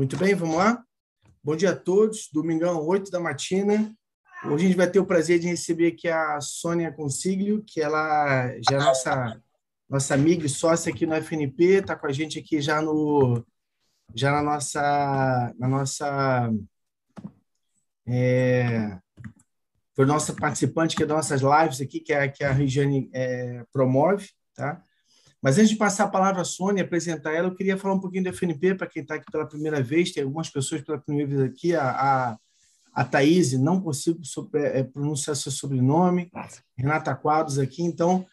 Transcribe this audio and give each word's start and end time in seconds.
Muito 0.00 0.16
bem, 0.16 0.34
vamos 0.34 0.56
lá? 0.56 0.82
Bom 1.44 1.54
dia 1.54 1.72
a 1.72 1.76
todos. 1.76 2.30
Domingão, 2.32 2.86
8 2.86 3.10
da 3.10 3.20
matina. 3.20 3.94
Hoje 4.46 4.64
a 4.64 4.68
gente 4.68 4.76
vai 4.78 4.90
ter 4.90 4.98
o 4.98 5.04
prazer 5.04 5.38
de 5.38 5.46
receber 5.46 5.88
aqui 5.88 6.08
a 6.08 6.40
Sônia 6.40 6.90
Consiglio, 6.90 7.62
que 7.66 7.82
ela 7.82 8.48
já 8.66 8.76
é 8.76 8.78
nossa, 8.78 9.42
nossa 9.86 10.14
amiga 10.14 10.46
e 10.46 10.48
sócia 10.48 10.90
aqui 10.90 11.04
no 11.04 11.14
FNP, 11.14 11.64
está 11.80 11.94
com 11.94 12.06
a 12.06 12.12
gente 12.12 12.38
aqui 12.38 12.62
já 12.62 12.80
no 12.80 13.44
já 14.14 14.32
na 14.32 14.42
nossa 14.42 15.54
na 15.58 15.68
nossa 15.68 16.50
é, 18.08 18.98
foi 19.94 20.06
nossa 20.06 20.32
participante 20.32 20.96
que 20.96 21.02
é 21.02 21.06
das 21.06 21.16
nossas 21.16 21.42
lives 21.42 21.82
aqui, 21.82 22.00
que, 22.00 22.14
é, 22.14 22.26
que 22.26 22.42
a 22.42 22.52
Regiane 22.52 23.10
é, 23.12 23.66
promove, 23.70 24.30
tá? 24.54 24.82
Mas 25.42 25.56
antes 25.56 25.70
de 25.70 25.76
passar 25.76 26.04
a 26.04 26.08
palavra 26.08 26.42
à 26.42 26.44
Sônia, 26.44 26.84
apresentar 26.84 27.32
ela, 27.32 27.48
eu 27.48 27.54
queria 27.54 27.76
falar 27.76 27.94
um 27.94 28.00
pouquinho 28.00 28.24
do 28.24 28.28
FNP, 28.28 28.74
para 28.74 28.86
quem 28.86 29.02
está 29.02 29.14
aqui 29.14 29.30
pela 29.30 29.46
primeira 29.46 29.82
vez, 29.82 30.12
tem 30.12 30.22
algumas 30.22 30.50
pessoas 30.50 30.82
pela 30.82 30.98
primeira 30.98 31.28
vez 31.28 31.40
aqui, 31.40 31.74
a, 31.74 31.90
a, 31.90 32.38
a 32.92 33.04
Thaís, 33.04 33.52
não 33.54 33.80
consigo 33.80 34.22
sobre, 34.24 34.60
é, 34.62 34.82
pronunciar 34.82 35.34
seu 35.34 35.50
sobrenome, 35.50 36.30
Renata 36.76 37.14
Quadros 37.14 37.58
aqui, 37.58 37.82
então, 37.82 38.26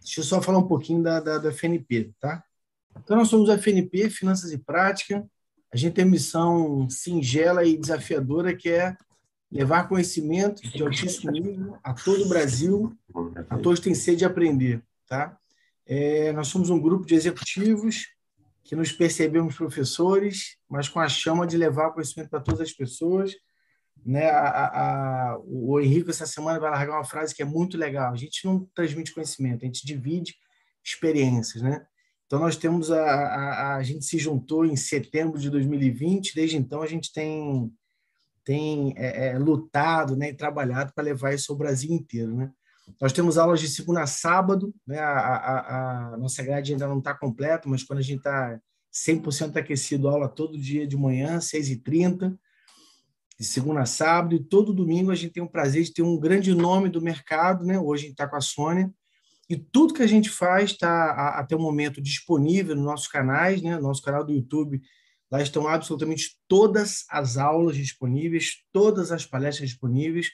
deixa 0.00 0.20
eu 0.20 0.24
só 0.24 0.42
falar 0.42 0.58
um 0.58 0.66
pouquinho 0.66 1.02
da, 1.02 1.20
da, 1.20 1.38
do 1.38 1.48
FNP, 1.52 2.12
tá? 2.18 2.42
Então, 2.98 3.16
nós 3.16 3.28
somos 3.28 3.48
o 3.48 3.52
FNP, 3.52 4.10
Finanças 4.10 4.50
e 4.52 4.58
Prática, 4.58 5.24
a 5.72 5.76
gente 5.76 5.94
tem 5.94 6.04
missão 6.04 6.88
singela 6.90 7.64
e 7.64 7.76
desafiadora, 7.76 8.56
que 8.56 8.68
é 8.68 8.96
levar 9.50 9.88
conhecimento 9.88 10.60
de 10.62 10.82
altíssimo 10.82 11.30
nível 11.30 11.78
a 11.84 11.94
todo 11.94 12.24
o 12.24 12.28
Brasil, 12.28 12.96
a 13.48 13.58
todos 13.58 13.78
têm 13.78 13.94
sede 13.94 14.18
de 14.18 14.24
aprender, 14.24 14.82
tá? 15.06 15.38
É, 15.86 16.32
nós 16.32 16.48
somos 16.48 16.68
um 16.68 16.80
grupo 16.80 17.06
de 17.06 17.14
executivos 17.14 18.06
que 18.64 18.74
nos 18.74 18.90
percebemos 18.90 19.54
professores, 19.54 20.56
mas 20.68 20.88
com 20.88 20.98
a 20.98 21.08
chama 21.08 21.46
de 21.46 21.56
levar 21.56 21.92
conhecimento 21.92 22.28
para 22.30 22.40
todas 22.40 22.60
as 22.60 22.72
pessoas. 22.72 23.32
Né? 24.04 24.28
A, 24.28 24.48
a, 24.48 25.30
a, 25.32 25.38
o 25.44 25.80
Henrique, 25.80 26.10
essa 26.10 26.26
semana, 26.26 26.58
vai 26.58 26.70
largar 26.70 26.96
uma 26.96 27.04
frase 27.04 27.34
que 27.34 27.42
é 27.42 27.44
muito 27.44 27.78
legal. 27.78 28.12
A 28.12 28.16
gente 28.16 28.44
não 28.44 28.68
transmite 28.74 29.14
conhecimento, 29.14 29.62
a 29.62 29.66
gente 29.66 29.86
divide 29.86 30.34
experiências. 30.84 31.62
Né? 31.62 31.86
Então, 32.26 32.40
nós 32.40 32.56
temos 32.56 32.90
a, 32.90 33.04
a, 33.04 33.76
a 33.76 33.82
gente 33.84 34.04
se 34.04 34.18
juntou 34.18 34.66
em 34.66 34.76
setembro 34.76 35.38
de 35.38 35.48
2020, 35.48 36.34
desde 36.34 36.56
então 36.56 36.82
a 36.82 36.86
gente 36.86 37.12
tem, 37.12 37.72
tem 38.44 38.94
é, 38.96 39.28
é, 39.28 39.38
lutado 39.38 40.16
né, 40.16 40.30
e 40.30 40.34
trabalhado 40.34 40.92
para 40.92 41.04
levar 41.04 41.32
isso 41.34 41.52
ao 41.52 41.58
Brasil 41.58 41.92
inteiro. 41.92 42.34
Né? 42.34 42.50
Nós 43.00 43.12
temos 43.12 43.36
aulas 43.36 43.60
de 43.60 43.68
segunda 43.68 44.02
a 44.02 44.06
sábado, 44.06 44.74
né? 44.86 44.98
a, 44.98 45.10
a, 45.10 46.14
a 46.14 46.16
nossa 46.16 46.42
grade 46.42 46.72
ainda 46.72 46.86
não 46.86 46.98
está 46.98 47.12
completa, 47.14 47.68
mas 47.68 47.82
quando 47.82 47.98
a 47.98 48.02
gente 48.02 48.18
está 48.18 48.58
100% 48.92 49.56
aquecido, 49.56 50.08
aula 50.08 50.28
todo 50.28 50.58
dia 50.58 50.86
de 50.86 50.96
manhã, 50.96 51.38
6h30, 51.38 52.36
de 53.38 53.44
segunda 53.44 53.80
a 53.80 53.86
sábado, 53.86 54.34
e 54.34 54.42
todo 54.42 54.72
domingo 54.72 55.10
a 55.10 55.14
gente 55.14 55.32
tem 55.32 55.42
o 55.42 55.48
prazer 55.48 55.82
de 55.82 55.92
ter 55.92 56.02
um 56.02 56.18
grande 56.18 56.54
nome 56.54 56.88
do 56.88 57.02
mercado, 57.02 57.64
né? 57.66 57.78
hoje 57.78 58.04
a 58.04 58.06
gente 58.06 58.12
está 58.12 58.26
com 58.26 58.36
a 58.36 58.40
Sônia, 58.40 58.90
e 59.48 59.56
tudo 59.56 59.94
que 59.94 60.02
a 60.02 60.06
gente 60.06 60.30
faz 60.30 60.70
está 60.70 61.38
até 61.38 61.54
o 61.54 61.60
momento 61.60 62.00
disponível 62.00 62.74
nos 62.74 62.84
nossos 62.84 63.08
canais, 63.08 63.60
né? 63.60 63.78
nosso 63.78 64.02
canal 64.02 64.24
do 64.24 64.32
YouTube, 64.32 64.80
lá 65.30 65.42
estão 65.42 65.68
absolutamente 65.68 66.38
todas 66.48 67.04
as 67.10 67.36
aulas 67.36 67.76
disponíveis, 67.76 68.62
todas 68.72 69.12
as 69.12 69.26
palestras 69.26 69.68
disponíveis, 69.68 70.30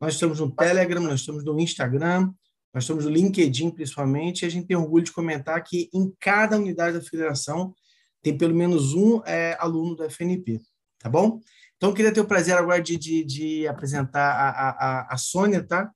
nós 0.00 0.14
estamos 0.14 0.40
no 0.40 0.50
Telegram, 0.50 1.00
nós 1.00 1.20
estamos 1.20 1.44
no 1.44 1.58
Instagram, 1.58 2.32
nós 2.72 2.84
estamos 2.84 3.04
no 3.04 3.10
LinkedIn, 3.10 3.70
principalmente, 3.70 4.42
e 4.42 4.46
a 4.46 4.50
gente 4.50 4.66
tem 4.66 4.76
orgulho 4.76 5.04
de 5.04 5.12
comentar 5.12 5.62
que 5.62 5.88
em 5.94 6.12
cada 6.20 6.58
unidade 6.58 6.98
da 6.98 7.04
federação 7.04 7.74
tem 8.22 8.36
pelo 8.36 8.54
menos 8.54 8.92
um 8.92 9.22
é, 9.24 9.56
aluno 9.58 9.94
do 9.94 10.04
FNP, 10.04 10.60
tá 10.98 11.08
bom? 11.08 11.40
Então, 11.76 11.92
queria 11.92 12.12
ter 12.12 12.20
o 12.20 12.26
prazer 12.26 12.56
agora 12.56 12.82
de, 12.82 12.96
de, 12.96 13.24
de 13.24 13.68
apresentar 13.68 14.30
a, 14.30 14.68
a, 14.70 15.14
a 15.14 15.16
Sônia, 15.16 15.62
tá? 15.62 15.90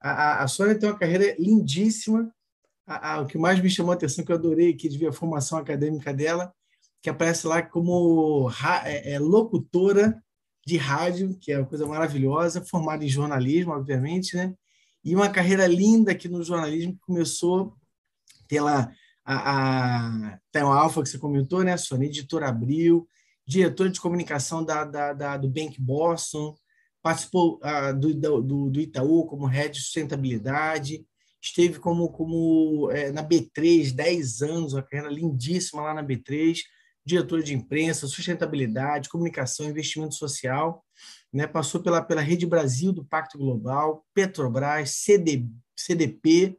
A, 0.00 0.42
a, 0.42 0.48
Sônia 0.48 0.78
tem 0.78 0.88
uma 0.88 0.98
carreira 0.98 1.34
lindíssima. 1.38 2.30
A, 2.86 3.20
o 3.20 3.26
que 3.26 3.38
mais 3.38 3.58
me 3.60 3.70
chamou 3.70 3.92
a 3.92 3.94
atenção, 3.94 4.24
que 4.24 4.32
eu 4.32 4.36
adorei 4.36 4.70
aqui 4.70 4.88
de 4.88 4.98
ver 4.98 5.08
a 5.08 5.12
formação 5.12 5.58
acadêmica 5.58 6.12
dela, 6.12 6.52
que 7.00 7.08
aparece 7.08 7.46
lá 7.46 7.62
como 7.62 8.50
é, 8.84 9.14
é, 9.14 9.18
locutora 9.18 10.22
de 10.66 10.76
rádio, 10.76 11.36
que 11.40 11.52
é 11.52 11.58
uma 11.58 11.66
coisa 11.66 11.86
maravilhosa, 11.86 12.64
formada 12.64 13.04
em 13.04 13.08
jornalismo, 13.08 13.72
obviamente, 13.72 14.36
né? 14.36 14.54
E 15.04 15.14
uma 15.16 15.28
carreira 15.28 15.66
linda 15.66 16.12
aqui 16.12 16.28
no 16.28 16.44
jornalismo 16.44 16.92
que 16.92 17.00
começou 17.00 17.76
pela 18.48 18.92
a, 19.24 20.32
a 20.32 20.38
tem 20.50 20.62
o 20.62 20.66
Alfa 20.66 21.02
que 21.02 21.08
você 21.08 21.18
comentou, 21.18 21.62
né, 21.62 21.76
Sônia, 21.76 22.06
editora 22.06 22.48
Abril, 22.48 23.06
diretora 23.46 23.90
de 23.90 24.00
comunicação 24.00 24.64
da, 24.64 24.84
da, 24.84 25.12
da 25.12 25.36
do 25.36 25.48
Bank 25.48 25.80
Boston, 25.80 26.56
participou 27.02 27.60
uh, 27.62 27.98
do, 27.98 28.14
do, 28.42 28.70
do, 28.70 28.80
Itaú 28.80 29.26
como 29.26 29.46
head 29.46 29.74
de 29.74 29.80
sustentabilidade, 29.80 31.04
esteve 31.40 31.80
como, 31.80 32.08
como 32.10 32.88
é, 32.92 33.10
na 33.10 33.24
B3 33.24 33.92
10 33.92 34.42
anos, 34.42 34.72
uma 34.72 34.82
carreira 34.82 35.12
lindíssima 35.12 35.82
lá 35.82 35.94
na 35.94 36.04
B3, 36.04 36.58
diretora 37.04 37.42
de 37.42 37.54
imprensa, 37.54 38.06
sustentabilidade, 38.06 39.08
comunicação, 39.08 39.68
investimento 39.68 40.14
social, 40.14 40.84
né? 41.32 41.46
passou 41.46 41.82
pela, 41.82 42.00
pela 42.02 42.20
Rede 42.20 42.46
Brasil 42.46 42.92
do 42.92 43.04
Pacto 43.04 43.38
Global, 43.38 44.04
Petrobras, 44.14 44.90
CD, 44.90 45.46
CDP, 45.76 46.56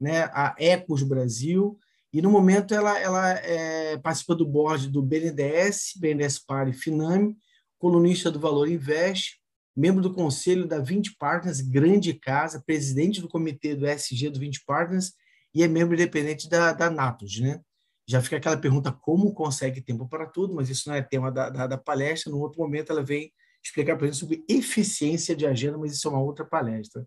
né? 0.00 0.24
a 0.32 0.54
Ecos 0.58 1.02
Brasil, 1.02 1.78
e 2.12 2.20
no 2.20 2.30
momento 2.30 2.74
ela, 2.74 2.98
ela 2.98 3.30
é, 3.30 3.96
participa 3.98 4.34
do 4.34 4.46
board 4.46 4.88
do 4.88 5.02
BNDES, 5.02 5.94
BNDES 5.96 6.38
Par 6.38 6.68
e 6.68 6.72
Finame, 6.72 7.36
colunista 7.78 8.30
do 8.30 8.38
Valor 8.38 8.68
Invest, 8.68 9.40
membro 9.74 10.02
do 10.02 10.12
conselho 10.12 10.66
da 10.66 10.78
20 10.78 11.16
Partners, 11.16 11.60
grande 11.60 12.12
casa, 12.12 12.62
presidente 12.64 13.20
do 13.20 13.28
comitê 13.28 13.74
do 13.74 13.86
SG 13.86 14.28
do 14.28 14.38
20 14.38 14.62
Partners 14.66 15.12
e 15.54 15.62
é 15.62 15.68
membro 15.68 15.94
independente 15.94 16.48
da, 16.48 16.72
da 16.72 16.90
Natos, 16.90 17.40
né? 17.40 17.60
Já 18.06 18.20
fica 18.20 18.36
aquela 18.36 18.56
pergunta 18.56 18.92
como 18.92 19.32
consegue 19.32 19.80
tempo 19.80 20.08
para 20.08 20.26
tudo, 20.26 20.54
mas 20.54 20.68
isso 20.68 20.88
não 20.88 20.96
é 20.96 21.02
tema 21.02 21.30
da, 21.30 21.48
da, 21.48 21.66
da 21.66 21.78
palestra. 21.78 22.30
No 22.32 22.40
outro 22.40 22.60
momento, 22.60 22.90
ela 22.90 23.02
vem 23.02 23.32
explicar 23.64 23.96
para 23.96 24.06
a 24.06 24.10
gente 24.10 24.18
sobre 24.18 24.44
eficiência 24.48 25.36
de 25.36 25.46
agenda, 25.46 25.78
mas 25.78 25.92
isso 25.92 26.08
é 26.08 26.10
uma 26.10 26.20
outra 26.20 26.44
palestra. 26.44 27.06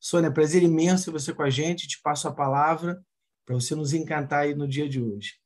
Sônia, 0.00 0.32
prazer 0.32 0.62
imenso 0.62 1.12
você 1.12 1.32
com 1.32 1.42
a 1.42 1.50
gente. 1.50 1.86
Te 1.86 2.00
passo 2.02 2.26
a 2.26 2.32
palavra 2.32 3.00
para 3.44 3.54
você 3.54 3.74
nos 3.74 3.92
encantar 3.92 4.40
aí 4.40 4.54
no 4.54 4.66
dia 4.66 4.88
de 4.88 5.00
hoje. 5.00 5.41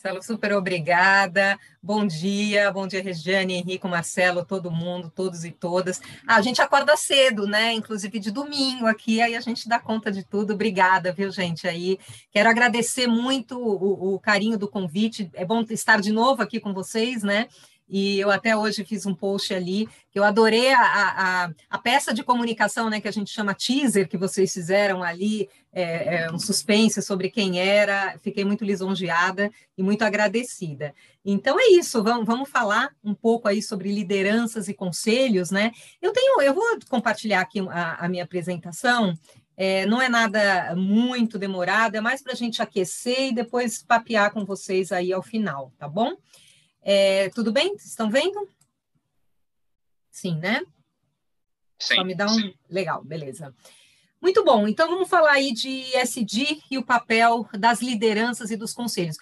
Marcelo, 0.00 0.22
super 0.22 0.54
obrigada. 0.54 1.60
Bom 1.82 2.06
dia, 2.06 2.72
bom 2.72 2.86
dia, 2.86 3.02
Regiane, 3.02 3.52
Henrique, 3.52 3.86
Marcelo, 3.86 4.46
todo 4.46 4.70
mundo, 4.70 5.12
todos 5.14 5.44
e 5.44 5.50
todas. 5.50 6.00
Ah, 6.26 6.36
a 6.36 6.40
gente 6.40 6.62
acorda 6.62 6.96
cedo, 6.96 7.46
né? 7.46 7.74
Inclusive 7.74 8.18
de 8.18 8.30
domingo 8.30 8.86
aqui, 8.86 9.20
aí 9.20 9.36
a 9.36 9.40
gente 9.40 9.68
dá 9.68 9.78
conta 9.78 10.10
de 10.10 10.24
tudo. 10.24 10.54
Obrigada, 10.54 11.12
viu, 11.12 11.30
gente? 11.30 11.68
Aí 11.68 11.98
quero 12.32 12.48
agradecer 12.48 13.06
muito 13.06 13.58
o, 13.58 14.14
o 14.14 14.18
carinho 14.18 14.56
do 14.56 14.66
convite. 14.66 15.30
É 15.34 15.44
bom 15.44 15.62
estar 15.68 16.00
de 16.00 16.12
novo 16.12 16.40
aqui 16.40 16.58
com 16.58 16.72
vocês, 16.72 17.22
né? 17.22 17.46
E 17.90 18.20
eu 18.20 18.30
até 18.30 18.56
hoje 18.56 18.84
fiz 18.84 19.04
um 19.04 19.14
post 19.14 19.52
ali, 19.52 19.88
que 20.12 20.18
eu 20.18 20.22
adorei 20.22 20.72
a, 20.72 20.80
a, 20.80 21.50
a, 21.68 21.78
peça 21.78 22.14
de 22.14 22.22
comunicação, 22.22 22.88
né, 22.88 23.00
que 23.00 23.08
a 23.08 23.12
gente 23.12 23.32
chama 23.32 23.52
teaser, 23.52 24.08
que 24.08 24.16
vocês 24.16 24.52
fizeram 24.52 25.02
ali, 25.02 25.48
é, 25.72 26.22
é, 26.22 26.32
um 26.32 26.38
suspense 26.38 27.02
sobre 27.02 27.28
quem 27.30 27.60
era, 27.60 28.16
fiquei 28.20 28.44
muito 28.44 28.64
lisonjeada 28.64 29.50
e 29.76 29.82
muito 29.82 30.02
agradecida. 30.02 30.94
Então 31.24 31.58
é 31.58 31.72
isso, 31.72 32.00
vamos, 32.00 32.24
vamos 32.24 32.48
falar 32.48 32.90
um 33.02 33.12
pouco 33.12 33.48
aí 33.48 33.60
sobre 33.60 33.92
lideranças 33.92 34.68
e 34.68 34.74
conselhos, 34.74 35.50
né? 35.50 35.72
Eu 36.00 36.12
tenho, 36.12 36.40
eu 36.42 36.54
vou 36.54 36.64
compartilhar 36.88 37.40
aqui 37.40 37.58
a, 37.68 38.04
a 38.04 38.08
minha 38.08 38.22
apresentação, 38.22 39.18
é, 39.56 39.84
não 39.84 40.00
é 40.00 40.08
nada 40.08 40.74
muito 40.76 41.38
demorado, 41.38 41.96
é 41.96 42.00
mais 42.00 42.22
para 42.22 42.32
a 42.32 42.36
gente 42.36 42.62
aquecer 42.62 43.28
e 43.28 43.34
depois 43.34 43.82
papear 43.82 44.32
com 44.32 44.44
vocês 44.44 44.92
aí 44.92 45.12
ao 45.12 45.22
final, 45.22 45.72
tá 45.76 45.88
bom? 45.88 46.16
É, 46.82 47.28
tudo 47.30 47.52
bem? 47.52 47.74
Estão 47.76 48.10
vendo? 48.10 48.48
Sim, 50.10 50.36
né? 50.36 50.60
Sim. 51.78 51.96
Só 51.96 52.04
me 52.04 52.14
dá 52.14 52.26
um. 52.26 52.34
Sim. 52.34 52.54
Legal, 52.68 53.02
beleza. 53.02 53.54
Muito 54.20 54.44
bom. 54.44 54.68
Então 54.68 54.88
vamos 54.88 55.08
falar 55.08 55.32
aí 55.32 55.52
de 55.52 55.94
SD 55.96 56.60
e 56.70 56.76
o 56.76 56.84
papel 56.84 57.48
das 57.58 57.80
lideranças 57.80 58.50
e 58.50 58.56
dos 58.56 58.74
conselhos. 58.74 59.16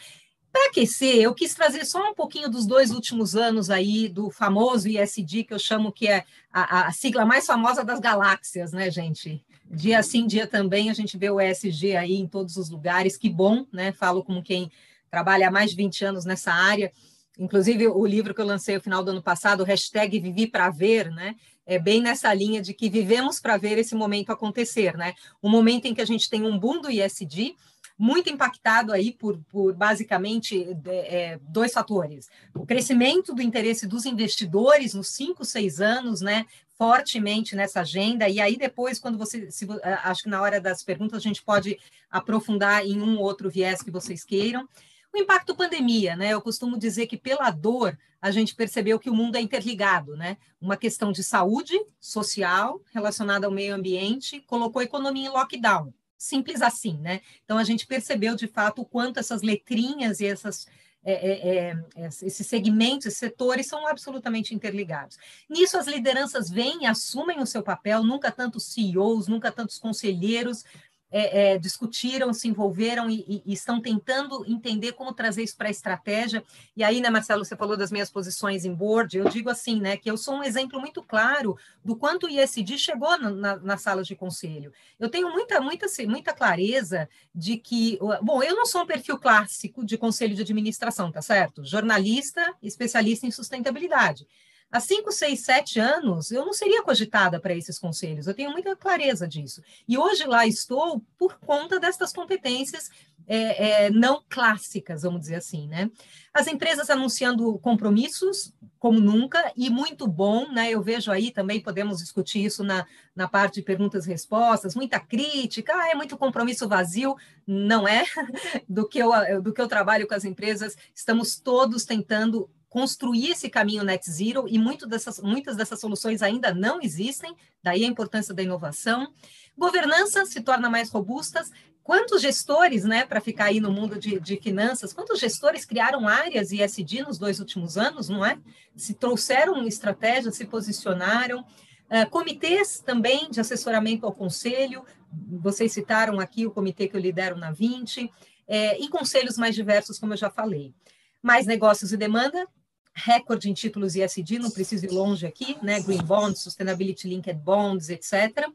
Para 0.50 0.70
aquecer, 0.70 1.16
eu 1.16 1.34
quis 1.34 1.54
trazer 1.54 1.84
só 1.84 2.10
um 2.10 2.14
pouquinho 2.14 2.48
dos 2.48 2.66
dois 2.66 2.90
últimos 2.90 3.36
anos 3.36 3.70
aí 3.70 4.08
do 4.08 4.30
famoso 4.30 4.88
ISD, 4.88 5.44
que 5.44 5.54
eu 5.54 5.58
chamo 5.58 5.92
que 5.92 6.08
é 6.08 6.24
a, 6.52 6.88
a 6.88 6.92
sigla 6.92 7.24
mais 7.24 7.46
famosa 7.46 7.84
das 7.84 8.00
galáxias, 8.00 8.72
né, 8.72 8.90
gente? 8.90 9.44
Dia 9.70 10.02
sim, 10.02 10.26
dia 10.26 10.46
também, 10.46 10.90
a 10.90 10.94
gente 10.94 11.18
vê 11.18 11.30
o 11.30 11.40
ESG 11.40 11.94
aí 11.96 12.14
em 12.14 12.26
todos 12.26 12.56
os 12.56 12.70
lugares, 12.70 13.18
que 13.18 13.28
bom, 13.28 13.66
né? 13.70 13.92
Falo 13.92 14.24
como 14.24 14.42
quem 14.42 14.72
trabalha 15.10 15.48
há 15.48 15.50
mais 15.50 15.70
de 15.70 15.76
20 15.76 16.04
anos 16.06 16.24
nessa 16.24 16.52
área. 16.52 16.90
Inclusive, 17.38 17.86
o 17.86 18.04
livro 18.04 18.34
que 18.34 18.40
eu 18.40 18.46
lancei 18.46 18.74
no 18.74 18.80
final 18.80 19.04
do 19.04 19.12
ano 19.12 19.22
passado, 19.22 19.62
hashtag 19.64 20.18
Vivi 20.18 20.46
para 20.46 20.70
Ver, 20.70 21.10
né? 21.10 21.36
É 21.64 21.78
bem 21.78 22.00
nessa 22.00 22.32
linha 22.34 22.60
de 22.60 22.74
que 22.74 22.90
vivemos 22.90 23.38
para 23.38 23.56
ver 23.56 23.78
esse 23.78 23.94
momento 23.94 24.32
acontecer, 24.32 24.96
né? 24.96 25.14
O 25.40 25.48
momento 25.48 25.86
em 25.86 25.94
que 25.94 26.00
a 26.00 26.06
gente 26.06 26.28
tem 26.28 26.42
um 26.42 26.58
boom 26.58 26.80
do 26.80 26.90
ISD, 26.90 27.54
muito 27.96 28.30
impactado 28.30 28.92
aí 28.92 29.12
por, 29.12 29.38
por 29.48 29.74
basicamente 29.74 30.76
é, 30.86 31.38
dois 31.42 31.72
fatores. 31.72 32.28
O 32.54 32.64
crescimento 32.64 33.34
do 33.34 33.42
interesse 33.42 33.86
dos 33.86 34.06
investidores 34.06 34.94
nos 34.94 35.08
cinco, 35.08 35.44
seis 35.44 35.80
anos, 35.80 36.20
né? 36.20 36.46
fortemente 36.78 37.56
nessa 37.56 37.80
agenda, 37.80 38.28
e 38.28 38.40
aí 38.40 38.56
depois, 38.56 39.00
quando 39.00 39.18
você, 39.18 39.50
se, 39.50 39.66
acho 40.04 40.22
que 40.22 40.28
na 40.28 40.40
hora 40.40 40.60
das 40.60 40.84
perguntas 40.84 41.18
a 41.18 41.20
gente 41.20 41.42
pode 41.42 41.76
aprofundar 42.08 42.86
em 42.86 43.02
um 43.02 43.18
outro 43.18 43.50
viés 43.50 43.82
que 43.82 43.90
vocês 43.90 44.24
queiram. 44.24 44.66
O 45.12 45.18
impacto 45.18 45.54
pandemia, 45.54 46.14
né? 46.16 46.30
Eu 46.30 46.40
costumo 46.40 46.78
dizer 46.78 47.06
que 47.06 47.16
pela 47.16 47.50
dor 47.50 47.98
a 48.20 48.30
gente 48.30 48.54
percebeu 48.54 48.98
que 48.98 49.08
o 49.08 49.14
mundo 49.14 49.36
é 49.36 49.40
interligado, 49.40 50.16
né? 50.16 50.36
Uma 50.60 50.76
questão 50.76 51.12
de 51.12 51.22
saúde 51.22 51.78
social 52.00 52.82
relacionada 52.92 53.46
ao 53.46 53.52
meio 53.52 53.74
ambiente 53.74 54.40
colocou 54.40 54.80
a 54.80 54.84
economia 54.84 55.28
em 55.28 55.32
lockdown. 55.32 55.92
Simples 56.16 56.60
assim, 56.60 56.98
né? 56.98 57.20
Então 57.44 57.58
a 57.58 57.64
gente 57.64 57.86
percebeu 57.86 58.34
de 58.34 58.48
fato 58.48 58.82
o 58.82 58.84
quanto 58.84 59.20
essas 59.20 59.42
letrinhas 59.42 60.20
e 60.20 60.26
essas 60.26 60.66
é, 61.04 61.12
é, 61.12 61.70
é, 61.96 62.06
esses 62.06 62.46
segmentos, 62.46 63.06
esses 63.06 63.18
setores 63.18 63.66
são 63.66 63.86
absolutamente 63.86 64.54
interligados. 64.54 65.16
Nisso, 65.48 65.78
as 65.78 65.86
lideranças 65.86 66.50
vêm 66.50 66.82
e 66.82 66.86
assumem 66.86 67.40
o 67.40 67.46
seu 67.46 67.62
papel, 67.62 68.02
nunca 68.02 68.32
tantos 68.32 68.64
CEOs, 68.72 69.28
nunca 69.28 69.52
tantos 69.52 69.78
conselheiros 69.78 70.64
é, 71.10 71.52
é, 71.52 71.58
discutiram, 71.58 72.32
se 72.32 72.48
envolveram 72.48 73.08
e, 73.08 73.42
e, 73.44 73.52
estão 73.52 73.80
tentando 73.80 74.44
entender 74.46 74.92
como 74.92 75.12
trazer 75.12 75.42
isso 75.42 75.56
para 75.56 75.68
a 75.68 75.70
estratégia. 75.70 76.42
E 76.76 76.84
aí, 76.84 77.00
né, 77.00 77.10
Marcelo, 77.10 77.44
você 77.44 77.56
falou 77.56 77.76
das 77.76 77.90
minhas 77.90 78.10
posições 78.10 78.64
em 78.64 78.74
board, 78.74 79.16
eu 79.16 79.28
digo 79.28 79.48
assim, 79.48 79.80
né, 79.80 79.96
que 79.96 80.10
eu 80.10 80.16
sou 80.16 80.34
um 80.34 80.42
exemplo 80.42 80.80
muito 80.80 81.02
claro 81.02 81.56
do 81.84 81.96
quanto 81.96 82.26
o 82.26 82.30
ISD 82.30 82.78
chegou 82.78 83.18
na, 83.18 83.30
na, 83.30 83.56
nas 83.56 83.82
salas 83.82 84.06
de 84.06 84.14
conselho. 84.14 84.72
Eu 84.98 85.08
tenho 85.08 85.30
muita, 85.30 85.60
muita, 85.60 85.86
muita 86.06 86.32
clareza 86.32 87.08
de 87.34 87.56
que, 87.56 87.98
bom, 88.22 88.42
eu 88.42 88.54
não 88.54 88.66
sou 88.66 88.82
um 88.82 88.86
perfil 88.86 89.18
clássico 89.18 89.84
de 89.84 89.96
conselho 89.96 90.34
de 90.34 90.42
administração, 90.42 91.10
tá 91.10 91.22
certo? 91.22 91.64
Jornalista, 91.64 92.54
especialista 92.62 93.26
em 93.26 93.30
sustentabilidade. 93.30 94.26
Há 94.70 94.80
cinco, 94.80 95.10
seis, 95.10 95.40
sete 95.40 95.80
anos, 95.80 96.30
eu 96.30 96.44
não 96.44 96.52
seria 96.52 96.82
cogitada 96.82 97.40
para 97.40 97.54
esses 97.54 97.78
conselhos, 97.78 98.26
eu 98.26 98.34
tenho 98.34 98.50
muita 98.50 98.76
clareza 98.76 99.26
disso. 99.26 99.62
E 99.88 99.96
hoje 99.96 100.24
lá 100.26 100.46
estou 100.46 101.02
por 101.16 101.38
conta 101.38 101.80
destas 101.80 102.12
competências 102.12 102.90
é, 103.26 103.86
é, 103.86 103.90
não 103.90 104.22
clássicas, 104.28 105.02
vamos 105.02 105.20
dizer 105.20 105.36
assim, 105.36 105.68
né? 105.68 105.90
As 106.32 106.46
empresas 106.46 106.90
anunciando 106.90 107.58
compromissos, 107.58 108.52
como 108.78 109.00
nunca, 109.00 109.52
e 109.56 109.70
muito 109.70 110.06
bom, 110.06 110.50
né? 110.50 110.70
Eu 110.70 110.82
vejo 110.82 111.10
aí 111.10 111.30
também, 111.30 111.62
podemos 111.62 111.98
discutir 111.98 112.44
isso 112.44 112.62
na, 112.62 112.86
na 113.14 113.26
parte 113.26 113.56
de 113.56 113.62
perguntas 113.62 114.06
e 114.06 114.10
respostas, 114.10 114.74
muita 114.74 115.00
crítica, 115.00 115.72
ah, 115.74 115.90
é 115.90 115.94
muito 115.94 116.16
compromisso 116.16 116.68
vazio, 116.68 117.16
não 117.46 117.88
é? 117.88 118.04
Do 118.68 118.86
que, 118.86 118.98
eu, 118.98 119.10
do 119.42 119.52
que 119.52 119.60
eu 119.60 119.68
trabalho 119.68 120.06
com 120.06 120.14
as 120.14 120.24
empresas, 120.24 120.76
estamos 120.94 121.40
todos 121.40 121.84
tentando 121.84 122.50
construir 122.68 123.30
esse 123.30 123.48
caminho 123.48 123.82
net 123.82 124.10
zero 124.10 124.46
e 124.48 124.58
muito 124.58 124.86
dessas, 124.86 125.20
muitas 125.20 125.56
dessas 125.56 125.80
soluções 125.80 126.22
ainda 126.22 126.52
não 126.52 126.80
existem, 126.80 127.34
daí 127.62 127.84
a 127.84 127.88
importância 127.88 128.34
da 128.34 128.42
inovação. 128.42 129.12
Governança 129.56 130.24
se 130.26 130.40
torna 130.40 130.68
mais 130.68 130.90
robustas. 130.90 131.50
Quantos 131.82 132.20
gestores, 132.20 132.84
né, 132.84 133.06
para 133.06 133.20
ficar 133.20 133.46
aí 133.46 133.60
no 133.60 133.72
mundo 133.72 133.98
de, 133.98 134.20
de, 134.20 134.36
finanças, 134.36 134.92
quantos 134.92 135.18
gestores 135.18 135.64
criaram 135.64 136.06
áreas 136.06 136.52
ISD 136.52 137.02
nos 137.02 137.16
dois 137.16 137.40
últimos 137.40 137.78
anos, 137.78 138.10
não 138.10 138.24
é? 138.24 138.38
Se 138.76 138.92
trouxeram 138.92 139.66
estratégias, 139.66 140.36
se 140.36 140.44
posicionaram. 140.44 141.40
Uh, 141.40 142.08
comitês 142.10 142.82
também 142.84 143.30
de 143.30 143.40
assessoramento 143.40 144.04
ao 144.04 144.12
conselho, 144.12 144.84
vocês 145.10 145.72
citaram 145.72 146.20
aqui 146.20 146.46
o 146.46 146.50
comitê 146.50 146.86
que 146.86 146.94
eu 146.94 147.00
lidero 147.00 147.38
na 147.38 147.50
20, 147.50 148.10
é, 148.46 148.80
e 148.80 148.88
conselhos 148.88 149.36
mais 149.36 149.54
diversos, 149.54 149.98
como 149.98 150.14
eu 150.14 150.16
já 150.16 150.30
falei. 150.30 150.74
Mais 151.22 151.46
negócios 151.46 151.92
e 151.92 151.96
demanda, 151.96 152.46
recorde 152.94 153.48
em 153.48 153.54
títulos 153.54 153.94
ISD, 153.94 154.38
não 154.38 154.50
preciso 154.50 154.86
ir 154.86 154.90
longe 154.90 155.26
aqui, 155.26 155.56
né? 155.62 155.80
Green 155.80 156.02
Bonds, 156.02 156.42
Sustainability 156.42 157.08
Linked 157.08 157.38
Bonds, 157.38 157.88
etc. 157.88 158.48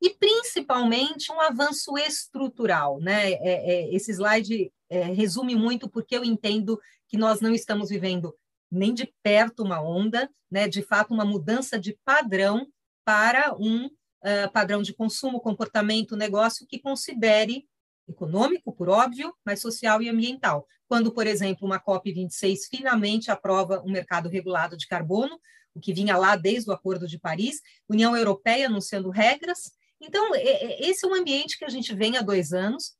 E 0.00 0.10
principalmente 0.10 1.32
um 1.32 1.40
avanço 1.40 1.96
estrutural, 1.98 3.00
né? 3.00 3.32
É, 3.32 3.40
é, 3.42 3.94
esse 3.94 4.12
slide 4.12 4.72
é, 4.88 5.02
resume 5.04 5.54
muito 5.54 5.88
porque 5.88 6.16
eu 6.16 6.24
entendo 6.24 6.80
que 7.08 7.16
nós 7.16 7.40
não 7.40 7.54
estamos 7.54 7.88
vivendo 7.88 8.34
nem 8.70 8.92
de 8.92 9.12
perto 9.22 9.62
uma 9.62 9.80
onda, 9.80 10.30
né? 10.50 10.68
De 10.68 10.82
fato, 10.82 11.12
uma 11.12 11.24
mudança 11.24 11.78
de 11.78 11.98
padrão 12.04 12.66
para 13.04 13.54
um 13.58 13.86
uh, 13.86 14.52
padrão 14.52 14.82
de 14.82 14.92
consumo, 14.92 15.40
comportamento, 15.40 16.16
negócio 16.16 16.66
que 16.66 16.78
considere 16.78 17.66
econômico, 18.08 18.72
por 18.72 18.88
óbvio, 18.88 19.34
mas 19.44 19.60
social 19.60 20.00
e 20.02 20.08
ambiental. 20.08 20.66
Quando, 20.88 21.12
por 21.12 21.26
exemplo, 21.26 21.66
uma 21.66 21.78
COP26 21.78 22.60
finalmente 22.70 23.30
aprova 23.30 23.82
um 23.84 23.92
mercado 23.92 24.28
regulado 24.28 24.76
de 24.76 24.86
carbono, 24.86 25.38
o 25.74 25.80
que 25.80 25.92
vinha 25.92 26.16
lá 26.16 26.34
desde 26.34 26.70
o 26.70 26.72
Acordo 26.72 27.06
de 27.06 27.18
Paris, 27.18 27.60
União 27.88 28.16
Europeia 28.16 28.66
anunciando 28.66 29.10
regras. 29.10 29.72
Então, 30.00 30.32
esse 30.34 31.04
é 31.04 31.08
um 31.08 31.14
ambiente 31.14 31.58
que 31.58 31.64
a 31.64 31.68
gente 31.68 31.94
vem 31.94 32.16
há 32.16 32.22
dois 32.22 32.52
anos. 32.52 32.96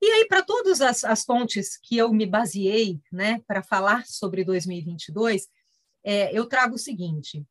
E 0.00 0.06
aí, 0.06 0.26
para 0.26 0.42
todas 0.42 0.80
as, 0.80 1.04
as 1.04 1.24
fontes 1.24 1.76
que 1.76 1.96
eu 1.96 2.10
me 2.12 2.24
baseei 2.24 3.00
né, 3.12 3.42
para 3.46 3.62
falar 3.62 4.06
sobre 4.06 4.44
2022, 4.44 5.46
é, 6.02 6.36
eu 6.36 6.46
trago 6.46 6.76
o 6.76 6.78
seguinte: 6.78 7.44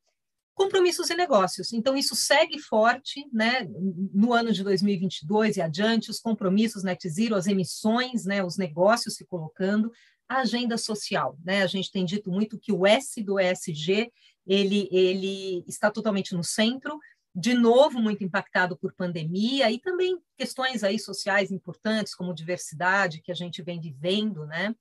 compromissos 0.59 1.09
e 1.09 1.15
negócios. 1.15 1.71
Então, 1.71 1.95
isso 1.95 2.13
segue 2.17 2.59
forte 2.59 3.25
né, 3.31 3.65
no 4.13 4.33
ano 4.33 4.51
de 4.51 4.61
2022 4.61 5.55
e 5.55 5.61
adiante, 5.61 6.11
os 6.11 6.19
compromissos 6.19 6.83
net 6.83 7.07
zero, 7.07 7.35
as 7.35 7.47
emissões, 7.47 8.25
né, 8.25 8.43
os 8.43 8.57
negócios 8.57 9.15
se 9.15 9.25
colocando, 9.25 9.89
a 10.27 10.39
agenda 10.39 10.77
social. 10.77 11.37
Né? 11.45 11.63
A 11.63 11.67
gente 11.67 11.89
tem 11.89 12.03
dito 12.03 12.29
muito 12.29 12.59
que 12.59 12.73
o 12.73 12.85
S 12.85 13.23
do 13.23 13.39
ESG 13.39 14.11
ele, 14.45 14.89
ele 14.91 15.63
está 15.65 15.89
totalmente 15.89 16.35
no 16.35 16.43
centro, 16.43 16.99
de 17.33 17.53
novo 17.53 17.97
muito 17.97 18.21
impactado 18.25 18.77
por 18.77 18.93
pandemia 18.93 19.71
e 19.71 19.79
também 19.79 20.19
questões 20.37 20.83
aí 20.83 20.99
sociais 20.99 21.51
importantes 21.51 22.13
como 22.13 22.35
diversidade 22.35 23.21
que 23.21 23.31
a 23.31 23.35
gente 23.35 23.61
vem 23.61 23.79
vivendo, 23.79 24.45
né? 24.45 24.75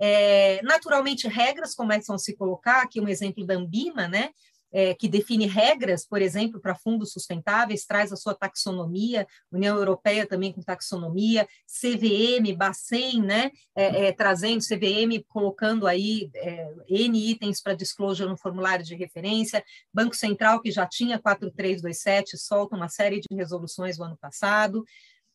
É, 0.00 0.60
naturalmente 0.62 1.28
regras 1.28 1.76
começam 1.76 2.16
a 2.16 2.18
se 2.18 2.34
colocar 2.34 2.82
aqui 2.82 3.00
um 3.00 3.08
exemplo 3.08 3.46
da 3.46 3.54
Ambima, 3.54 4.08
né? 4.08 4.30
É, 4.72 4.94
que 4.94 5.08
define 5.08 5.46
regras, 5.46 6.06
por 6.06 6.22
exemplo, 6.22 6.60
para 6.60 6.74
fundos 6.74 7.12
sustentáveis, 7.12 7.84
traz 7.84 8.12
a 8.12 8.16
sua 8.16 8.34
taxonomia, 8.34 9.26
União 9.50 9.76
Europeia 9.76 10.26
também 10.26 10.52
com 10.52 10.62
taxonomia, 10.62 11.46
CVM, 11.66 12.56
Bacen, 12.56 13.22
né, 13.22 13.50
é, 13.76 14.06
é, 14.06 14.12
trazendo 14.12 14.62
CVM, 14.62 15.22
colocando 15.28 15.86
aí 15.86 16.30
é, 16.34 16.74
N 16.88 17.30
itens 17.30 17.60
para 17.60 17.74
disclosure 17.74 18.28
no 18.28 18.36
formulário 18.36 18.84
de 18.84 18.94
referência, 18.94 19.62
Banco 19.92 20.16
Central, 20.16 20.60
que 20.60 20.70
já 20.70 20.86
tinha 20.86 21.18
4327, 21.18 22.38
solta 22.38 22.76
uma 22.76 22.88
série 22.88 23.20
de 23.20 23.34
resoluções 23.36 23.98
no 23.98 24.04
ano 24.04 24.16
passado, 24.16 24.84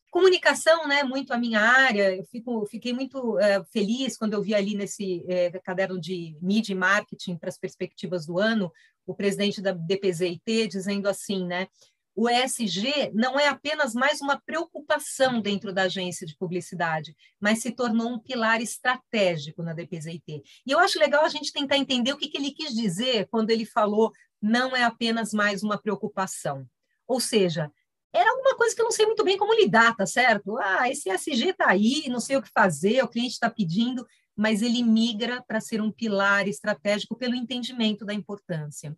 Comunicação, 0.09 0.87
né, 0.87 1.03
muito 1.03 1.33
a 1.33 1.37
minha 1.37 1.59
área, 1.59 2.15
eu 2.15 2.23
fico, 2.23 2.65
fiquei 2.65 2.93
muito 2.93 3.37
é, 3.39 3.63
feliz 3.65 4.17
quando 4.17 4.33
eu 4.33 4.41
vi 4.41 4.55
ali 4.55 4.73
nesse 4.73 5.23
é, 5.27 5.51
caderno 5.59 5.99
de 5.99 6.37
mídia 6.41 6.71
e 6.71 6.75
marketing 6.75 7.37
para 7.37 7.49
as 7.49 7.57
perspectivas 7.57 8.25
do 8.25 8.39
ano, 8.39 8.71
o 9.07 9.15
presidente 9.15 9.61
da 9.61 9.71
DPZIT 9.71 10.67
dizendo 10.67 11.07
assim, 11.07 11.47
né, 11.47 11.67
o 12.13 12.27
ESG 12.27 13.11
não 13.13 13.39
é 13.39 13.47
apenas 13.47 13.93
mais 13.93 14.21
uma 14.21 14.41
preocupação 14.43 15.39
dentro 15.39 15.71
da 15.71 15.83
agência 15.83 16.25
de 16.25 16.35
publicidade, 16.35 17.15
mas 17.39 17.61
se 17.61 17.71
tornou 17.71 18.09
um 18.09 18.19
pilar 18.19 18.59
estratégico 18.59 19.61
na 19.61 19.71
DPZIT. 19.71 20.41
E 20.65 20.71
eu 20.71 20.79
acho 20.79 20.97
legal 20.97 21.23
a 21.23 21.29
gente 21.29 21.53
tentar 21.53 21.77
entender 21.77 22.11
o 22.11 22.17
que, 22.17 22.27
que 22.27 22.37
ele 22.37 22.51
quis 22.51 22.73
dizer 22.73 23.27
quando 23.29 23.51
ele 23.51 23.65
falou 23.65 24.11
não 24.41 24.75
é 24.75 24.83
apenas 24.83 25.31
mais 25.31 25.61
uma 25.61 25.77
preocupação. 25.77 26.67
Ou 27.07 27.19
seja, 27.19 27.71
era 28.11 28.31
alguma 28.31 28.55
coisa 28.55 28.75
que 28.75 28.81
eu 28.81 28.85
não 28.85 28.91
sei 28.91 29.05
muito 29.05 29.23
bem 29.23 29.37
como 29.37 29.53
lidar, 29.53 29.95
tá 29.95 30.07
certo? 30.07 30.57
Ah, 30.57 30.89
esse 30.89 31.11
SG 31.11 31.49
está 31.49 31.69
aí, 31.69 32.09
não 32.09 32.19
sei 32.19 32.35
o 32.37 32.41
que 32.41 32.49
fazer, 32.49 33.03
o 33.03 33.07
cliente 33.07 33.33
está 33.33 33.49
pedindo, 33.49 34.03
mas 34.37 34.61
ele 34.61 34.83
migra 34.83 35.43
para 35.47 35.59
ser 35.59 35.81
um 35.81 35.91
pilar 35.91 36.47
estratégico 36.47 37.17
pelo 37.17 37.35
entendimento 37.35 38.05
da 38.05 38.13
importância. 38.13 38.95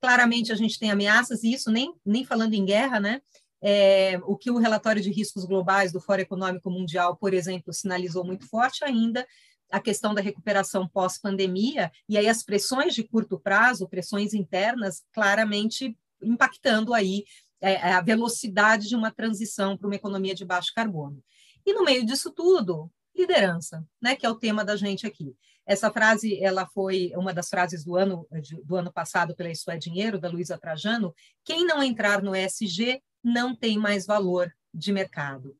Claramente, 0.00 0.50
a 0.50 0.54
gente 0.54 0.78
tem 0.78 0.90
ameaças, 0.90 1.42
e 1.44 1.52
isso 1.52 1.70
nem, 1.70 1.92
nem 2.04 2.24
falando 2.24 2.54
em 2.54 2.64
guerra, 2.64 2.98
né? 2.98 3.20
É, 3.60 4.18
o 4.24 4.36
que 4.36 4.50
o 4.50 4.56
relatório 4.56 5.02
de 5.02 5.10
riscos 5.10 5.44
globais 5.44 5.92
do 5.92 6.00
Fórum 6.00 6.22
Econômico 6.22 6.70
Mundial, 6.70 7.16
por 7.16 7.34
exemplo, 7.34 7.74
sinalizou 7.74 8.24
muito 8.24 8.48
forte 8.48 8.84
ainda, 8.84 9.26
a 9.70 9.80
questão 9.80 10.14
da 10.14 10.22
recuperação 10.22 10.88
pós-pandemia, 10.88 11.92
e 12.08 12.16
aí 12.16 12.26
as 12.26 12.42
pressões 12.42 12.94
de 12.94 13.02
curto 13.02 13.38
prazo, 13.38 13.88
pressões 13.88 14.32
internas, 14.32 15.02
claramente 15.12 15.94
impactando 16.22 16.94
aí 16.94 17.24
é, 17.60 17.76
a 17.92 18.00
velocidade 18.00 18.88
de 18.88 18.96
uma 18.96 19.10
transição 19.10 19.76
para 19.76 19.86
uma 19.86 19.96
economia 19.96 20.34
de 20.34 20.44
baixo 20.44 20.72
carbono. 20.74 21.22
E 21.66 21.74
no 21.74 21.84
meio 21.84 22.06
disso 22.06 22.30
tudo, 22.30 22.90
liderança, 23.18 23.84
né, 24.00 24.14
que 24.14 24.24
é 24.24 24.30
o 24.30 24.38
tema 24.38 24.64
da 24.64 24.76
gente 24.76 25.06
aqui. 25.06 25.34
Essa 25.66 25.90
frase, 25.90 26.42
ela 26.42 26.66
foi 26.66 27.12
uma 27.14 27.34
das 27.34 27.50
frases 27.50 27.84
do 27.84 27.94
ano 27.94 28.26
do 28.64 28.76
ano 28.76 28.90
passado 28.90 29.36
pela 29.36 29.50
Isso 29.50 29.70
é 29.70 29.76
Dinheiro, 29.76 30.18
da 30.18 30.28
Luísa 30.28 30.56
Trajano, 30.56 31.14
quem 31.44 31.66
não 31.66 31.82
entrar 31.82 32.22
no 32.22 32.34
ESG 32.34 33.02
não 33.22 33.54
tem 33.54 33.76
mais 33.78 34.06
valor 34.06 34.50
de 34.72 34.92
mercado. 34.92 35.54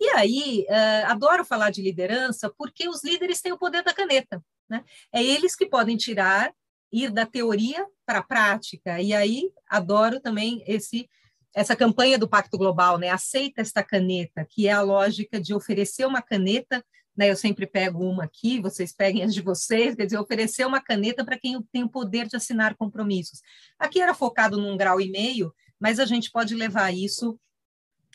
E 0.00 0.08
aí, 0.10 0.66
uh, 0.66 1.10
adoro 1.10 1.44
falar 1.44 1.70
de 1.70 1.82
liderança 1.82 2.50
porque 2.56 2.88
os 2.88 3.04
líderes 3.04 3.42
têm 3.42 3.52
o 3.52 3.58
poder 3.58 3.82
da 3.82 3.92
caneta. 3.92 4.42
Né? 4.66 4.82
É 5.12 5.22
eles 5.22 5.54
que 5.54 5.66
podem 5.66 5.96
tirar, 5.96 6.54
ir 6.90 7.10
da 7.10 7.26
teoria 7.26 7.86
para 8.06 8.20
a 8.20 8.22
prática. 8.22 8.98
E 9.00 9.12
aí, 9.12 9.50
adoro 9.68 10.20
também 10.20 10.64
esse 10.66 11.08
essa 11.52 11.74
campanha 11.74 12.16
do 12.16 12.28
Pacto 12.28 12.56
Global, 12.56 12.96
né? 12.96 13.08
Aceita 13.08 13.60
esta 13.60 13.82
caneta, 13.82 14.46
que 14.48 14.68
é 14.68 14.72
a 14.72 14.82
lógica 14.82 15.40
de 15.40 15.52
oferecer 15.52 16.06
uma 16.06 16.22
caneta 16.22 16.84
né, 17.20 17.30
eu 17.30 17.36
sempre 17.36 17.66
pego 17.66 18.02
uma 18.02 18.24
aqui, 18.24 18.58
vocês 18.58 18.94
peguem 18.94 19.22
as 19.22 19.34
de 19.34 19.42
vocês, 19.42 19.94
quer 19.94 20.06
dizer, 20.06 20.18
oferecer 20.18 20.66
uma 20.66 20.80
caneta 20.80 21.22
para 21.22 21.38
quem 21.38 21.62
tem 21.70 21.84
o 21.84 21.88
poder 21.90 22.26
de 22.26 22.34
assinar 22.34 22.74
compromissos. 22.74 23.42
Aqui 23.78 24.00
era 24.00 24.14
focado 24.14 24.56
num 24.56 24.74
grau 24.74 24.98
e 24.98 25.10
meio, 25.10 25.54
mas 25.78 26.00
a 26.00 26.06
gente 26.06 26.30
pode 26.30 26.54
levar 26.54 26.94
isso 26.94 27.38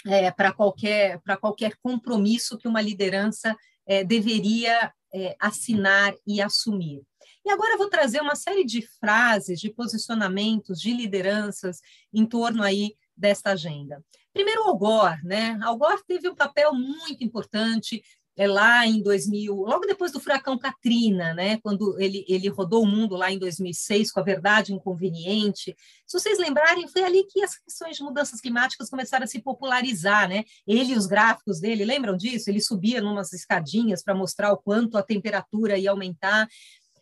é, 0.08 0.32
para 0.32 0.52
qualquer, 0.52 1.22
qualquer 1.40 1.76
compromisso 1.84 2.58
que 2.58 2.68
uma 2.68 2.82
liderança 2.82 3.56
é, 3.86 4.04
deveria 4.04 4.92
é, 5.14 5.36
assinar 5.40 6.16
e 6.26 6.42
assumir. 6.42 7.04
E 7.46 7.52
agora 7.52 7.74
eu 7.74 7.78
vou 7.78 7.92
trazer 7.92 8.22
uma 8.22 8.36
série 8.36 8.66
de 8.66 8.82
frases, 9.00 9.60
de 9.60 9.72
posicionamentos, 9.72 10.82
de 10.82 10.92
lideranças 10.92 11.80
em 12.12 12.26
torno 12.26 12.64
aí 12.64 12.96
desta 13.16 13.52
agenda. 13.52 14.04
Primeiro, 14.34 14.64
Al 14.64 14.76
Gore, 14.76 15.24
né? 15.24 15.60
Al 15.62 15.78
Gore 15.78 16.02
teve 16.08 16.28
um 16.28 16.36
papel 16.36 16.74
muito 16.74 17.24
importante 17.24 18.04
é 18.38 18.48
lá 18.48 18.86
em 18.86 19.02
2000, 19.02 19.56
logo 19.56 19.86
depois 19.86 20.12
do 20.12 20.20
furacão 20.20 20.58
Katrina, 20.58 21.34
né, 21.34 21.58
quando 21.62 22.00
ele, 22.00 22.26
ele 22.28 22.50
rodou 22.50 22.84
o 22.84 22.88
mundo 22.88 23.16
lá 23.16 23.32
em 23.32 23.40
2006 23.40 24.12
com 24.12 24.20
a 24.20 24.24
verdade 24.24 24.74
inconveniente. 24.74 25.76
Se 26.06 26.20
vocês 26.20 26.38
lembrarem, 26.38 26.88
foi 26.88 27.04
ali 27.04 27.26
que 27.26 27.42
as 27.42 27.58
questões 27.58 27.96
de 27.96 28.04
mudanças 28.04 28.42
climáticas 28.42 28.90
começaram 28.90 29.24
a 29.24 29.28
se 29.28 29.42
popularizar, 29.42 30.28
né? 30.28 30.44
Ele 30.68 30.94
e 30.94 30.98
os 30.98 31.06
gráficos 31.06 31.60
dele, 31.60 31.86
lembram 31.86 32.18
disso? 32.18 32.50
Ele 32.50 32.62
subia 32.62 33.02
numas 33.02 33.32
escadinhas 33.32 34.04
para 34.04 34.14
mostrar 34.14 34.52
o 34.52 34.58
quanto 34.58 34.98
a 34.98 35.04
temperatura 35.04 35.78
ia 35.78 35.92
aumentar. 35.92 36.48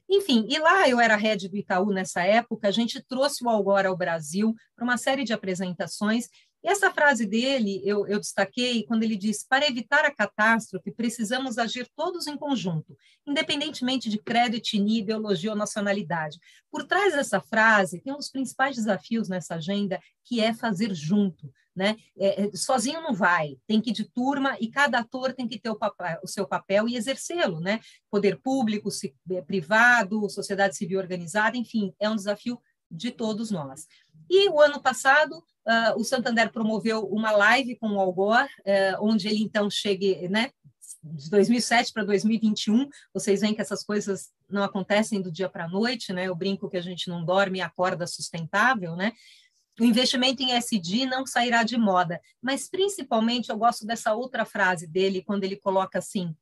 Enfim, 0.09 0.45
e 0.47 0.59
lá 0.59 0.87
eu 0.87 0.99
era 0.99 1.15
head 1.15 1.49
do 1.49 1.57
Itaú 1.57 1.91
nessa 1.91 2.21
época, 2.21 2.67
a 2.67 2.71
gente 2.71 3.01
trouxe 3.01 3.43
o 3.43 3.49
Algora 3.49 3.89
ao 3.89 3.97
Brasil 3.97 4.53
para 4.75 4.83
uma 4.83 4.97
série 4.97 5.23
de 5.23 5.33
apresentações 5.33 6.27
e 6.63 6.69
essa 6.69 6.89
frase 6.91 7.25
dele 7.25 7.81
eu, 7.83 8.07
eu 8.07 8.19
destaquei 8.19 8.83
quando 8.85 9.03
ele 9.03 9.17
diz: 9.17 9.45
para 9.45 9.67
evitar 9.67 10.05
a 10.05 10.13
catástrofe, 10.13 10.91
precisamos 10.91 11.57
agir 11.57 11.87
todos 11.95 12.25
em 12.25 12.37
conjunto, 12.37 12.95
independentemente 13.27 14.09
de 14.09 14.17
crédito, 14.17 14.53
etnia, 14.53 15.01
ideologia 15.01 15.51
ou 15.51 15.57
nacionalidade. 15.57 16.39
Por 16.71 16.85
trás 16.85 17.13
dessa 17.13 17.41
frase, 17.41 18.01
tem 18.01 18.13
um 18.13 18.17
dos 18.17 18.29
principais 18.29 18.75
desafios 18.75 19.27
nessa 19.27 19.55
agenda, 19.55 19.99
que 20.23 20.39
é 20.39 20.53
fazer 20.53 20.93
junto. 20.93 21.51
Né? 21.75 21.97
É, 22.15 22.43
é, 22.43 22.51
sozinho 22.55 23.01
não 23.01 23.15
vai, 23.15 23.57
tem 23.65 23.81
que 23.81 23.89
ir 23.89 23.93
de 23.93 24.03
turma 24.03 24.55
e 24.61 24.69
cada 24.69 24.99
ator 24.99 25.33
tem 25.33 25.47
que 25.47 25.59
ter 25.59 25.71
o, 25.71 25.79
o 26.23 26.27
seu 26.27 26.47
papel 26.47 26.87
e 26.87 26.95
exercê-lo, 26.95 27.59
né? 27.59 27.79
Poder 28.11 28.39
público, 28.39 28.91
se, 28.91 29.15
é, 29.31 29.41
privado, 29.41 30.29
sociedade 30.29 30.77
civil 30.77 30.99
organizada, 30.99 31.57
enfim, 31.57 31.91
é 31.99 32.07
um 32.07 32.15
desafio 32.15 32.61
de 32.93 33.11
todos 33.11 33.49
nós. 33.49 33.87
E 34.29 34.49
o 34.49 34.61
ano 34.61 34.81
passado, 34.81 35.37
uh, 35.37 35.99
o 35.99 36.03
Santander 36.03 36.51
promoveu 36.51 37.05
uma 37.07 37.31
live 37.31 37.75
com 37.75 37.89
o 37.89 37.99
Algor, 37.99 38.45
uh, 38.45 38.97
onde 39.01 39.27
ele 39.27 39.41
então 39.41 39.69
chegue, 39.69 40.27
né, 40.29 40.51
de 41.03 41.29
2007 41.29 41.91
para 41.91 42.05
2021, 42.05 42.87
vocês 43.13 43.41
veem 43.41 43.53
que 43.53 43.61
essas 43.61 43.83
coisas 43.83 44.29
não 44.49 44.63
acontecem 44.63 45.21
do 45.21 45.31
dia 45.31 45.49
para 45.49 45.65
a 45.65 45.69
noite, 45.69 46.13
né? 46.13 46.27
Eu 46.27 46.35
brinco 46.35 46.69
que 46.69 46.77
a 46.77 46.81
gente 46.81 47.09
não 47.09 47.25
dorme 47.25 47.59
e 47.59 47.61
acorda 47.61 48.07
sustentável, 48.07 48.95
né? 48.95 49.11
O 49.79 49.83
investimento 49.83 50.41
em 50.41 50.53
SD 50.53 51.05
não 51.05 51.25
sairá 51.25 51.63
de 51.63 51.77
moda, 51.77 52.21
mas 52.41 52.69
principalmente 52.69 53.49
eu 53.49 53.57
gosto 53.57 53.85
dessa 53.85 54.13
outra 54.13 54.45
frase 54.45 54.87
dele, 54.87 55.23
quando 55.23 55.43
ele 55.43 55.57
coloca 55.57 55.99
assim: 55.99 56.33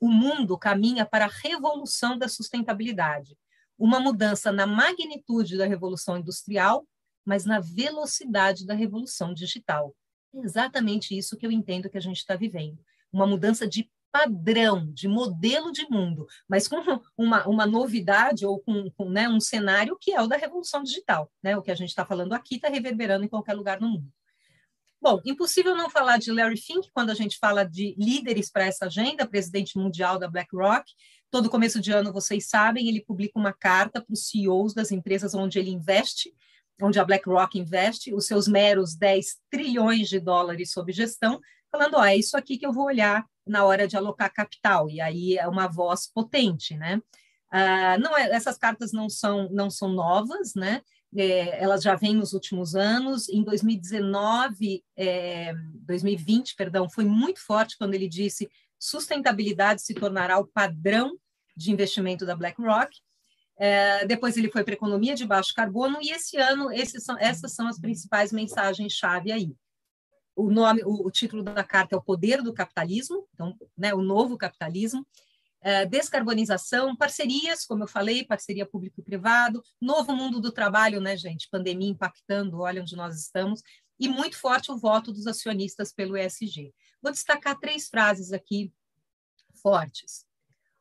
o 0.00 0.08
mundo 0.08 0.56
caminha 0.56 1.04
para 1.04 1.26
a 1.26 1.30
revolução 1.42 2.16
da 2.16 2.28
sustentabilidade 2.28 3.36
uma 3.80 3.98
mudança 3.98 4.52
na 4.52 4.66
magnitude 4.66 5.56
da 5.56 5.66
revolução 5.66 6.18
industrial, 6.18 6.86
mas 7.24 7.46
na 7.46 7.58
velocidade 7.60 8.66
da 8.66 8.74
revolução 8.74 9.32
digital. 9.32 9.96
É 10.34 10.40
exatamente 10.40 11.16
isso 11.16 11.36
que 11.36 11.46
eu 11.46 11.50
entendo 11.50 11.88
que 11.88 11.96
a 11.96 12.00
gente 12.00 12.18
está 12.18 12.36
vivendo. 12.36 12.78
Uma 13.10 13.26
mudança 13.26 13.66
de 13.66 13.90
padrão, 14.12 14.92
de 14.92 15.08
modelo 15.08 15.72
de 15.72 15.88
mundo, 15.88 16.26
mas 16.46 16.68
com 16.68 16.76
uma, 17.16 17.46
uma 17.48 17.64
novidade 17.64 18.44
ou 18.44 18.60
com, 18.60 18.90
com 18.90 19.08
né, 19.08 19.28
um 19.28 19.40
cenário 19.40 19.96
que 19.98 20.12
é 20.12 20.20
o 20.20 20.26
da 20.26 20.36
revolução 20.36 20.82
digital. 20.82 21.32
Né? 21.42 21.56
O 21.56 21.62
que 21.62 21.70
a 21.70 21.74
gente 21.74 21.88
está 21.88 22.04
falando 22.04 22.34
aqui 22.34 22.56
está 22.56 22.68
reverberando 22.68 23.24
em 23.24 23.28
qualquer 23.28 23.54
lugar 23.54 23.80
no 23.80 23.88
mundo. 23.88 24.12
Bom, 25.02 25.18
impossível 25.24 25.74
não 25.74 25.88
falar 25.88 26.18
de 26.18 26.30
Larry 26.30 26.58
Fink 26.58 26.90
quando 26.92 27.08
a 27.08 27.14
gente 27.14 27.38
fala 27.38 27.64
de 27.64 27.94
líderes 27.96 28.50
para 28.50 28.66
essa 28.66 28.84
agenda, 28.84 29.26
presidente 29.26 29.78
mundial 29.78 30.18
da 30.18 30.28
BlackRock, 30.28 30.84
Todo 31.30 31.50
começo 31.50 31.80
de 31.80 31.92
ano, 31.92 32.12
vocês 32.12 32.48
sabem, 32.48 32.88
ele 32.88 33.04
publica 33.04 33.38
uma 33.38 33.52
carta 33.52 34.00
para 34.00 34.12
os 34.12 34.28
CEOs 34.28 34.74
das 34.74 34.90
empresas 34.90 35.34
onde 35.34 35.58
ele 35.58 35.70
investe, 35.70 36.34
onde 36.82 36.98
a 36.98 37.04
BlackRock 37.04 37.58
investe, 37.58 38.12
os 38.12 38.26
seus 38.26 38.48
meros 38.48 38.94
10 38.96 39.38
trilhões 39.50 40.08
de 40.08 40.18
dólares 40.18 40.72
sob 40.72 40.92
gestão, 40.92 41.40
falando, 41.70 41.94
ó, 41.94 42.04
é 42.04 42.16
isso 42.16 42.36
aqui 42.36 42.58
que 42.58 42.66
eu 42.66 42.72
vou 42.72 42.86
olhar 42.86 43.24
na 43.46 43.64
hora 43.64 43.86
de 43.86 43.96
alocar 43.96 44.32
capital, 44.32 44.90
e 44.90 45.00
aí 45.00 45.36
é 45.38 45.46
uma 45.46 45.68
voz 45.68 46.10
potente, 46.12 46.76
né? 46.76 47.00
Ah, 47.50 47.98
não 47.98 48.16
é, 48.16 48.30
essas 48.30 48.56
cartas 48.56 48.92
não 48.92 49.08
são, 49.08 49.48
não 49.50 49.70
são 49.70 49.88
novas, 49.88 50.54
né? 50.54 50.82
É, 51.16 51.62
elas 51.62 51.82
já 51.82 51.96
vêm 51.96 52.14
nos 52.14 52.32
últimos 52.32 52.76
anos. 52.76 53.28
Em 53.28 53.42
2019, 53.42 54.84
é, 54.96 55.52
2020, 55.84 56.54
perdão, 56.54 56.88
foi 56.88 57.04
muito 57.04 57.40
forte 57.40 57.76
quando 57.76 57.94
ele 57.94 58.08
disse 58.08 58.48
sustentabilidade 58.80 59.82
se 59.82 59.94
tornará 59.94 60.38
o 60.38 60.46
padrão 60.46 61.16
de 61.54 61.70
investimento 61.70 62.24
da 62.24 62.34
BlackRock. 62.34 62.90
É, 63.58 64.06
depois 64.06 64.38
ele 64.38 64.50
foi 64.50 64.64
para 64.64 64.72
economia 64.72 65.14
de 65.14 65.26
baixo 65.26 65.52
carbono 65.54 65.98
e 66.00 66.10
esse 66.10 66.38
ano 66.38 66.70
são, 66.98 67.18
essas 67.18 67.52
são 67.52 67.68
as 67.68 67.78
principais 67.78 68.32
mensagens-chave 68.32 69.30
aí. 69.30 69.54
O 70.34 70.50
nome, 70.50 70.82
o, 70.82 71.06
o, 71.06 71.10
título 71.10 71.42
da 71.42 71.62
carta 71.62 71.94
é 71.94 71.98
o 71.98 72.02
poder 72.02 72.42
do 72.42 72.54
capitalismo, 72.54 73.28
então, 73.34 73.54
né, 73.76 73.92
o 73.92 74.00
novo 74.00 74.38
capitalismo. 74.38 75.06
É, 75.62 75.84
descarbonização, 75.84 76.96
parcerias, 76.96 77.66
como 77.66 77.84
eu 77.84 77.88
falei, 77.88 78.24
parceria 78.24 78.64
público 78.64 78.98
e 78.98 79.04
privado, 79.04 79.62
novo 79.78 80.16
mundo 80.16 80.40
do 80.40 80.50
trabalho, 80.50 81.02
né, 81.02 81.14
gente? 81.18 81.50
Pandemia 81.50 81.90
impactando, 81.90 82.60
olha 82.60 82.80
onde 82.80 82.96
nós 82.96 83.14
estamos, 83.20 83.60
e 84.00 84.08
muito 84.08 84.38
forte 84.38 84.72
o 84.72 84.78
voto 84.78 85.12
dos 85.12 85.26
acionistas 85.26 85.92
pelo 85.92 86.16
ESG. 86.16 86.72
Vou 87.02 87.12
destacar 87.12 87.58
três 87.60 87.88
frases 87.88 88.32
aqui 88.32 88.72
fortes. 89.62 90.24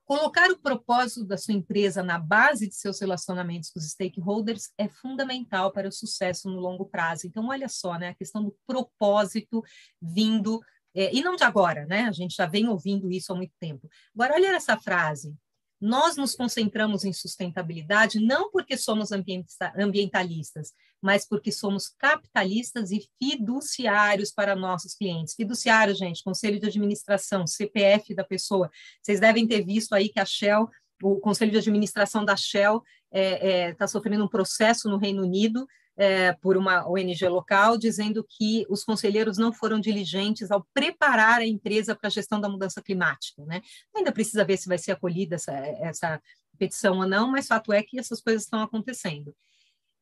Colocar 0.05 0.49
o 0.49 0.57
propósito 0.57 1.23
da 1.23 1.37
sua 1.37 1.53
empresa 1.53 2.01
na 2.01 2.17
base 2.17 2.67
de 2.67 2.73
seus 2.73 2.99
relacionamentos 2.99 3.69
com 3.69 3.79
os 3.79 3.91
stakeholders 3.91 4.71
é 4.77 4.87
fundamental 4.87 5.71
para 5.71 5.87
o 5.87 5.91
sucesso 5.91 6.49
no 6.49 6.59
longo 6.59 6.85
prazo. 6.85 7.27
Então, 7.27 7.49
olha 7.49 7.69
só, 7.69 7.95
né, 7.99 8.09
a 8.09 8.15
questão 8.15 8.43
do 8.43 8.57
propósito 8.65 9.63
vindo, 10.01 10.59
é, 10.95 11.13
e 11.13 11.21
não 11.21 11.35
de 11.35 11.43
agora, 11.43 11.85
né? 11.85 12.05
A 12.05 12.11
gente 12.11 12.35
já 12.35 12.47
vem 12.47 12.67
ouvindo 12.67 13.11
isso 13.11 13.31
há 13.31 13.35
muito 13.35 13.53
tempo. 13.59 13.87
Agora, 14.15 14.33
olha 14.33 14.55
essa 14.55 14.77
frase. 14.77 15.35
Nós 15.79 16.17
nos 16.17 16.35
concentramos 16.35 17.05
em 17.05 17.13
sustentabilidade 17.13 18.19
não 18.19 18.51
porque 18.51 18.75
somos 18.75 19.11
ambientalistas, 19.11 20.73
mas 21.01 21.25
porque 21.25 21.51
somos 21.51 21.87
capitalistas 21.87 22.91
e 22.91 23.07
fiduciários 23.17 24.31
para 24.31 24.55
nossos 24.55 24.93
clientes. 24.93 25.35
Fiduciário, 25.35 25.95
gente, 25.95 26.23
conselho 26.23 26.59
de 26.59 26.67
administração, 26.67 27.47
CPF 27.47 28.13
da 28.13 28.23
pessoa. 28.23 28.69
Vocês 29.01 29.19
devem 29.19 29.47
ter 29.47 29.63
visto 29.63 29.93
aí 29.93 30.09
que 30.09 30.19
a 30.19 30.25
Shell, 30.25 30.69
o 31.01 31.17
conselho 31.19 31.51
de 31.51 31.57
administração 31.57 32.25
da 32.25 32.35
Shell, 32.35 32.83
está 33.11 33.19
é, 33.19 33.49
é, 33.49 33.73
tá 33.73 33.87
sofrendo 33.87 34.25
um 34.25 34.29
processo 34.29 34.89
no 34.89 34.97
Reino 34.97 35.23
Unido 35.23 35.65
é, 35.99 36.31
por 36.31 36.55
uma 36.55 36.89
ONG 36.89 37.27
local, 37.27 37.77
dizendo 37.77 38.25
que 38.25 38.65
os 38.69 38.85
conselheiros 38.85 39.37
não 39.37 39.51
foram 39.51 39.81
diligentes 39.81 40.49
ao 40.49 40.65
preparar 40.73 41.41
a 41.41 41.45
empresa 41.45 41.93
para 41.93 42.07
a 42.07 42.09
gestão 42.09 42.39
da 42.39 42.47
mudança 42.47 42.81
climática. 42.81 43.43
Né? 43.45 43.61
Ainda 43.93 44.09
precisa 44.09 44.45
ver 44.45 44.55
se 44.55 44.69
vai 44.69 44.77
ser 44.77 44.93
acolhida 44.93 45.35
essa, 45.35 45.51
essa 45.51 46.21
petição 46.57 46.99
ou 46.99 47.05
não, 47.05 47.29
mas 47.29 47.47
fato 47.47 47.73
é 47.73 47.83
que 47.83 47.99
essas 47.99 48.21
coisas 48.21 48.43
estão 48.43 48.61
acontecendo. 48.61 49.35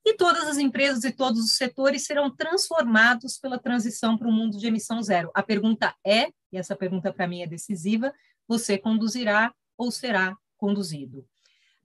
E 0.06 0.14
todas 0.14 0.48
as 0.48 0.60
empresas 0.60 1.04
e 1.04 1.12
todos 1.12 1.44
os 1.44 1.58
setores 1.58 2.06
serão 2.06 2.30
transformados 2.30 3.40
pela 3.40 3.58
transição 3.58 4.16
para 4.16 4.28
um 4.28 4.32
mundo 4.32 4.60
de 4.60 4.68
emissão 4.68 5.02
zero. 5.02 5.32
A 5.34 5.42
pergunta 5.42 5.96
é, 6.06 6.28
e 6.52 6.58
essa 6.58 6.76
pergunta 6.76 7.12
para 7.12 7.28
mim 7.28 7.42
é 7.42 7.48
decisiva, 7.48 8.14
você 8.48 8.78
conduzirá 8.78 9.52
ou 9.76 9.92
será 9.92 10.38
conduzido? 10.58 11.26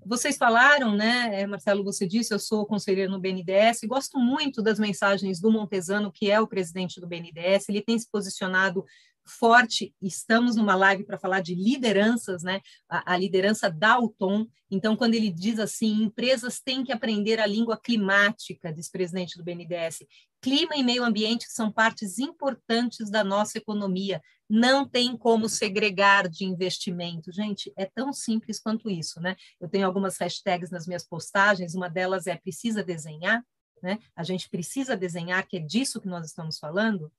Vocês 0.05 0.37
falaram, 0.37 0.97
né, 0.97 1.47
Marcelo, 1.47 1.85
você 1.85 2.07
disse, 2.07 2.35
eu 2.35 2.39
sou 2.39 2.67
conselheiro 2.67 3.11
no 3.11 3.21
BNDES, 3.21 3.81
gosto 3.87 4.19
muito 4.19 4.61
das 4.61 4.79
mensagens 4.79 5.41
do 5.41 5.51
Montesano, 5.51 6.11
que 6.11 6.31
é 6.31 6.41
o 6.41 6.47
presidente 6.47 7.01
do 7.01 7.07
BNDES, 7.07 7.69
ele 7.69 7.81
tem 7.81 7.99
se 7.99 8.11
posicionado 8.11 8.85
forte. 9.25 9.95
Estamos 10.01 10.57
numa 10.57 10.75
live 10.75 11.05
para 11.05 11.19
falar 11.19 11.41
de 11.41 11.55
lideranças, 11.55 12.43
né? 12.43 12.61
A, 12.89 13.15
a, 13.15 13.17
liderança 13.17 13.71
dá 13.71 13.99
o 13.99 14.09
tom. 14.09 14.47
Então, 14.71 14.97
quando 14.97 15.15
ele 15.15 15.31
diz 15.31 15.59
assim, 15.59 16.03
empresas 16.03 16.61
têm 16.61 16.83
que 16.83 16.93
aprender 16.93 17.39
a 17.39 17.47
língua 17.47 17.77
climática, 17.77 18.73
diz 18.73 18.91
presidente 18.91 19.37
do 19.37 19.45
BNDES. 19.45 20.05
Clima 20.41 20.75
e 20.77 20.83
meio 20.83 21.05
ambiente 21.05 21.47
são 21.49 21.71
partes 21.71 22.19
importantes 22.19 23.11
da 23.11 23.23
nossa 23.23 23.59
economia. 23.59 24.21
Não 24.55 24.87
tem 24.87 25.17
como 25.17 25.49
segregar 25.49 26.29
de 26.29 26.45
investimento. 26.45 27.33
Gente, 27.33 27.73
é 27.75 27.87
tão 27.87 28.13
simples 28.13 28.61
quanto 28.61 28.91
isso, 28.91 29.19
né? 29.19 29.35
Eu 29.59 29.67
tenho 29.67 29.87
algumas 29.87 30.19
hashtags 30.19 30.71
nas 30.71 30.87
minhas 30.87 31.09
postagens, 31.09 31.75
uma 31.75 31.89
delas 31.89 32.27
é 32.27 32.37
precisa 32.37 32.85
desenhar, 32.85 33.43
né? 33.83 33.99
A 34.15 34.23
gente 34.23 34.51
precisa 34.51 34.95
desenhar, 34.95 35.47
que 35.49 35.57
é 35.57 35.61
disso 35.61 36.03
que 36.03 36.07
nós 36.07 36.27
estamos 36.27 36.59
falando. 36.59 37.11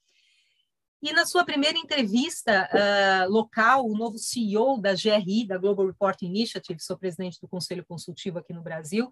E 1.01 1.11
na 1.11 1.25
sua 1.25 1.43
primeira 1.43 1.75
entrevista 1.75 2.69
uh, 2.71 3.31
local, 3.31 3.87
o 3.87 3.97
novo 3.97 4.19
CEO 4.19 4.79
da 4.79 4.93
GRI, 4.93 5.47
da 5.47 5.57
Global 5.57 5.87
Reporting 5.87 6.27
Initiative, 6.27 6.83
sou 6.83 6.99
presidente 6.99 7.41
do 7.41 7.47
Conselho 7.47 7.83
Consultivo 7.83 8.37
aqui 8.37 8.53
no 8.53 8.61
Brasil, 8.61 9.09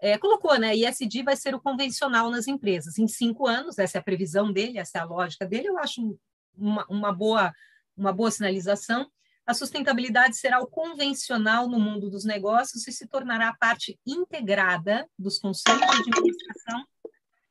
é, 0.00 0.16
colocou, 0.16 0.56
né? 0.56 0.76
ISD 0.76 1.24
vai 1.24 1.36
ser 1.36 1.52
o 1.52 1.60
convencional 1.60 2.30
nas 2.30 2.46
empresas. 2.46 2.96
Em 2.96 3.08
cinco 3.08 3.44
anos, 3.44 3.76
essa 3.76 3.98
é 3.98 4.00
a 4.00 4.04
previsão 4.04 4.52
dele, 4.52 4.78
essa 4.78 4.98
é 4.98 5.00
a 5.00 5.04
lógica 5.04 5.44
dele, 5.44 5.66
eu 5.66 5.78
acho 5.78 6.16
uma, 6.56 6.86
uma, 6.88 7.12
boa, 7.12 7.52
uma 7.96 8.12
boa 8.12 8.30
sinalização. 8.30 9.10
A 9.46 9.54
sustentabilidade 9.54 10.36
será 10.36 10.60
o 10.60 10.66
convencional 10.66 11.68
no 11.68 11.78
mundo 11.78 12.10
dos 12.10 12.24
negócios 12.24 12.86
e 12.88 12.92
se 12.92 13.06
tornará 13.06 13.54
parte 13.58 13.98
integrada 14.06 15.08
dos 15.18 15.38
conselhos 15.38 15.80
de 15.80 16.10
administração 16.10 16.84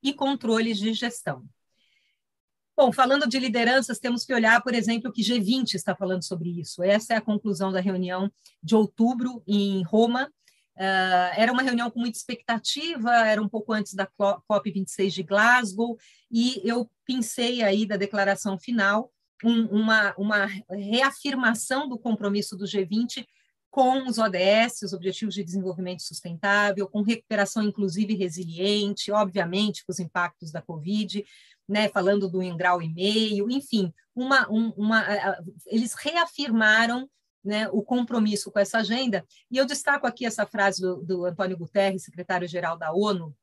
e 0.03 0.13
controles 0.13 0.77
de 0.77 0.93
gestão. 0.93 1.43
Bom, 2.77 2.91
falando 2.91 3.25
de 3.25 3.39
lideranças, 3.39 3.99
temos 3.99 4.25
que 4.25 4.33
olhar, 4.33 4.61
por 4.61 4.73
exemplo, 4.73 5.09
o 5.09 5.13
que 5.13 5.21
G20 5.21 5.75
está 5.75 5.95
falando 5.95 6.23
sobre 6.23 6.59
isso. 6.59 6.83
Essa 6.83 7.13
é 7.13 7.17
a 7.17 7.21
conclusão 7.21 7.71
da 7.71 7.79
reunião 7.79 8.29
de 8.61 8.75
outubro 8.75 9.41
em 9.47 9.81
Roma, 9.83 10.29
Uh, 10.77 11.31
era 11.37 11.51
uma 11.53 11.61
reunião 11.61 11.89
com 11.89 11.99
muita 11.99 12.17
expectativa, 12.17 13.11
era 13.25 13.41
um 13.41 13.47
pouco 13.47 13.71
antes 13.71 13.93
da 13.93 14.07
COP26 14.19 15.09
de 15.09 15.23
Glasgow, 15.23 15.97
e 16.29 16.61
eu 16.65 16.89
pensei 17.05 17.63
aí 17.63 17.85
da 17.85 17.95
declaração 17.95 18.59
final 18.59 19.09
um, 19.43 19.65
uma, 19.67 20.13
uma 20.17 20.45
reafirmação 20.69 21.87
do 21.87 21.97
compromisso 21.97 22.57
do 22.57 22.65
G20 22.65 23.25
com 23.69 24.07
os 24.07 24.17
ODS, 24.17 24.83
os 24.83 24.93
Objetivos 24.93 25.33
de 25.35 25.43
Desenvolvimento 25.43 26.01
Sustentável, 26.01 26.87
com 26.87 27.01
recuperação 27.01 27.61
inclusive 27.61 28.15
resiliente, 28.15 29.11
obviamente 29.11 29.85
com 29.85 29.91
os 29.91 29.99
impactos 29.99 30.51
da 30.51 30.61
Covid, 30.61 31.25
né, 31.67 31.89
falando 31.89 32.29
do 32.29 32.39
um 32.39 32.55
grau 32.55 32.81
e 32.81 32.87
meio, 32.93 33.49
enfim, 33.49 33.93
uma, 34.15 34.49
um, 34.49 34.69
uma, 34.77 35.05
eles 35.65 35.93
reafirmaram 35.93 37.09
né, 37.45 37.69
o 37.69 37.83
compromisso 37.83 38.51
com 38.51 38.59
essa 38.59 38.79
agenda. 38.79 39.23
E 39.51 39.57
eu 39.57 39.65
destaco 39.65 40.07
aqui 40.07 40.25
essa 40.25 40.45
frase 40.45 40.81
do, 40.81 41.03
do 41.03 41.25
Antônio 41.25 41.57
Guterres, 41.57 42.03
secretário-geral 42.03 42.77
da 42.77 42.91
ONU, 42.91 43.35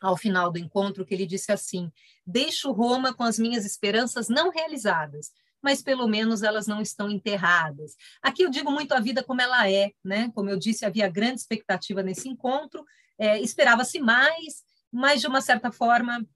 ao 0.00 0.16
final 0.16 0.50
do 0.50 0.58
encontro, 0.58 1.06
que 1.06 1.14
ele 1.14 1.24
disse 1.24 1.50
assim: 1.50 1.90
Deixo 2.26 2.70
Roma 2.72 3.14
com 3.14 3.22
as 3.22 3.38
minhas 3.38 3.64
esperanças 3.64 4.28
não 4.28 4.50
realizadas, 4.50 5.30
mas 5.62 5.80
pelo 5.80 6.06
menos 6.06 6.42
elas 6.42 6.66
não 6.66 6.82
estão 6.82 7.08
enterradas. 7.08 7.96
Aqui 8.20 8.42
eu 8.42 8.50
digo 8.50 8.70
muito 8.70 8.92
a 8.92 9.00
vida 9.00 9.22
como 9.22 9.40
ela 9.40 9.70
é, 9.70 9.92
né? 10.04 10.30
Como 10.34 10.50
eu 10.50 10.58
disse, 10.58 10.84
havia 10.84 11.08
grande 11.08 11.40
expectativa 11.40 12.02
nesse 12.02 12.28
encontro, 12.28 12.84
é, 13.16 13.40
esperava-se 13.40 14.00
mais, 14.00 14.64
mas 14.90 15.20
de 15.20 15.26
uma 15.26 15.40
certa 15.40 15.70
forma 15.72 16.26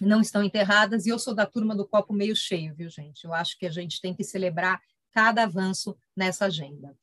não 0.00 0.20
estão 0.20 0.42
enterradas, 0.42 1.04
e 1.04 1.10
eu 1.10 1.18
sou 1.18 1.34
da 1.34 1.44
turma 1.44 1.76
do 1.76 1.86
copo 1.86 2.14
meio 2.14 2.34
cheio, 2.34 2.74
viu, 2.74 2.88
gente? 2.88 3.24
Eu 3.24 3.34
acho 3.34 3.58
que 3.58 3.66
a 3.66 3.70
gente 3.70 4.00
tem 4.00 4.14
que 4.14 4.24
celebrar 4.24 4.80
cada 5.12 5.44
avanço 5.44 5.96
nessa 6.16 6.46
agenda. 6.46 6.96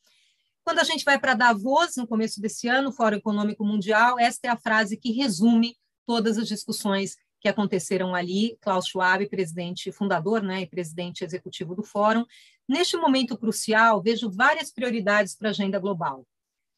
Quando 0.64 0.80
a 0.80 0.84
gente 0.84 1.04
vai 1.04 1.18
para 1.18 1.34
Davos, 1.34 1.96
no 1.96 2.08
começo 2.08 2.42
desse 2.42 2.68
ano, 2.68 2.92
Fórum 2.92 3.18
Econômico 3.18 3.66
Mundial, 3.66 4.20
esta 4.20 4.48
é 4.48 4.52
a 4.52 4.58
frase 4.58 4.98
que 4.98 5.12
resume 5.12 5.76
todas 6.06 6.38
as 6.38 6.48
discussões 6.48 7.16
que 7.40 7.48
aconteceram 7.48 8.14
ali. 8.14 8.58
Klaus 8.62 8.88
Schwab, 8.88 9.28
presidente 9.30 9.92
fundador 9.92 10.44
né, 10.44 10.62
e 10.62 10.68
presidente 10.68 11.24
executivo 11.24 11.76
do 11.76 11.84
Fórum. 11.84 12.26
Neste 12.68 12.98
momento 12.98 13.38
crucial, 13.38 14.02
vejo 14.02 14.30
várias 14.30 14.72
prioridades 14.72 15.36
para 15.36 15.48
a 15.48 15.52
agenda 15.52 15.80
global. 15.80 16.26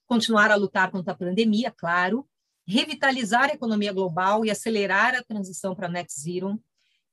Continuar 0.07 0.51
a 0.51 0.55
lutar 0.55 0.91
contra 0.91 1.13
a 1.13 1.17
pandemia, 1.17 1.71
claro, 1.71 2.27
revitalizar 2.65 3.49
a 3.49 3.53
economia 3.53 3.91
global 3.91 4.45
e 4.45 4.51
acelerar 4.51 5.15
a 5.15 5.23
transição 5.23 5.75
para 5.75 5.89
net 5.89 6.11
zero, 6.13 6.61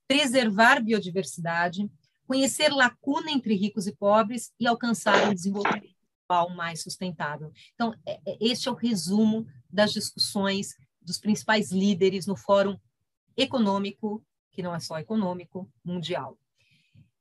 preservar 0.07 0.81
biodiversidade, 0.81 1.91
conhecer 2.29 2.69
lacuna 2.69 3.31
entre 3.31 3.55
ricos 3.55 3.87
e 3.87 3.97
pobres 3.97 4.53
e 4.61 4.67
alcançar 4.67 5.31
um 5.31 5.35
desenvolvimento 5.35 5.89
global 6.29 6.55
mais 6.55 6.83
sustentável. 6.83 7.51
Então, 7.75 7.95
é, 8.07 8.21
é, 8.27 8.37
este 8.39 8.69
é 8.69 8.71
o 8.71 8.75
resumo 8.75 9.47
das 9.69 9.93
discussões 9.93 10.75
dos 11.01 11.19
principais 11.19 11.73
líderes 11.73 12.27
no 12.27 12.37
Fórum 12.37 12.79
Econômico, 13.35 14.23
que 14.53 14.63
não 14.63 14.75
é 14.75 14.79
só 14.79 14.99
econômico, 14.99 15.73
mundial. 15.83 16.39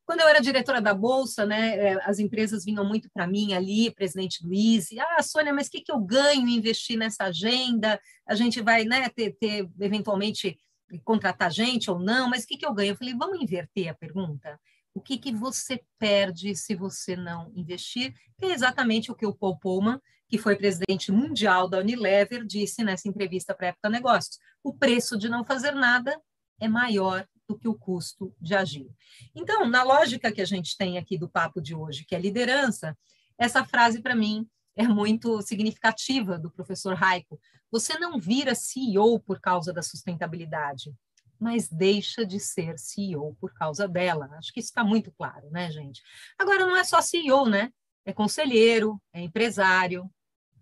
Quando 0.05 0.21
eu 0.21 0.27
era 0.27 0.41
diretora 0.41 0.81
da 0.81 0.93
Bolsa, 0.93 1.45
né, 1.45 1.77
é, 1.77 2.09
as 2.09 2.19
empresas 2.19 2.65
vinham 2.65 2.83
muito 2.83 3.09
para 3.13 3.27
mim 3.27 3.53
ali, 3.53 3.91
presidente 3.91 4.43
do 4.43 4.53
ISE, 4.53 4.99
ah, 4.99 5.23
Sônia, 5.23 5.53
mas 5.53 5.67
o 5.67 5.71
que, 5.71 5.81
que 5.81 5.91
eu 5.91 5.99
ganho 5.99 6.47
em 6.47 6.55
investir 6.55 6.97
nessa 6.97 7.25
agenda? 7.25 7.99
A 8.27 8.35
gente 8.35 8.61
vai 8.61 8.83
né, 8.83 9.07
ter, 9.09 9.37
ter, 9.39 9.69
eventualmente, 9.79 10.57
contratar 11.03 11.51
gente 11.51 11.89
ou 11.89 11.99
não, 11.99 12.29
mas 12.29 12.43
o 12.43 12.47
que, 12.47 12.57
que 12.57 12.65
eu 12.65 12.73
ganho? 12.73 12.91
Eu 12.91 12.97
falei, 12.97 13.13
vamos 13.13 13.41
inverter 13.41 13.89
a 13.89 13.93
pergunta? 13.93 14.59
O 14.97 14.99
que, 14.99 15.15
que 15.15 15.31
você 15.31 15.79
perde 15.99 16.55
se 16.55 16.73
você 16.73 17.15
não 17.15 17.51
investir, 17.55 18.15
que 18.35 18.45
é 18.47 18.51
exatamente 18.51 19.11
o 19.11 19.15
que 19.15 19.27
o 19.27 19.33
Paul 19.33 19.59
Pullman, 19.59 20.01
que 20.27 20.39
foi 20.39 20.55
presidente 20.55 21.11
mundial 21.11 21.69
da 21.69 21.77
Unilever, 21.77 22.43
disse 22.43 22.83
nessa 22.83 23.07
entrevista 23.07 23.53
para 23.53 23.67
a 23.67 23.69
Época 23.69 23.91
Negócios. 23.91 24.39
O 24.63 24.73
preço 24.73 25.15
de 25.15 25.29
não 25.29 25.45
fazer 25.45 25.73
nada 25.73 26.19
é 26.59 26.67
maior 26.67 27.27
do 27.47 27.55
que 27.55 27.67
o 27.67 27.75
custo 27.75 28.35
de 28.41 28.55
agir. 28.55 28.89
Então, 29.35 29.69
na 29.69 29.83
lógica 29.83 30.31
que 30.31 30.41
a 30.41 30.45
gente 30.45 30.75
tem 30.75 30.97
aqui 30.97 31.15
do 31.15 31.29
papo 31.29 31.61
de 31.61 31.75
hoje, 31.75 32.03
que 32.03 32.15
é 32.15 32.19
liderança, 32.19 32.97
essa 33.37 33.63
frase 33.63 34.01
para 34.01 34.15
mim 34.15 34.47
é 34.75 34.87
muito 34.87 35.43
significativa 35.43 36.39
do 36.39 36.49
professor 36.49 36.95
Raico. 36.95 37.39
Você 37.71 37.99
não 37.99 38.19
vira 38.19 38.55
CEO 38.55 39.19
por 39.19 39.39
causa 39.39 39.71
da 39.71 39.83
sustentabilidade 39.83 40.91
mas 41.39 41.67
deixa 41.67 42.25
de 42.25 42.39
ser 42.39 42.77
CEO 42.77 43.35
por 43.39 43.53
causa 43.53 43.87
dela. 43.87 44.29
Acho 44.33 44.53
que 44.53 44.59
isso 44.59 44.69
está 44.69 44.83
muito 44.83 45.11
claro, 45.11 45.49
né, 45.49 45.71
gente? 45.71 46.01
Agora, 46.37 46.65
não 46.65 46.75
é 46.75 46.83
só 46.83 47.01
CEO, 47.01 47.47
né? 47.47 47.71
É 48.05 48.13
conselheiro, 48.13 49.01
é 49.13 49.21
empresário, 49.21 50.09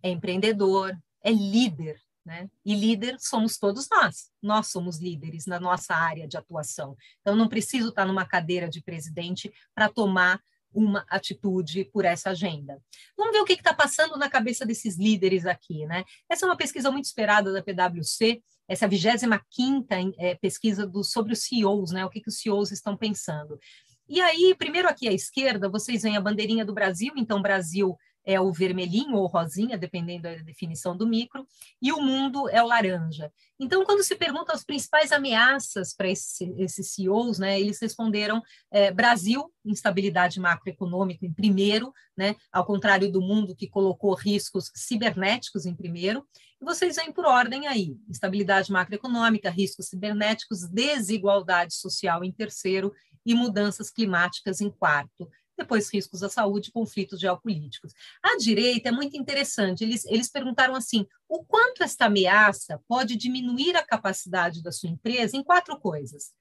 é 0.01 0.09
empreendedor, 0.09 0.97
é 1.23 1.31
líder, 1.31 1.99
né? 2.25 2.49
E 2.65 2.75
líder 2.75 3.17
somos 3.19 3.57
todos 3.57 3.87
nós. 3.89 4.31
Nós 4.41 4.67
somos 4.67 4.99
líderes 4.99 5.45
na 5.45 5.59
nossa 5.59 5.93
área 5.93 6.27
de 6.27 6.37
atuação. 6.37 6.97
Então, 7.21 7.35
não 7.35 7.47
preciso 7.47 7.89
estar 7.89 8.05
numa 8.05 8.25
cadeira 8.25 8.67
de 8.67 8.81
presidente 8.81 9.53
para 9.73 9.89
tomar 9.89 10.41
uma 10.75 11.05
atitude 11.09 11.85
por 11.85 12.03
essa 12.03 12.31
agenda. 12.31 12.81
Vamos 13.17 13.31
ver 13.31 13.39
o 13.39 13.45
que 13.45 13.53
está 13.53 13.73
passando 13.73 14.17
na 14.17 14.29
cabeça 14.29 14.65
desses 14.65 14.97
líderes 14.97 15.45
aqui, 15.45 15.85
né? 15.85 16.03
Essa 16.29 16.45
é 16.45 16.49
uma 16.49 16.57
pesquisa 16.57 16.91
muito 16.91 17.05
esperada 17.05 17.53
da 17.53 17.63
PwC, 17.63 18.43
essa 18.67 18.87
25 18.87 19.39
quinta 19.49 19.95
é, 20.17 20.35
pesquisa 20.35 20.85
do, 20.87 21.03
sobre 21.03 21.33
os 21.33 21.43
CEOs, 21.43 21.91
né? 21.91 22.05
O 22.05 22.09
que, 22.09 22.21
que 22.21 22.29
os 22.29 22.39
CEOs 22.39 22.71
estão 22.71 22.97
pensando. 22.97 23.59
E 24.07 24.21
aí, 24.21 24.55
primeiro 24.57 24.87
aqui 24.87 25.07
à 25.07 25.11
esquerda, 25.11 25.69
vocês 25.69 26.03
veem 26.03 26.17
a 26.17 26.21
bandeirinha 26.21 26.63
do 26.63 26.73
Brasil, 26.73 27.13
então 27.17 27.41
Brasil 27.41 27.95
é 28.25 28.41
o 28.41 28.51
vermelhinho 28.51 29.15
ou 29.15 29.27
rosinha, 29.27 29.77
dependendo 29.77 30.23
da 30.23 30.35
definição 30.35 30.97
do 30.97 31.07
micro, 31.07 31.47
e 31.81 31.91
o 31.91 32.01
mundo 32.01 32.49
é 32.49 32.61
o 32.61 32.67
laranja. 32.67 33.31
Então, 33.59 33.85
quando 33.85 34.03
se 34.03 34.15
pergunta 34.15 34.51
as 34.51 34.63
principais 34.63 35.11
ameaças 35.11 35.93
para 35.93 36.09
esse, 36.09 36.53
esses 36.57 36.93
CEOs, 36.93 37.37
né, 37.37 37.59
eles 37.59 37.79
responderam 37.79 38.41
é, 38.71 38.91
Brasil, 38.91 39.53
instabilidade 39.63 40.39
macroeconômica 40.39 41.25
em 41.25 41.31
primeiro, 41.31 41.93
né, 42.17 42.35
ao 42.51 42.65
contrário 42.65 43.11
do 43.11 43.21
mundo 43.21 43.55
que 43.55 43.69
colocou 43.69 44.13
riscos 44.15 44.71
cibernéticos 44.73 45.65
em 45.65 45.75
primeiro, 45.75 46.27
e 46.59 46.65
vocês 46.65 46.95
vêm 46.95 47.11
por 47.11 47.25
ordem 47.25 47.67
aí, 47.67 47.95
instabilidade 48.09 48.71
macroeconômica, 48.71 49.49
riscos 49.49 49.87
cibernéticos, 49.87 50.67
desigualdade 50.67 51.75
social 51.75 52.23
em 52.23 52.31
terceiro 52.31 52.91
e 53.25 53.33
mudanças 53.33 53.89
climáticas 53.89 54.61
em 54.61 54.69
quarto 54.69 55.29
depois 55.57 55.91
riscos 55.93 56.23
à 56.23 56.29
saúde, 56.29 56.71
conflitos 56.71 57.19
geopolíticos. 57.19 57.93
A 58.21 58.37
direita 58.37 58.89
é 58.89 58.91
muito 58.91 59.17
interessante, 59.17 59.83
eles, 59.83 60.05
eles 60.05 60.29
perguntaram 60.29 60.75
assim, 60.75 61.05
o 61.27 61.43
quanto 61.43 61.83
esta 61.83 62.05
ameaça 62.05 62.81
pode 62.87 63.15
diminuir 63.15 63.75
a 63.75 63.85
capacidade 63.85 64.61
da 64.61 64.71
sua 64.71 64.89
empresa 64.89 65.35
em 65.37 65.43
quatro 65.43 65.79
coisas. 65.79 66.33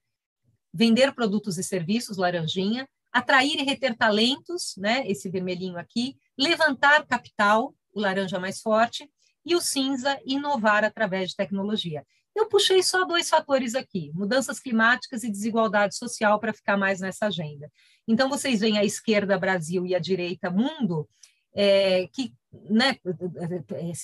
Vender 0.73 1.13
produtos 1.13 1.57
e 1.57 1.63
serviços, 1.63 2.17
laranjinha, 2.17 2.87
atrair 3.11 3.59
e 3.59 3.63
reter 3.63 3.95
talentos, 3.95 4.75
né, 4.77 5.07
esse 5.07 5.29
vermelhinho 5.29 5.77
aqui, 5.77 6.17
levantar 6.37 7.05
capital, 7.05 7.73
o 7.93 7.99
laranja 8.01 8.39
mais 8.39 8.61
forte, 8.61 9.09
e 9.45 9.55
o 9.55 9.61
cinza, 9.61 10.19
inovar 10.25 10.83
através 10.83 11.29
de 11.29 11.35
tecnologia. 11.35 12.05
Eu 12.35 12.47
puxei 12.47 12.83
só 12.83 13.05
dois 13.05 13.29
fatores 13.29 13.73
aqui: 13.75 14.11
mudanças 14.13 14.59
climáticas 14.59 15.23
e 15.23 15.31
desigualdade 15.31 15.95
social, 15.95 16.39
para 16.39 16.53
ficar 16.53 16.77
mais 16.77 16.99
nessa 16.99 17.27
agenda. 17.27 17.71
Então, 18.07 18.29
vocês 18.29 18.59
veem 18.59 18.77
a 18.77 18.83
esquerda 18.83 19.39
Brasil 19.39 19.85
e 19.85 19.95
a 19.95 19.99
direita 19.99 20.51
mundo, 20.51 21.07
é, 21.53 22.07
que 22.11 22.33
né, 22.69 22.97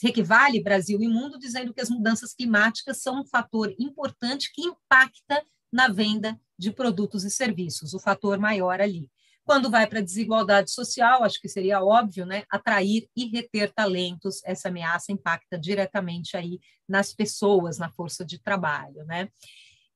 equivale 0.04 0.64
Brasil 0.64 1.02
e 1.02 1.08
mundo, 1.08 1.38
dizendo 1.38 1.74
que 1.74 1.82
as 1.82 1.90
mudanças 1.90 2.34
climáticas 2.34 3.02
são 3.02 3.22
um 3.22 3.26
fator 3.26 3.74
importante 3.78 4.52
que 4.54 4.62
impacta 4.62 5.44
na 5.72 5.88
venda 5.88 6.40
de 6.58 6.72
produtos 6.72 7.24
e 7.24 7.32
serviços, 7.32 7.94
o 7.94 8.00
fator 8.00 8.38
maior 8.40 8.80
ali. 8.80 9.10
Quando 9.44 9.70
vai 9.70 9.88
para 9.88 10.00
a 10.00 10.04
desigualdade 10.04 10.72
social, 10.72 11.24
acho 11.24 11.42
que 11.42 11.50
seria 11.50 11.84
óbvio, 11.84 12.26
né? 12.26 12.44
Atrair 12.50 13.08
e 13.16 13.26
reter 13.26 13.72
talentos, 13.74 14.42
essa 14.46 14.70
ameaça 14.70 15.12
impacta 15.12 15.58
diretamente 15.58 16.38
aí 16.38 16.60
nas 16.88 17.14
pessoas, 17.14 17.78
na 17.78 17.90
força 17.90 18.24
de 18.24 18.40
trabalho, 18.40 19.04
né? 19.06 19.30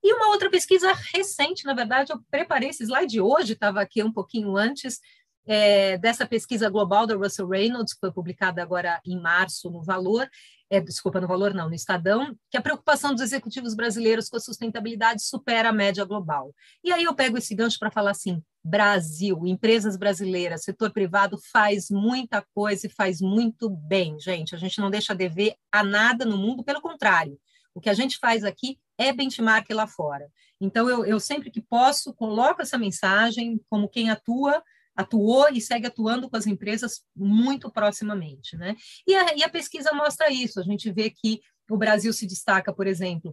E 0.02 0.12
uma 0.14 0.28
outra 0.28 0.50
pesquisa 0.50 0.92
recente, 1.14 1.64
na 1.64 1.74
verdade, 1.74 2.12
eu 2.12 2.20
preparei 2.30 2.70
esse 2.70 2.84
slide 2.84 3.20
hoje, 3.20 3.54
estava 3.54 3.80
aqui 3.80 4.02
um 4.02 4.12
pouquinho 4.12 4.56
antes, 4.56 5.00
é, 5.46 5.96
dessa 5.98 6.26
pesquisa 6.26 6.68
global 6.68 7.06
da 7.06 7.14
Russell 7.14 7.48
Reynolds, 7.48 7.94
que 7.94 8.00
foi 8.00 8.12
publicada 8.12 8.62
agora 8.62 9.00
em 9.06 9.20
março 9.20 9.70
no 9.70 9.82
Valor, 9.82 10.28
é, 10.68 10.80
desculpa, 10.80 11.20
no 11.20 11.28
Valor 11.28 11.54
não, 11.54 11.68
no 11.68 11.74
Estadão, 11.74 12.36
que 12.50 12.56
a 12.56 12.62
preocupação 12.62 13.12
dos 13.12 13.22
executivos 13.22 13.74
brasileiros 13.74 14.28
com 14.28 14.36
a 14.36 14.40
sustentabilidade 14.40 15.22
supera 15.22 15.68
a 15.68 15.72
média 15.72 16.04
global. 16.04 16.52
E 16.82 16.92
aí 16.92 17.04
eu 17.04 17.14
pego 17.14 17.38
esse 17.38 17.54
gancho 17.54 17.78
para 17.78 17.90
falar 17.90 18.10
assim, 18.10 18.42
Brasil, 18.68 19.46
empresas 19.46 19.96
brasileiras, 19.96 20.64
setor 20.64 20.90
privado 20.90 21.38
faz 21.52 21.88
muita 21.88 22.44
coisa 22.52 22.88
e 22.88 22.90
faz 22.90 23.20
muito 23.20 23.70
bem, 23.70 24.18
gente. 24.18 24.56
A 24.56 24.58
gente 24.58 24.80
não 24.80 24.90
deixa 24.90 25.14
dever 25.14 25.54
a 25.70 25.84
nada 25.84 26.24
no 26.24 26.36
mundo, 26.36 26.64
pelo 26.64 26.80
contrário. 26.80 27.38
O 27.72 27.80
que 27.80 27.88
a 27.88 27.94
gente 27.94 28.18
faz 28.18 28.42
aqui 28.42 28.76
é 28.98 29.12
benchmark 29.12 29.70
lá 29.70 29.86
fora. 29.86 30.28
Então, 30.60 30.90
eu, 30.90 31.04
eu 31.06 31.20
sempre 31.20 31.48
que 31.48 31.60
posso, 31.60 32.12
coloco 32.12 32.60
essa 32.60 32.76
mensagem 32.76 33.60
como 33.70 33.88
quem 33.88 34.10
atua 34.10 34.60
atuou 34.96 35.48
e 35.52 35.60
segue 35.60 35.86
atuando 35.86 36.28
com 36.28 36.36
as 36.36 36.46
empresas 36.46 37.04
muito 37.14 37.70
proximamente. 37.70 38.56
Né? 38.56 38.74
E, 39.06 39.14
a, 39.14 39.36
e 39.36 39.44
a 39.44 39.48
pesquisa 39.48 39.92
mostra 39.92 40.32
isso, 40.32 40.58
a 40.58 40.64
gente 40.64 40.90
vê 40.90 41.10
que 41.10 41.40
o 41.70 41.76
Brasil 41.76 42.12
se 42.12 42.26
destaca, 42.26 42.72
por 42.72 42.86
exemplo, 42.86 43.32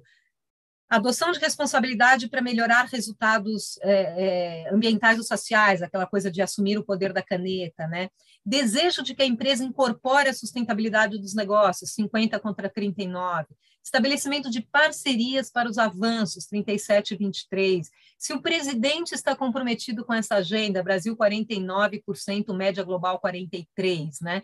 adoção 0.95 1.31
de 1.31 1.39
responsabilidade 1.39 2.27
para 2.29 2.41
melhorar 2.41 2.85
resultados 2.85 3.79
é, 3.81 4.65
é, 4.65 4.73
ambientais 4.73 5.17
ou 5.17 5.23
sociais, 5.23 5.81
aquela 5.81 6.05
coisa 6.05 6.29
de 6.29 6.41
assumir 6.41 6.77
o 6.77 6.83
poder 6.83 7.11
da 7.11 7.21
caneta, 7.21 7.87
né? 7.87 8.09
Desejo 8.45 9.01
de 9.01 9.15
que 9.15 9.23
a 9.23 9.25
empresa 9.25 9.63
incorpore 9.63 10.29
a 10.29 10.33
sustentabilidade 10.33 11.17
dos 11.17 11.33
negócios, 11.33 11.93
50 11.93 12.39
contra 12.39 12.69
39. 12.69 13.47
Estabelecimento 13.83 14.49
de 14.49 14.61
parcerias 14.61 15.51
para 15.51 15.69
os 15.69 15.77
avanços, 15.77 16.45
37 16.45 17.13
e 17.13 17.17
23. 17.17 17.89
Se 18.17 18.33
o 18.33 18.41
presidente 18.41 19.13
está 19.13 19.35
comprometido 19.35 20.05
com 20.05 20.13
essa 20.13 20.35
agenda, 20.35 20.83
Brasil 20.83 21.17
49%, 21.17 22.55
média 22.55 22.83
global 22.83 23.19
43%, 23.19 24.21
né? 24.21 24.41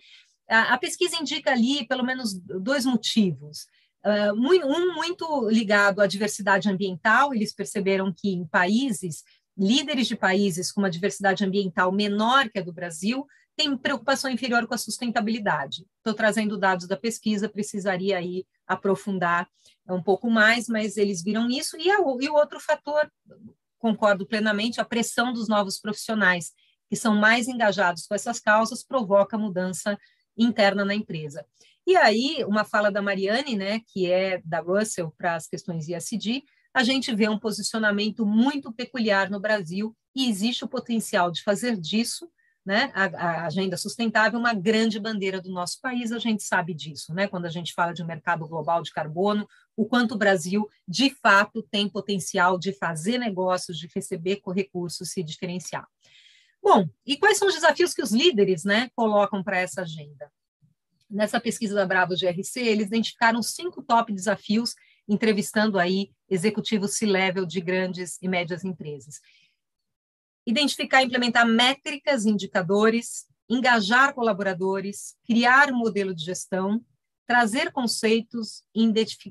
A, 0.49 0.73
a 0.73 0.77
pesquisa 0.77 1.15
indica 1.15 1.51
ali 1.51 1.87
pelo 1.87 2.03
menos 2.03 2.33
dois 2.33 2.85
motivos. 2.85 3.67
Uh, 4.05 4.33
um 4.33 4.93
muito 4.95 5.49
ligado 5.49 5.99
à 6.01 6.07
diversidade 6.07 6.69
ambiental, 6.69 7.33
eles 7.33 7.53
perceberam 7.53 8.13
que 8.15 8.29
em 8.29 8.45
países, 8.45 9.23
líderes 9.57 10.07
de 10.07 10.15
países 10.15 10.71
com 10.71 10.81
uma 10.81 10.89
diversidade 10.89 11.43
ambiental 11.43 11.91
menor 11.91 12.49
que 12.49 12.59
a 12.59 12.63
do 12.63 12.71
Brasil, 12.71 13.27
têm 13.57 13.75
preocupação 13.75 14.31
inferior 14.31 14.65
com 14.65 14.73
a 14.73 14.77
sustentabilidade. 14.77 15.85
Estou 15.97 16.13
trazendo 16.13 16.57
dados 16.57 16.87
da 16.87 16.95
pesquisa, 16.95 17.49
precisaria 17.49 18.17
aí 18.17 18.45
aprofundar 18.65 19.49
um 19.89 20.01
pouco 20.01 20.29
mais, 20.29 20.69
mas 20.69 20.95
eles 20.95 21.21
viram 21.21 21.49
isso. 21.49 21.75
E, 21.77 21.91
a, 21.91 21.97
e 21.97 22.29
o 22.29 22.35
outro 22.35 22.57
fator, 22.59 23.11
concordo 23.77 24.25
plenamente, 24.25 24.79
a 24.79 24.85
pressão 24.85 25.33
dos 25.33 25.49
novos 25.49 25.77
profissionais, 25.77 26.53
que 26.89 26.95
são 26.95 27.15
mais 27.15 27.49
engajados 27.49 28.07
com 28.07 28.15
essas 28.15 28.39
causas, 28.39 28.81
provoca 28.81 29.37
mudança 29.37 29.99
interna 30.37 30.85
na 30.85 30.95
empresa. 30.95 31.45
E 31.89 31.97
aí, 31.97 32.45
uma 32.45 32.63
fala 32.63 32.91
da 32.91 33.01
Mariane, 33.01 33.55
né, 33.55 33.81
que 33.87 34.11
é 34.11 34.39
da 34.45 34.59
Russell 34.59 35.11
para 35.17 35.33
as 35.33 35.47
questões 35.47 35.87
ISD, 35.89 36.43
a 36.71 36.83
gente 36.83 37.15
vê 37.15 37.27
um 37.27 37.39
posicionamento 37.39 38.27
muito 38.27 38.71
peculiar 38.71 39.27
no 39.27 39.39
Brasil 39.39 39.97
e 40.15 40.29
existe 40.29 40.63
o 40.63 40.67
potencial 40.67 41.31
de 41.31 41.41
fazer 41.41 41.75
disso, 41.75 42.29
né, 42.63 42.91
a, 42.93 43.05
a, 43.05 43.45
agenda 43.47 43.75
sustentável, 43.75 44.37
uma 44.37 44.53
grande 44.53 44.99
bandeira 44.99 45.41
do 45.41 45.49
nosso 45.51 45.81
país, 45.81 46.11
a 46.11 46.19
gente 46.19 46.43
sabe 46.43 46.75
disso, 46.75 47.11
né, 47.11 47.27
quando 47.27 47.47
a 47.47 47.49
gente 47.49 47.73
fala 47.73 47.91
de 47.91 48.03
um 48.03 48.05
mercado 48.05 48.47
global 48.47 48.83
de 48.83 48.91
carbono, 48.91 49.47
o 49.75 49.83
quanto 49.87 50.13
o 50.13 50.17
Brasil, 50.19 50.69
de 50.87 51.09
fato, 51.09 51.63
tem 51.71 51.89
potencial 51.89 52.59
de 52.59 52.71
fazer 52.71 53.17
negócios, 53.17 53.79
de 53.79 53.89
receber 53.95 54.39
recursos, 54.55 55.09
se 55.09 55.23
diferenciar. 55.23 55.87
Bom, 56.61 56.87
e 57.03 57.17
quais 57.17 57.39
são 57.39 57.47
os 57.47 57.55
desafios 57.55 57.95
que 57.95 58.03
os 58.03 58.11
líderes 58.11 58.63
né, 58.63 58.91
colocam 58.95 59.43
para 59.43 59.57
essa 59.57 59.81
agenda? 59.81 60.31
Nessa 61.09 61.39
pesquisa 61.39 61.75
da 61.75 61.85
Bravo 61.85 62.13
GRC, 62.15 62.59
eles 62.59 62.87
identificaram 62.87 63.41
cinco 63.41 63.81
top 63.81 64.13
desafios, 64.13 64.75
entrevistando 65.07 65.79
aí 65.79 66.11
executivos 66.29 66.95
C-level 66.97 67.45
de 67.45 67.59
grandes 67.59 68.17
e 68.21 68.27
médias 68.27 68.63
empresas. 68.63 69.19
Identificar 70.45 71.01
e 71.01 71.05
implementar 71.05 71.47
métricas, 71.47 72.25
indicadores, 72.25 73.25
engajar 73.49 74.13
colaboradores, 74.13 75.15
criar 75.25 75.71
um 75.71 75.77
modelo 75.77 76.13
de 76.13 76.23
gestão, 76.23 76.83
trazer 77.25 77.71
conceitos 77.71 78.63
e 78.75 78.83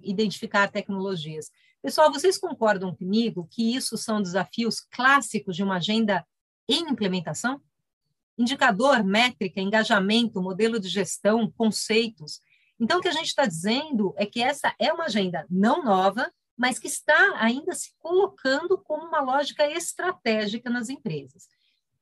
identificar 0.04 0.70
tecnologias. 0.70 1.50
Pessoal, 1.82 2.12
vocês 2.12 2.36
concordam 2.36 2.94
comigo 2.94 3.48
que 3.50 3.74
isso 3.74 3.96
são 3.96 4.20
desafios 4.20 4.80
clássicos 4.80 5.54
de 5.54 5.62
uma 5.62 5.76
agenda 5.76 6.26
em 6.68 6.90
implementação? 6.90 7.60
Indicador, 8.38 9.02
métrica, 9.02 9.60
engajamento, 9.60 10.40
modelo 10.40 10.78
de 10.78 10.88
gestão, 10.88 11.50
conceitos. 11.50 12.40
Então, 12.80 12.98
o 12.98 13.02
que 13.02 13.08
a 13.08 13.12
gente 13.12 13.26
está 13.26 13.44
dizendo 13.44 14.14
é 14.16 14.24
que 14.24 14.40
essa 14.40 14.74
é 14.78 14.92
uma 14.92 15.04
agenda 15.04 15.44
não 15.50 15.84
nova, 15.84 16.32
mas 16.56 16.78
que 16.78 16.86
está 16.86 17.34
ainda 17.36 17.74
se 17.74 17.92
colocando 17.98 18.78
como 18.78 19.06
uma 19.06 19.20
lógica 19.20 19.66
estratégica 19.70 20.70
nas 20.70 20.88
empresas. 20.88 21.48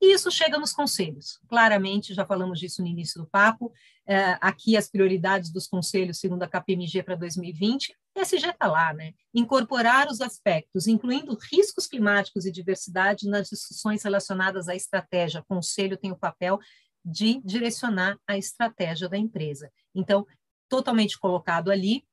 E 0.01 0.13
isso 0.13 0.31
chega 0.31 0.59
nos 0.59 0.73
conselhos. 0.73 1.41
Claramente, 1.49 2.15
já 2.15 2.25
falamos 2.25 2.61
disso 2.61 2.83
no 2.83 2.89
início 2.89 3.21
do 3.21 3.27
papo. 3.27 3.73
É, 4.07 4.37
aqui, 4.41 4.77
as 4.77 4.89
prioridades 4.89 5.51
dos 5.51 5.67
conselhos, 5.67 6.19
segundo 6.19 6.43
a 6.43 6.49
KPMG 6.49 7.03
para 7.03 7.17
2020, 7.17 7.97
SG 8.21 8.49
está 8.49 8.67
lá, 8.67 8.93
né? 8.93 9.13
Incorporar 9.35 10.09
os 10.09 10.21
aspectos, 10.21 10.87
incluindo 10.87 11.37
riscos 11.51 11.87
climáticos 11.87 12.47
e 12.47 12.53
diversidade, 12.53 13.29
nas 13.29 13.49
discussões 13.49 14.03
relacionadas 14.03 14.69
à 14.69 14.75
estratégia. 14.75 15.41
O 15.41 15.45
conselho 15.45 15.97
tem 15.97 16.13
o 16.13 16.19
papel 16.19 16.59
de 17.05 17.41
direcionar 17.45 18.19
a 18.27 18.37
estratégia 18.37 19.09
da 19.09 19.17
empresa. 19.17 19.71
Então, 19.95 20.27
totalmente 20.69 21.19
colocado 21.19 21.71
ali. 21.71 22.05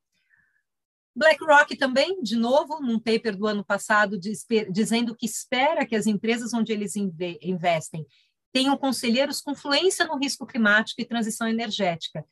BlackRock 1.15 1.75
também, 1.77 2.21
de 2.21 2.35
novo, 2.35 2.79
num 2.79 2.99
paper 2.99 3.35
do 3.35 3.47
ano 3.47 3.63
passado, 3.63 4.19
diz, 4.19 4.45
dizendo 4.71 5.15
que 5.15 5.25
espera 5.25 5.85
que 5.85 5.95
as 5.95 6.07
empresas 6.07 6.53
onde 6.53 6.71
eles 6.71 6.95
investem 6.95 8.05
tenham 8.51 8.77
conselheiros 8.77 9.41
com 9.41 9.55
fluência 9.55 10.05
no 10.05 10.17
risco 10.17 10.45
climático 10.45 11.01
e 11.01 11.05
transição 11.05 11.47
energética. 11.47 12.25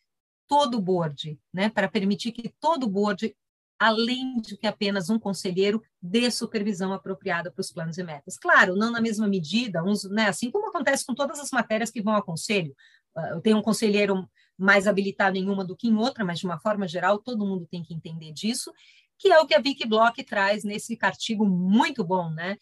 Todo 0.47 0.77
o 0.77 0.81
board, 0.81 1.39
né, 1.53 1.69
para 1.69 1.88
permitir 1.88 2.31
que 2.31 2.53
todo 2.60 2.84
o 2.84 2.89
board 2.89 3.36
além 3.82 4.39
de 4.39 4.56
que 4.56 4.67
apenas 4.67 5.10
um 5.10 5.17
conselheiro 5.17 5.82
dê 6.00 6.30
supervisão 6.30 6.94
apropriada 6.94 7.52
para 7.52 7.62
os 7.62 7.72
planos 7.72 7.98
e 7.98 8.04
metas. 8.04 8.38
Claro, 8.38 8.76
não 8.76 8.91
na 8.91 9.02
mesma 9.02 9.28
medida, 9.28 9.84
uns, 9.84 10.08
né, 10.08 10.28
assim 10.28 10.52
como 10.52 10.70
acontece 10.70 11.04
com 11.04 11.15
todas 11.15 11.39
as 11.39 11.50
matérias 11.50 11.89
que 11.89 12.00
vão 12.00 12.13
ao 12.13 12.22
conselho. 12.22 12.76
Ah, 13.17 13.30
eu 13.30 13.41
tenho 13.41 13.58
um 13.58 13.62
conselheiro 13.63 14.30
mais 14.56 14.86
habilitado 14.86 15.36
em 15.36 15.50
uma 15.50 15.65
do 15.65 15.76
que 15.76 15.88
em 15.88 15.96
outra, 15.96 16.24
mas 16.24 16.38
de 16.38 16.46
uma 16.46 16.60
forma 16.60 16.88
geral, 16.88 17.17
todo 17.17 17.44
mundo 17.44 17.67
tem 17.72 17.82
que 17.82 17.96
entender 17.96 18.32
disso, 18.32 18.72
que 19.17 19.32
é 19.32 19.39
o 19.39 19.48
que 19.48 19.56
a 19.56 19.60
Vicky 19.60 19.88
Block 19.88 20.24
traz 20.24 20.63
nesse 20.63 20.96
artigo 21.02 21.44
muito 21.44 22.04
bom, 22.04 22.30
né? 22.30 22.58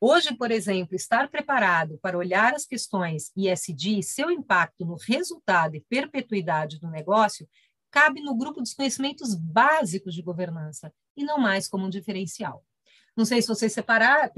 Hoje, 0.00 0.34
por 0.34 0.50
exemplo, 0.50 0.96
estar 0.96 1.28
preparado 1.28 1.98
para 2.00 2.16
olhar 2.16 2.54
as 2.54 2.64
questões 2.64 3.30
ISD 3.36 3.98
e 3.98 4.02
seu 4.02 4.30
impacto 4.30 4.86
no 4.86 4.96
resultado 4.96 5.76
e 5.76 5.84
perpetuidade 5.90 6.80
do 6.80 6.88
negócio 6.90 7.46
cabe 7.94 8.20
no 8.20 8.34
grupo 8.34 8.60
dos 8.60 8.74
conhecimentos 8.74 9.36
básicos 9.36 10.16
de 10.16 10.20
governança 10.20 10.92
e 11.16 11.22
não 11.22 11.38
mais 11.38 11.68
como 11.68 11.86
um 11.86 11.88
diferencial. 11.88 12.66
Não 13.16 13.24
sei 13.24 13.40
se 13.40 13.46
vocês 13.46 13.72
separar, 13.72 14.32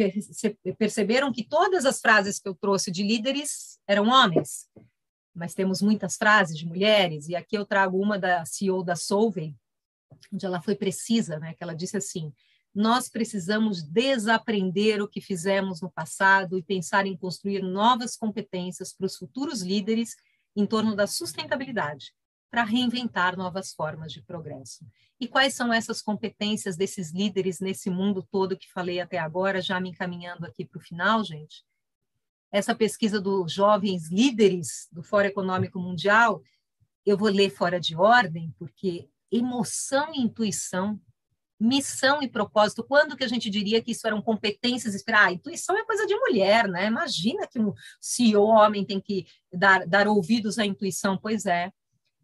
perceberam 0.79 1.33
que 1.33 1.43
todas 1.43 1.87
as 1.87 1.99
frases 1.99 2.39
que 2.39 2.47
eu 2.47 2.55
trouxe 2.55 2.91
de 2.91 3.03
líderes 3.03 3.81
eram 3.89 4.09
homens, 4.09 4.69
mas 5.35 5.55
temos 5.55 5.81
muitas 5.81 6.17
frases 6.19 6.59
de 6.59 6.67
mulheres, 6.67 7.29
e 7.29 7.35
aqui 7.35 7.57
eu 7.57 7.65
trago 7.65 7.99
uma 7.99 8.19
da 8.19 8.45
CEO 8.45 8.85
da 8.85 8.95
Solvay, 8.95 9.57
onde 10.31 10.45
ela 10.45 10.61
foi 10.61 10.75
precisa, 10.75 11.39
né, 11.39 11.55
que 11.55 11.65
ela 11.65 11.75
disse 11.75 11.97
assim, 11.97 12.35
nós 12.75 13.09
precisamos 13.09 13.83
desaprender 13.83 15.01
o 15.01 15.09
que 15.09 15.23
fizemos 15.23 15.81
no 15.81 15.91
passado 15.91 16.59
e 16.59 16.63
pensar 16.63 17.07
em 17.07 17.17
construir 17.17 17.63
novas 17.63 18.19
competências 18.19 18.93
para 18.93 19.07
os 19.07 19.17
futuros 19.17 19.63
líderes 19.63 20.15
em 20.55 20.67
torno 20.67 20.95
da 20.95 21.07
sustentabilidade, 21.07 22.13
para 22.57 22.65
reinventar 22.65 23.37
novas 23.37 23.75
formas 23.75 24.11
de 24.11 24.23
progresso. 24.23 24.83
E 25.21 25.29
quais 25.29 25.53
são 25.53 25.71
essas 25.71 26.01
competências 26.01 26.75
desses 26.75 27.13
líderes 27.13 27.61
nesse 27.61 27.91
mundo 27.91 28.27
todo 28.33 28.57
que 28.57 28.73
falei 28.73 28.99
até 28.99 29.19
agora, 29.19 29.61
já 29.61 29.79
me 29.79 29.91
encaminhando 29.91 30.47
aqui 30.47 30.65
para 30.65 30.79
o 30.79 30.83
final, 30.83 31.23
gente? 31.23 31.63
Essa 32.51 32.75
pesquisa 32.75 33.21
dos 33.21 33.53
jovens 33.53 34.11
líderes 34.11 34.89
do 34.91 35.03
Fórum 35.03 35.27
Econômico 35.27 35.79
Mundial, 35.79 36.41
eu 37.05 37.19
vou 37.19 37.29
ler 37.29 37.51
fora 37.51 37.79
de 37.79 37.95
ordem, 37.95 38.55
porque 38.59 39.07
emoção 39.31 40.15
e 40.15 40.23
intuição 40.23 40.99
missão 41.61 42.23
e 42.23 42.29
propósito. 42.29 42.85
Quando 42.85 43.17
que 43.17 43.25
a 43.25 43.29
gente 43.29 43.51
diria 43.51 43.83
que 43.83 43.93
isso 43.93 44.07
eram 44.07 44.23
competências? 44.23 45.03
Ah, 45.11 45.33
intuição 45.33 45.77
é 45.77 45.85
coisa 45.85 46.07
de 46.07 46.15
mulher, 46.15 46.69
né? 46.69 46.87
Imagina 46.87 47.47
que 47.47 47.59
um 47.59 47.73
CEO 48.01 48.45
homem 48.45 48.85
tem 48.85 49.01
que 49.01 49.27
dar, 49.53 49.87
dar 49.87 50.07
ouvidos 50.07 50.59
à 50.59 50.67
intuição. 50.67 51.17
Pois 51.17 51.47
é, 51.47 51.73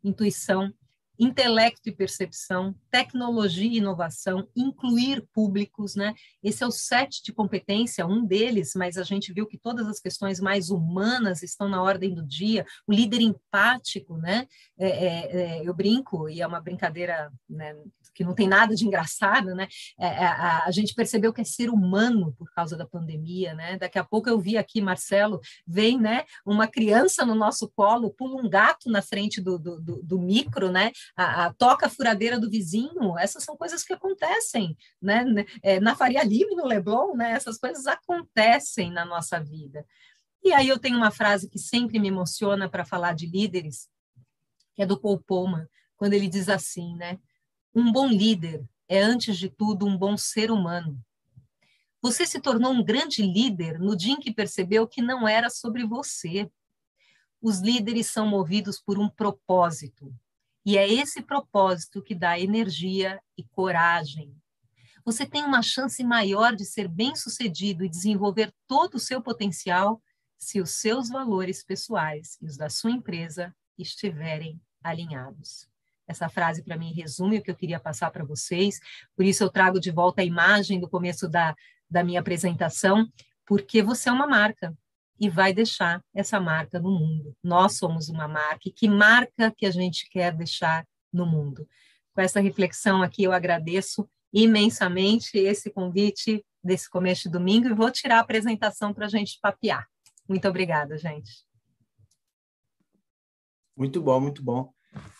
intuição 0.02 0.72
intelecto 1.18 1.88
e 1.88 1.92
percepção, 1.92 2.74
tecnologia 2.92 3.66
e 3.66 3.78
inovação, 3.78 4.46
incluir 4.54 5.26
públicos, 5.32 5.96
né? 5.96 6.14
Esse 6.42 6.62
é 6.62 6.66
o 6.66 6.70
set 6.70 7.22
de 7.24 7.32
competência, 7.32 8.06
um 8.06 8.22
deles, 8.22 8.74
mas 8.76 8.98
a 8.98 9.02
gente 9.02 9.32
viu 9.32 9.46
que 9.46 9.56
todas 9.56 9.88
as 9.88 9.98
questões 9.98 10.38
mais 10.38 10.68
humanas 10.68 11.42
estão 11.42 11.70
na 11.70 11.82
ordem 11.82 12.14
do 12.14 12.22
dia. 12.22 12.66
O 12.86 12.92
líder 12.92 13.22
empático, 13.22 14.18
né? 14.18 14.46
É, 14.78 14.88
é, 14.88 15.36
é, 15.36 15.68
eu 15.68 15.72
brinco, 15.72 16.28
e 16.28 16.42
é 16.42 16.46
uma 16.46 16.60
brincadeira 16.60 17.32
né, 17.48 17.74
que 18.14 18.24
não 18.24 18.34
tem 18.34 18.46
nada 18.46 18.74
de 18.74 18.86
engraçado, 18.86 19.54
né? 19.54 19.66
É, 19.98 20.06
é, 20.06 20.26
a, 20.26 20.64
a, 20.66 20.70
gente 20.70 20.94
percebeu 20.94 21.32
que 21.32 21.40
é 21.40 21.44
ser 21.44 21.70
humano 21.70 22.34
por 22.38 22.52
causa 22.52 22.76
da 22.76 22.86
pandemia, 22.86 23.54
né? 23.54 23.78
Daqui 23.78 23.98
a 23.98 24.04
pouco 24.04 24.28
eu 24.28 24.38
vi 24.38 24.56
aqui, 24.56 24.80
Marcelo, 24.80 25.40
vem, 25.66 25.98
né? 25.98 26.24
Uma 26.44 26.68
criança 26.68 27.24
no 27.24 27.34
nosso 27.34 27.70
colo, 27.74 28.12
pula 28.12 28.42
um 28.42 28.48
gato 28.48 28.90
na 28.90 29.00
frente 29.00 29.40
do, 29.40 29.58
do, 29.58 29.80
do, 29.80 30.02
do 30.02 30.18
micro, 30.18 30.70
né? 30.70 30.92
A, 31.16 31.46
a, 31.46 31.54
toca 31.54 31.86
a 31.86 31.90
furadeira 31.90 32.38
do 32.38 32.50
vizinho, 32.50 32.81
essas 33.18 33.44
são 33.44 33.56
coisas 33.56 33.82
que 33.82 33.92
acontecem, 33.92 34.76
né? 35.00 35.24
É, 35.62 35.80
na 35.80 35.94
Faria 35.96 36.22
Lima, 36.22 36.56
no 36.56 36.66
Leblon, 36.66 37.14
né? 37.14 37.32
Essas 37.32 37.58
coisas 37.58 37.86
acontecem 37.86 38.90
na 38.90 39.04
nossa 39.04 39.40
vida. 39.40 39.86
E 40.44 40.52
aí 40.52 40.68
eu 40.68 40.78
tenho 40.78 40.96
uma 40.96 41.10
frase 41.10 41.48
que 41.48 41.58
sempre 41.58 41.98
me 41.98 42.08
emociona 42.08 42.68
para 42.68 42.84
falar 42.84 43.14
de 43.14 43.26
líderes, 43.26 43.88
que 44.74 44.82
é 44.82 44.86
do 44.86 45.00
Paul 45.00 45.20
Pullman, 45.20 45.66
quando 45.96 46.14
ele 46.14 46.28
diz 46.28 46.48
assim, 46.48 46.96
né? 46.96 47.18
Um 47.74 47.92
bom 47.92 48.08
líder 48.08 48.64
é, 48.88 49.00
antes 49.00 49.38
de 49.38 49.48
tudo, 49.48 49.86
um 49.86 49.96
bom 49.96 50.16
ser 50.16 50.50
humano. 50.50 51.02
Você 52.02 52.26
se 52.26 52.40
tornou 52.40 52.72
um 52.72 52.82
grande 52.82 53.22
líder 53.22 53.78
no 53.78 53.96
dia 53.96 54.14
em 54.14 54.20
que 54.20 54.34
percebeu 54.34 54.88
que 54.88 55.00
não 55.00 55.28
era 55.28 55.48
sobre 55.48 55.86
você. 55.86 56.50
Os 57.40 57.60
líderes 57.60 58.08
são 58.08 58.26
movidos 58.26 58.80
por 58.80 58.98
um 58.98 59.08
propósito, 59.08 60.12
e 60.64 60.78
é 60.78 60.90
esse 60.90 61.22
propósito 61.22 62.02
que 62.02 62.14
dá 62.14 62.38
energia 62.38 63.20
e 63.36 63.44
coragem. 63.44 64.34
Você 65.04 65.26
tem 65.26 65.44
uma 65.44 65.62
chance 65.62 66.02
maior 66.04 66.54
de 66.54 66.64
ser 66.64 66.86
bem-sucedido 66.86 67.84
e 67.84 67.88
desenvolver 67.88 68.52
todo 68.68 68.94
o 68.94 69.00
seu 69.00 69.20
potencial 69.20 70.00
se 70.38 70.60
os 70.60 70.70
seus 70.80 71.08
valores 71.08 71.64
pessoais 71.64 72.38
e 72.40 72.46
os 72.46 72.56
da 72.56 72.68
sua 72.68 72.92
empresa 72.92 73.54
estiverem 73.76 74.60
alinhados. 74.82 75.68
Essa 76.06 76.28
frase, 76.28 76.62
para 76.62 76.76
mim, 76.76 76.92
resume 76.92 77.38
o 77.38 77.42
que 77.42 77.50
eu 77.50 77.56
queria 77.56 77.80
passar 77.80 78.10
para 78.10 78.24
vocês, 78.24 78.78
por 79.16 79.24
isso 79.24 79.42
eu 79.42 79.50
trago 79.50 79.80
de 79.80 79.90
volta 79.90 80.20
a 80.20 80.24
imagem 80.24 80.78
do 80.78 80.88
começo 80.88 81.28
da, 81.28 81.54
da 81.88 82.04
minha 82.04 82.20
apresentação, 82.20 83.08
porque 83.46 83.82
você 83.82 84.08
é 84.08 84.12
uma 84.12 84.26
marca 84.26 84.76
e 85.20 85.28
vai 85.28 85.52
deixar 85.52 86.02
essa 86.14 86.40
marca 86.40 86.80
no 86.80 86.90
mundo. 86.90 87.36
Nós 87.42 87.76
somos 87.76 88.08
uma 88.08 88.26
marca, 88.26 88.68
e 88.68 88.72
que 88.72 88.88
marca 88.88 89.52
que 89.56 89.66
a 89.66 89.70
gente 89.70 90.08
quer 90.10 90.34
deixar 90.34 90.86
no 91.12 91.26
mundo? 91.26 91.66
Com 92.14 92.20
essa 92.20 92.40
reflexão 92.40 93.02
aqui, 93.02 93.24
eu 93.24 93.32
agradeço 93.32 94.08
imensamente 94.32 95.38
esse 95.38 95.70
convite 95.70 96.44
desse 96.62 96.88
começo 96.88 97.24
de 97.24 97.30
domingo 97.30 97.68
e 97.68 97.74
vou 97.74 97.90
tirar 97.90 98.18
a 98.18 98.20
apresentação 98.20 98.92
para 98.94 99.06
a 99.06 99.08
gente 99.08 99.38
papear. 99.40 99.86
Muito 100.28 100.48
obrigada, 100.48 100.96
gente. 100.96 101.44
Muito 103.76 104.00
bom, 104.00 104.20
muito 104.20 104.42
bom. 104.42 104.72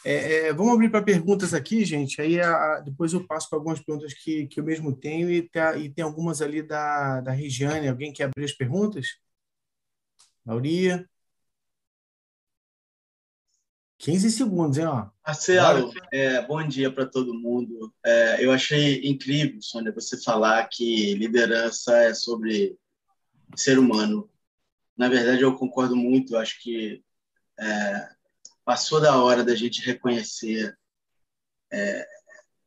É, 0.05 0.49
é, 0.49 0.53
vamos 0.53 0.75
abrir 0.75 0.91
para 0.91 1.03
perguntas 1.03 1.55
aqui, 1.55 1.85
gente. 1.85 2.21
Aí 2.21 2.41
a, 2.41 2.81
depois 2.81 3.13
eu 3.13 3.27
passo 3.27 3.49
para 3.49 3.59
algumas 3.59 3.81
perguntas 3.81 4.13
que, 4.15 4.47
que 4.47 4.61
eu 4.61 4.65
mesmo 4.65 4.95
tenho 4.95 5.31
e, 5.31 5.43
tá, 5.49 5.77
e 5.77 5.89
tem 5.91 6.05
algumas 6.05 6.43
ali 6.43 6.63
da, 6.63 7.21
da 7.21 7.33
Regiane. 7.33 7.89
Alguém 7.89 8.13
quer 8.13 8.25
abrir 8.25 8.45
as 8.45 8.53
perguntas? 8.53 9.07
Lauria. 10.45 11.09
15 13.99 14.31
segundos, 14.33 14.79
hein? 14.79 14.87
Ó. 14.87 15.09
Marcelo, 15.25 15.93
é, 16.13 16.45
bom 16.45 16.67
dia 16.67 16.93
para 16.93 17.07
todo 17.07 17.39
mundo. 17.39 17.95
É, 18.05 18.45
eu 18.45 18.51
achei 18.51 19.01
incrível, 19.07 19.63
Sônia, 19.63 19.93
você 19.93 20.21
falar 20.21 20.69
que 20.69 21.15
liderança 21.15 21.97
é 21.99 22.13
sobre 22.13 22.77
ser 23.55 23.79
humano. 23.79 24.29
Na 24.97 25.09
verdade, 25.09 25.43
eu 25.43 25.57
concordo 25.57 25.95
muito. 25.95 26.35
Eu 26.35 26.41
acho 26.41 26.61
que 26.61 27.05
é, 27.57 28.09
passou 28.65 29.01
da 29.01 29.23
hora 29.23 29.45
da 29.45 29.55
gente 29.55 29.81
reconhecer 29.83 30.77
é, 31.73 32.07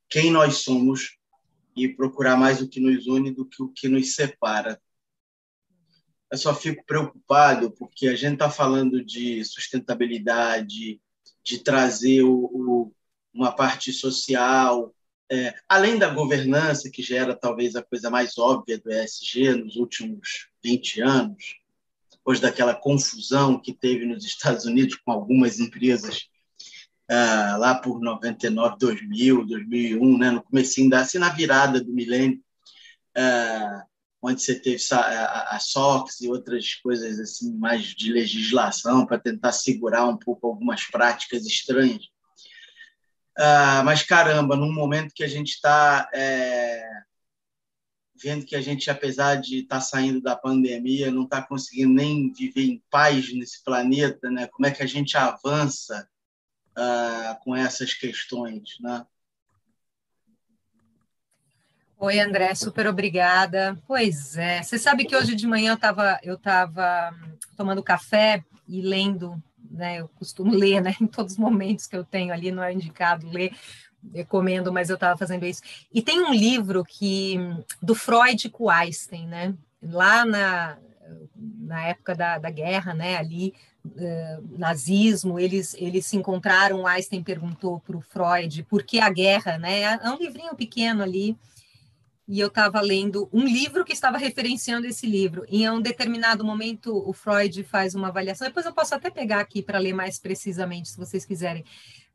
quem 0.09 0.31
nós 0.31 0.59
somos 0.59 1.17
e 1.75 1.89
procurar 1.89 2.37
mais 2.37 2.61
o 2.61 2.69
que 2.69 2.79
nos 2.79 3.07
une 3.07 3.31
do 3.31 3.45
que 3.45 3.61
o 3.61 3.67
que 3.67 3.89
nos 3.89 4.15
separa. 4.15 4.81
Eu 6.31 6.37
só 6.37 6.55
fico 6.55 6.83
preocupado 6.85 7.71
porque 7.71 8.07
a 8.07 8.15
gente 8.15 8.33
está 8.33 8.49
falando 8.49 9.03
de 9.03 9.43
sustentabilidade, 9.45 10.99
de 11.43 11.59
trazer 11.59 12.23
o, 12.23 12.45
o, 12.45 12.93
uma 13.33 13.51
parte 13.51 13.93
social, 13.93 14.93
é, 15.31 15.53
além 15.67 15.97
da 15.97 16.09
governança, 16.09 16.89
que 16.89 17.01
gera 17.01 17.35
talvez 17.35 17.75
a 17.75 17.83
coisa 17.83 18.09
mais 18.09 18.37
óbvia 18.37 18.77
do 18.77 18.91
ESG 18.91 19.55
nos 19.55 19.75
últimos 19.75 20.49
20 20.63 21.01
anos, 21.01 21.55
depois 22.11 22.39
daquela 22.39 22.75
confusão 22.75 23.59
que 23.59 23.73
teve 23.73 24.05
nos 24.05 24.25
Estados 24.25 24.65
Unidos 24.65 24.95
com 24.95 25.11
algumas 25.11 25.59
empresas 25.59 26.27
ah, 27.07 27.57
lá 27.59 27.75
por 27.75 27.99
99, 28.01 28.77
2000, 28.79 29.45
2001, 29.45 30.17
né, 30.17 30.31
no 30.31 30.43
comecinho 30.43 30.89
da, 30.89 31.01
assim, 31.01 31.17
na 31.17 31.29
virada 31.29 31.83
do 31.83 31.93
milênio, 31.93 32.39
ah, 33.15 33.83
onde 34.25 34.41
você 34.41 34.59
teve 34.59 34.81
a, 34.91 35.55
a 35.55 35.59
SOX 35.59 36.21
e 36.21 36.27
outras 36.27 36.73
coisas 36.75 37.19
assim 37.19 37.53
mais 37.53 37.83
de 37.83 38.11
legislação 38.11 39.05
para 39.05 39.19
tentar 39.19 39.51
segurar 39.51 40.07
um 40.07 40.17
pouco 40.17 40.47
algumas 40.47 40.83
práticas 40.85 41.45
estranhas. 41.45 42.09
Ah, 43.37 43.83
mas 43.83 44.01
caramba, 44.01 44.55
num 44.55 44.73
momento 44.73 45.13
que 45.13 45.23
a 45.23 45.27
gente 45.27 45.49
está 45.49 46.09
é, 46.13 46.81
vendo 48.21 48.45
que 48.45 48.55
a 48.55 48.61
gente, 48.61 48.89
apesar 48.89 49.35
de 49.35 49.59
estar 49.59 49.75
tá 49.77 49.81
saindo 49.81 50.21
da 50.21 50.35
pandemia, 50.35 51.11
não 51.11 51.23
está 51.23 51.41
conseguindo 51.41 51.93
nem 51.93 52.31
viver 52.31 52.63
em 52.63 52.83
paz 52.89 53.33
nesse 53.33 53.63
planeta, 53.63 54.31
né? 54.31 54.47
Como 54.47 54.65
é 54.65 54.71
que 54.71 54.81
a 54.81 54.87
gente 54.87 55.17
avança 55.17 56.07
uh, 56.71 57.43
com 57.43 57.55
essas 57.55 57.93
questões, 57.93 58.77
né? 58.79 59.05
Oi, 61.97 62.19
André, 62.19 62.53
super 62.55 62.87
obrigada. 62.87 63.77
Pois 63.87 64.37
é, 64.37 64.61
você 64.61 64.77
sabe 64.77 65.05
que 65.05 65.15
hoje 65.15 65.33
de 65.33 65.47
manhã 65.47 65.71
eu 65.71 65.75
estava 65.75 66.19
eu 66.21 66.37
tava 66.37 67.13
tomando 67.55 67.81
café 67.81 68.43
e 68.67 68.81
lendo, 68.81 69.41
né? 69.71 70.01
Eu 70.01 70.09
costumo 70.09 70.51
ler, 70.55 70.81
né? 70.81 70.93
Em 71.01 71.07
todos 71.07 71.33
os 71.33 71.39
momentos 71.39 71.87
que 71.87 71.95
eu 71.95 72.03
tenho 72.03 72.33
ali, 72.33 72.51
não 72.51 72.63
é 72.63 72.73
indicado 72.73 73.29
ler 73.29 73.53
recomendo, 74.13 74.71
mas 74.71 74.89
eu 74.89 74.95
estava 74.95 75.17
fazendo 75.17 75.45
isso. 75.45 75.61
E 75.91 76.01
tem 76.01 76.21
um 76.21 76.33
livro 76.33 76.83
que 76.83 77.37
do 77.81 77.95
Freud 77.95 78.49
com 78.49 78.69
Einstein, 78.69 79.27
né? 79.27 79.55
Lá 79.81 80.25
na, 80.25 80.77
na 81.35 81.87
época 81.87 82.13
da, 82.13 82.37
da 82.37 82.49
guerra, 82.49 82.93
né? 82.93 83.17
Ali, 83.17 83.53
uh, 83.85 84.57
nazismo, 84.59 85.39
eles, 85.39 85.73
eles 85.75 86.05
se 86.05 86.17
encontraram. 86.17 86.85
Einstein 86.85 87.23
perguntou 87.23 87.79
para 87.79 87.97
o 87.97 88.01
Freud 88.01 88.63
por 88.63 88.83
que 88.83 88.99
a 88.99 89.09
guerra, 89.09 89.57
né? 89.57 89.81
É 89.81 90.09
um 90.09 90.17
livrinho 90.17 90.55
pequeno 90.55 91.01
ali. 91.01 91.37
E 92.27 92.39
eu 92.39 92.47
estava 92.47 92.81
lendo 92.81 93.29
um 93.31 93.43
livro 93.43 93.85
que 93.85 93.93
estava 93.93 94.17
referenciando 94.17 94.87
esse 94.87 95.05
livro. 95.05 95.45
E 95.47 95.63
em 95.63 95.69
um 95.69 95.81
determinado 95.81 96.43
momento, 96.43 96.91
o 97.07 97.13
Freud 97.13 97.63
faz 97.63 97.93
uma 97.93 98.07
avaliação. 98.07 98.47
Depois 98.47 98.65
eu 98.65 98.73
posso 98.73 98.95
até 98.95 99.11
pegar 99.11 99.41
aqui 99.41 99.61
para 99.61 99.77
ler 99.77 99.93
mais 99.93 100.17
precisamente, 100.17 100.89
se 100.89 100.97
vocês 100.97 101.23
quiserem 101.23 101.63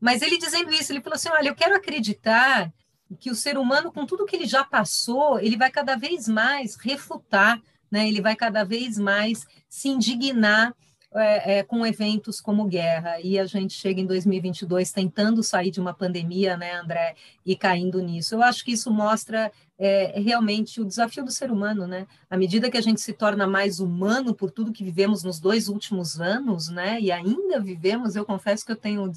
mas 0.01 0.23
ele 0.23 0.39
dizendo 0.39 0.73
isso, 0.73 0.91
ele 0.91 0.99
falou 0.99 1.15
assim: 1.15 1.29
olha, 1.29 1.49
eu 1.49 1.55
quero 1.55 1.75
acreditar 1.75 2.73
que 3.19 3.29
o 3.29 3.35
ser 3.35 3.57
humano, 3.57 3.91
com 3.91 4.05
tudo 4.05 4.25
que 4.25 4.35
ele 4.35 4.47
já 4.47 4.63
passou, 4.63 5.39
ele 5.39 5.55
vai 5.55 5.69
cada 5.69 5.95
vez 5.95 6.27
mais 6.27 6.75
refutar, 6.75 7.61
né? 7.91 8.07
ele 8.07 8.21
vai 8.21 8.35
cada 8.35 8.63
vez 8.63 8.97
mais 8.97 9.45
se 9.69 9.89
indignar 9.89 10.73
é, 11.13 11.57
é, 11.57 11.63
com 11.63 11.85
eventos 11.85 12.41
como 12.41 12.65
guerra. 12.65 13.19
E 13.19 13.37
a 13.37 13.45
gente 13.45 13.73
chega 13.73 14.01
em 14.01 14.05
2022 14.05 14.91
tentando 14.91 15.43
sair 15.43 15.69
de 15.69 15.79
uma 15.79 15.93
pandemia, 15.93 16.55
né, 16.55 16.73
André, 16.73 17.15
e 17.45 17.55
caindo 17.55 18.01
nisso. 18.01 18.33
Eu 18.33 18.41
acho 18.41 18.63
que 18.63 18.71
isso 18.71 18.89
mostra 18.89 19.51
é, 19.83 20.19
realmente 20.21 20.79
o 20.79 20.85
desafio 20.85 21.25
do 21.25 21.31
ser 21.31 21.51
humano, 21.51 21.87
né? 21.87 22.05
À 22.29 22.37
medida 22.37 22.69
que 22.69 22.77
a 22.77 22.81
gente 22.81 23.01
se 23.01 23.13
torna 23.13 23.47
mais 23.47 23.79
humano 23.79 24.31
por 24.31 24.51
tudo 24.51 24.71
que 24.71 24.83
vivemos 24.83 25.23
nos 25.23 25.39
dois 25.39 25.67
últimos 25.67 26.21
anos, 26.21 26.69
né? 26.69 27.01
E 27.01 27.11
ainda 27.11 27.59
vivemos, 27.59 28.15
eu 28.15 28.23
confesso 28.23 28.63
que 28.63 28.71
eu 28.71 28.75
tenho 28.75 29.11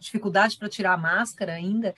dificuldade 0.00 0.58
para 0.58 0.68
tirar 0.68 0.94
a 0.94 0.96
máscara 0.96 1.52
ainda, 1.52 1.94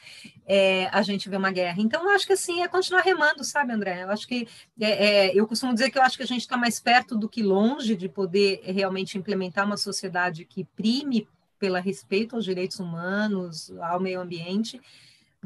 é, 0.46 0.90
a 0.92 1.00
gente 1.00 1.26
vê 1.30 1.38
uma 1.38 1.50
guerra. 1.50 1.80
Então, 1.80 2.04
eu 2.04 2.10
acho 2.10 2.26
que 2.26 2.34
assim, 2.34 2.62
é 2.62 2.68
continuar 2.68 3.00
remando, 3.00 3.42
sabe, 3.42 3.72
André? 3.72 4.02
Eu 4.02 4.10
acho 4.10 4.28
que 4.28 4.46
é, 4.78 5.06
é 5.06 5.34
eu 5.34 5.46
costumo 5.46 5.72
dizer 5.72 5.90
que 5.90 5.96
eu 5.96 6.02
acho 6.02 6.18
que 6.18 6.22
a 6.22 6.26
gente 6.26 6.42
está 6.42 6.58
mais 6.58 6.78
perto 6.78 7.16
do 7.16 7.30
que 7.30 7.42
longe 7.42 7.96
de 7.96 8.10
poder 8.10 8.60
realmente 8.62 9.16
implementar 9.16 9.64
uma 9.64 9.78
sociedade 9.78 10.44
que 10.44 10.64
prime 10.64 11.26
pelo 11.58 11.76
respeito 11.76 12.36
aos 12.36 12.44
direitos 12.44 12.78
humanos, 12.78 13.72
ao 13.80 13.98
meio 13.98 14.20
ambiente, 14.20 14.78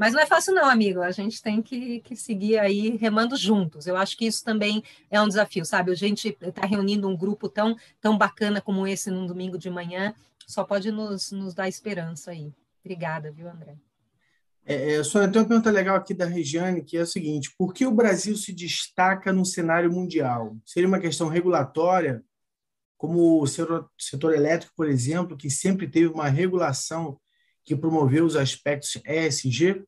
Mas 0.00 0.14
não 0.14 0.20
é 0.20 0.24
fácil, 0.24 0.54
não, 0.54 0.64
amigo. 0.64 1.02
A 1.02 1.10
gente 1.10 1.42
tem 1.42 1.60
que, 1.60 2.00
que 2.00 2.16
seguir 2.16 2.58
aí 2.58 2.96
remando 2.96 3.36
juntos. 3.36 3.86
Eu 3.86 3.98
acho 3.98 4.16
que 4.16 4.24
isso 4.24 4.42
também 4.42 4.82
é 5.10 5.20
um 5.20 5.28
desafio, 5.28 5.62
sabe? 5.62 5.92
A 5.92 5.94
gente 5.94 6.34
está 6.40 6.66
reunindo 6.66 7.06
um 7.06 7.14
grupo 7.14 7.50
tão, 7.50 7.76
tão 8.00 8.16
bacana 8.16 8.62
como 8.62 8.86
esse 8.86 9.10
num 9.10 9.26
domingo 9.26 9.58
de 9.58 9.68
manhã, 9.68 10.14
só 10.46 10.64
pode 10.64 10.90
nos, 10.90 11.32
nos 11.32 11.52
dar 11.52 11.68
esperança 11.68 12.30
aí. 12.30 12.50
Obrigada, 12.82 13.30
viu, 13.30 13.46
André? 13.46 13.76
É, 14.64 14.94
é, 14.94 15.04
Sônia, 15.04 15.30
tem 15.30 15.42
uma 15.42 15.46
pergunta 15.46 15.70
legal 15.70 15.96
aqui 15.96 16.14
da 16.14 16.24
Regiane, 16.24 16.82
que 16.82 16.96
é 16.96 17.02
a 17.02 17.06
seguinte: 17.06 17.54
por 17.58 17.74
que 17.74 17.84
o 17.84 17.92
Brasil 17.92 18.34
se 18.38 18.54
destaca 18.54 19.34
no 19.34 19.44
cenário 19.44 19.92
mundial? 19.92 20.56
Seria 20.64 20.88
uma 20.88 20.98
questão 20.98 21.28
regulatória, 21.28 22.24
como 22.96 23.42
o 23.42 23.46
setor, 23.46 23.86
setor 23.98 24.34
elétrico, 24.34 24.72
por 24.74 24.88
exemplo, 24.88 25.36
que 25.36 25.50
sempre 25.50 25.86
teve 25.86 26.06
uma 26.06 26.30
regulação 26.30 27.20
que 27.66 27.76
promoveu 27.76 28.24
os 28.24 28.34
aspectos 28.34 28.96
ESG? 29.04 29.84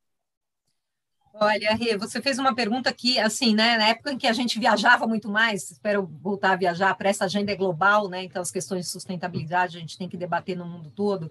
Olha, 1.34 1.74
Rê, 1.74 1.96
você 1.96 2.20
fez 2.20 2.38
uma 2.38 2.54
pergunta 2.54 2.92
que, 2.92 3.18
assim, 3.18 3.54
né, 3.54 3.78
na 3.78 3.88
época 3.88 4.12
em 4.12 4.18
que 4.18 4.26
a 4.26 4.32
gente 4.32 4.58
viajava 4.58 5.06
muito 5.06 5.30
mais, 5.30 5.70
espero 5.70 6.06
voltar 6.20 6.52
a 6.52 6.56
viajar 6.56 6.94
para 6.94 7.08
essa 7.08 7.24
agenda 7.24 7.54
global, 7.54 8.08
né, 8.08 8.24
então 8.24 8.42
as 8.42 8.50
questões 8.50 8.84
de 8.84 8.90
sustentabilidade 8.90 9.76
a 9.76 9.80
gente 9.80 9.96
tem 9.96 10.08
que 10.08 10.16
debater 10.16 10.56
no 10.56 10.66
mundo 10.66 10.90
todo. 10.90 11.30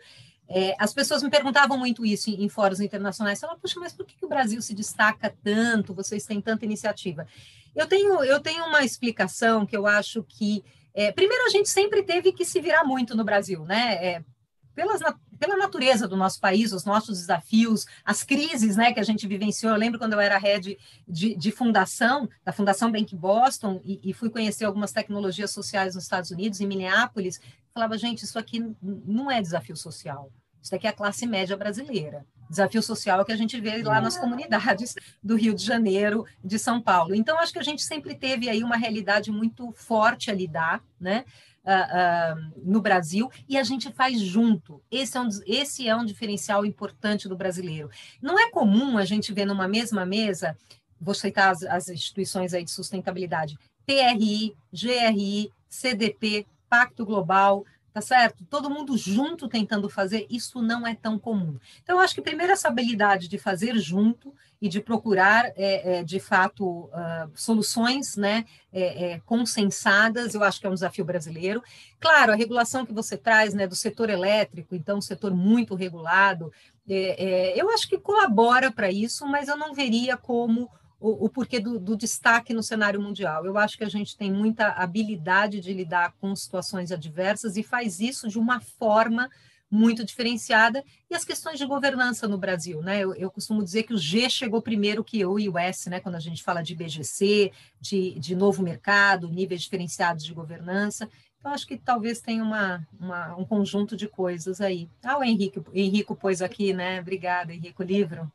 É, 0.54 0.76
as 0.78 0.94
pessoas 0.94 1.24
me 1.24 1.30
perguntavam 1.30 1.78
muito 1.78 2.06
isso 2.06 2.30
em, 2.30 2.44
em 2.44 2.50
fóruns 2.50 2.82
internacionais. 2.82 3.40
Falavam, 3.40 3.62
puxa, 3.62 3.80
mas 3.80 3.94
por 3.94 4.06
que, 4.06 4.18
que, 4.18 4.26
o 4.26 4.30
Brasil 4.30 4.62
se 4.62 4.74
destaca 4.74 5.34
tanto? 5.42 5.94
Vocês 5.94 6.26
têm 6.26 6.42
tanta 6.42 6.66
iniciativa? 6.66 7.26
Eu 7.74 7.88
tenho, 7.88 8.22
eu 8.22 8.38
tenho 8.42 8.66
uma 8.66 8.84
explicação 8.84 9.66
que 9.66 9.78
eu 9.78 9.88
acho 9.88 10.24
que. 10.24 10.62
É, 10.94 11.10
primeiro, 11.10 11.46
a 11.46 11.50
gente 11.50 11.70
sempre 11.70 12.04
teve 12.04 12.34
que 12.34 12.44
se 12.44 12.60
virar 12.60 12.84
muito 12.84 13.16
no 13.16 13.24
Brasil, 13.24 13.64
né? 13.64 13.94
É, 14.06 14.24
pelas, 14.74 15.02
pela 15.40 15.58
natureza 15.58 16.08
do 16.08 16.16
nosso 16.16 16.40
país, 16.40 16.72
os 16.72 16.86
nossos 16.86 17.20
desafios, 17.20 17.86
as 18.06 18.24
crises 18.24 18.76
né, 18.76 18.94
que 18.94 19.00
a 19.00 19.04
gente 19.04 19.28
vivenciou. 19.28 19.72
Eu 19.74 19.80
lembro 19.80 20.00
quando 20.00 20.14
eu 20.14 20.20
era 20.20 20.38
head 20.38 20.78
de, 21.08 21.36
de 21.36 21.52
fundação, 21.52 22.30
da 22.44 22.52
Fundação 22.52 22.92
Bank 22.92 23.16
Boston, 23.16 23.82
e, 23.84 24.00
e, 24.04 24.14
fui 24.14 24.30
conhecer 24.30 24.66
algumas 24.66 24.92
tecnologias 24.92 25.52
sociais 25.52 25.96
nos 25.96 26.04
Estados 26.04 26.32
Unidos, 26.32 26.62
em 26.62 26.68
Minneapolis, 26.68 27.40
falava, 27.74 27.98
gente, 27.98 28.24
isso 28.24 28.38
aqui 28.38 28.64
não 28.82 29.32
é 29.32 29.42
desafio 29.42 29.76
social. 29.76 30.32
Isso 30.62 30.72
daqui 30.72 30.86
é 30.86 30.92
a 30.92 30.94
classe 30.94 31.26
média 31.26 31.58
brasileira. 31.58 32.26
Desafio 32.50 32.84
social 32.84 33.20
é 33.20 33.22
o 33.22 33.26
que 33.26 33.32
a 33.32 33.38
gente 33.38 33.60
vê 33.60 33.82
lá 33.82 34.02
nas 34.02 34.18
comunidades 34.18 34.94
do 35.24 35.36
Rio 35.36 35.56
de 35.56 35.64
Janeiro, 35.64 36.26
de 36.44 36.60
São 36.60 36.82
Paulo. 36.82 37.16
Então, 37.16 37.40
acho 37.40 37.54
que 37.54 37.60
a 37.60 37.64
gente 37.64 37.82
sempre 37.82 38.14
teve 38.14 38.50
aí 38.50 38.62
uma 38.62 38.76
realidade 38.76 39.32
muito 39.32 39.72
forte 39.72 40.30
a 40.30 40.34
lidar, 40.34 40.84
né? 41.00 41.24
Uh, 41.64 41.70
uh, 41.70 42.52
no 42.64 42.82
Brasil 42.82 43.30
e 43.48 43.56
a 43.56 43.62
gente 43.62 43.94
faz 43.94 44.20
junto. 44.20 44.82
Esse 44.90 45.16
é, 45.16 45.22
um, 45.22 45.30
esse 45.46 45.88
é 45.88 45.96
um 45.96 46.04
diferencial 46.04 46.66
importante 46.66 47.30
do 47.30 47.38
brasileiro. 47.38 47.88
Não 48.20 48.40
é 48.40 48.50
comum 48.50 48.98
a 48.98 49.06
gente 49.06 49.32
ver 49.32 49.46
numa 49.46 49.68
mesma 49.68 50.04
mesa, 50.04 50.58
vou 51.00 51.14
citar 51.14 51.52
as, 51.52 51.62
as 51.62 51.88
instituições 51.88 52.56
aí 52.56 52.64
de 52.64 52.72
sustentabilidade, 52.72 53.60
PRI, 53.86 54.56
GRI, 54.74 55.52
CDP, 55.70 56.48
Pacto 56.68 57.06
Global, 57.06 57.64
tá 57.94 58.02
certo? 58.02 58.46
Todo 58.50 58.70
mundo 58.70 58.98
junto 58.98 59.48
tentando 59.48 59.90
fazer, 59.90 60.26
isso 60.30 60.62
não 60.62 60.88
é 60.88 60.96
tão 60.96 61.20
comum. 61.20 61.58
Então, 61.84 61.98
eu 61.98 62.02
acho 62.02 62.16
que 62.16 62.22
primeiro 62.22 62.54
essa 62.54 62.68
habilidade 62.68 63.28
de 63.28 63.38
fazer 63.38 63.78
junto 63.78 64.34
e 64.62 64.70
de 64.70 64.80
procurar, 64.80 65.52
é, 65.56 66.00
é, 66.00 66.04
de 66.04 66.20
fato, 66.20 66.86
uh, 66.86 67.32
soluções 67.36 68.16
né, 68.16 68.46
é, 68.72 69.14
é, 69.14 69.20
consensadas, 69.26 70.36
eu 70.36 70.44
acho 70.44 70.60
que 70.60 70.68
é 70.68 70.70
um 70.70 70.76
desafio 70.76 71.04
brasileiro. 71.04 71.64
Claro, 72.00 72.32
a 72.32 72.36
regulação 72.36 72.86
que 72.86 72.94
você 72.94 73.18
traz 73.18 73.54
né, 73.54 73.66
do 73.66 73.76
setor 73.76 74.10
elétrico, 74.10 74.76
então, 74.76 75.00
um 75.00 75.02
setor 75.02 75.34
muito 75.34 75.74
regulado, 75.74 76.54
é, 76.88 77.54
é, 77.56 77.62
eu 77.62 77.70
acho 77.72 77.88
que 77.88 77.98
colabora 77.98 78.72
para 78.72 78.92
isso, 78.92 79.26
mas 79.26 79.48
eu 79.48 79.58
não 79.58 79.74
veria 79.74 80.16
como 80.16 80.70
o, 81.02 81.26
o 81.26 81.30
porquê 81.30 81.60
do, 81.60 81.80
do, 81.80 81.98
destaque 81.98 82.54
no 82.54 82.62
cenário 82.62 83.02
mundial. 83.02 83.44
Eu 83.46 83.58
acho 83.58 83.76
que 83.78 83.84
a 83.84 83.90
gente 83.90 84.16
tem 84.16 84.32
muita 84.32 84.68
habilidade 84.68 85.60
de 85.60 85.74
lidar 85.74 86.14
com 86.22 86.34
situações 86.36 86.92
adversas 86.92 87.58
e 87.58 87.64
faz 87.64 88.00
isso 88.00 88.30
de 88.30 88.38
uma 88.38 88.62
forma 88.62 89.28
muito 89.70 90.06
diferenciada. 90.06 90.84
E 91.10 91.16
as 91.16 91.26
questões 91.26 91.58
de 91.58 91.66
governança 91.66 92.28
no 92.28 92.38
Brasil, 92.38 92.82
né? 92.84 93.00
Eu, 93.00 93.16
eu 93.16 93.32
costumo 93.32 93.64
dizer 93.64 93.84
que 93.84 93.94
o 93.94 93.98
G 93.98 94.30
chegou 94.30 94.62
primeiro 94.62 95.04
que 95.04 95.26
o 95.26 95.40
e 95.40 95.50
o 95.50 95.58
S, 95.58 95.90
né? 95.90 96.00
Quando 96.00 96.16
a 96.16 96.20
gente 96.20 96.44
fala 96.44 96.62
de 96.62 96.76
BGC, 96.76 97.52
de, 97.80 98.20
de 98.20 98.36
novo 98.36 98.62
mercado, 98.62 99.28
níveis 99.28 99.62
diferenciados 99.62 100.24
de 100.24 100.34
governança. 100.34 101.10
Então, 101.40 101.52
acho 101.54 101.66
que 101.66 101.78
talvez 101.78 102.22
tenha 102.22 102.44
uma, 102.44 102.88
uma, 103.00 103.36
um 103.36 103.46
conjunto 103.46 103.98
de 103.98 104.08
coisas 104.08 104.62
aí. 104.62 104.88
Ah, 105.04 105.18
o 105.18 105.24
Henrique, 105.24 105.60
Henrico 105.74 106.16
pôs 106.16 106.40
aqui, 106.40 106.74
né? 106.74 107.00
Obrigada, 107.00 107.52
Henrico, 107.52 107.82
livro. 107.82 108.32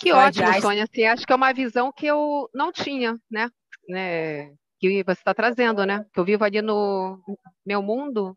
Que 0.00 0.12
ótimo, 0.12 0.46
Aliás... 0.46 0.62
Sônia. 0.62 0.84
Assim, 0.84 1.04
acho 1.04 1.26
que 1.26 1.32
é 1.32 1.36
uma 1.36 1.52
visão 1.52 1.92
que 1.92 2.06
eu 2.06 2.48
não 2.54 2.72
tinha, 2.72 3.18
né? 3.30 3.50
né? 3.88 4.50
Que 4.78 5.04
você 5.04 5.20
está 5.20 5.34
trazendo, 5.34 5.84
né? 5.84 6.06
Que 6.12 6.18
eu 6.18 6.24
vivo 6.24 6.42
ali 6.42 6.62
no 6.62 7.20
meu 7.64 7.82
mundo, 7.82 8.34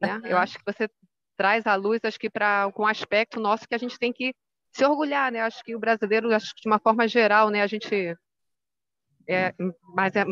né? 0.00 0.20
Eu 0.24 0.36
acho 0.36 0.58
que 0.58 0.64
você 0.66 0.88
traz 1.36 1.66
à 1.66 1.76
luz, 1.76 2.00
acho 2.02 2.18
que 2.18 2.28
para 2.28 2.70
um 2.76 2.86
aspecto 2.86 3.38
nosso 3.38 3.66
que 3.68 3.74
a 3.74 3.78
gente 3.78 3.96
tem 3.96 4.12
que 4.12 4.34
se 4.72 4.84
orgulhar, 4.84 5.30
né? 5.30 5.40
Acho 5.40 5.62
que 5.62 5.76
o 5.76 5.78
brasileiro, 5.78 6.34
acho 6.34 6.52
que 6.54 6.62
de 6.62 6.68
uma 6.68 6.80
forma 6.80 7.06
geral, 7.06 7.48
né? 7.48 7.62
A 7.62 7.66
gente 7.68 8.16
é, 9.28 9.54
mas, 9.94 10.16
é, 10.16 10.24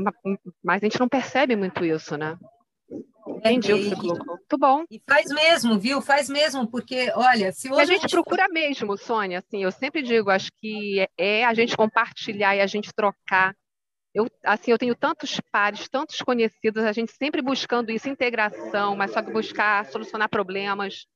mas 0.65 0.83
a 0.83 0.87
gente 0.87 0.99
não 0.99 1.09
percebe 1.09 1.55
muito 1.55 1.85
isso, 1.85 2.17
né? 2.17 2.37
Entendi 3.27 3.73
o 3.73 3.79
que 3.79 3.89
você 3.89 3.97
colocou. 3.97 4.27
Muito 4.27 4.59
bom. 4.59 4.85
E 4.91 5.03
faz 5.09 5.27
mesmo, 5.31 5.79
viu? 5.79 6.01
Faz 6.01 6.29
mesmo, 6.29 6.67
porque, 6.67 7.13
olha, 7.15 7.53
se 7.53 7.71
hoje. 7.71 7.81
a 7.81 7.85
gente, 7.85 7.99
a 7.99 8.01
gente 8.03 8.13
procura 8.13 8.49
mesmo, 8.49 8.97
Sônia, 8.97 9.41
assim, 9.41 9.65
eu 9.65 9.73
sempre 9.73 10.03
digo, 10.03 10.31
acho 10.31 10.51
que 10.61 11.01
é, 11.01 11.41
é 11.41 11.45
a 11.45 11.53
gente 11.53 11.77
compartilhar 11.77 12.55
e 12.55 12.61
a 12.61 12.67
gente 12.67 12.93
trocar. 12.95 13.55
Eu, 14.15 14.31
assim, 14.45 14.71
eu 14.71 14.79
tenho 14.79 14.95
tantos 14.95 15.41
pares, 15.51 15.89
tantos 15.89 16.19
conhecidos, 16.19 16.85
a 16.85 16.93
gente 16.93 17.13
sempre 17.13 17.43
buscando 17.43 17.91
isso, 17.91 18.09
integração, 18.09 18.97
mas 18.97 19.13
só 19.13 19.21
que 19.21 19.33
buscar 19.33 19.85
solucionar 19.87 20.29
problemas. 20.29 21.07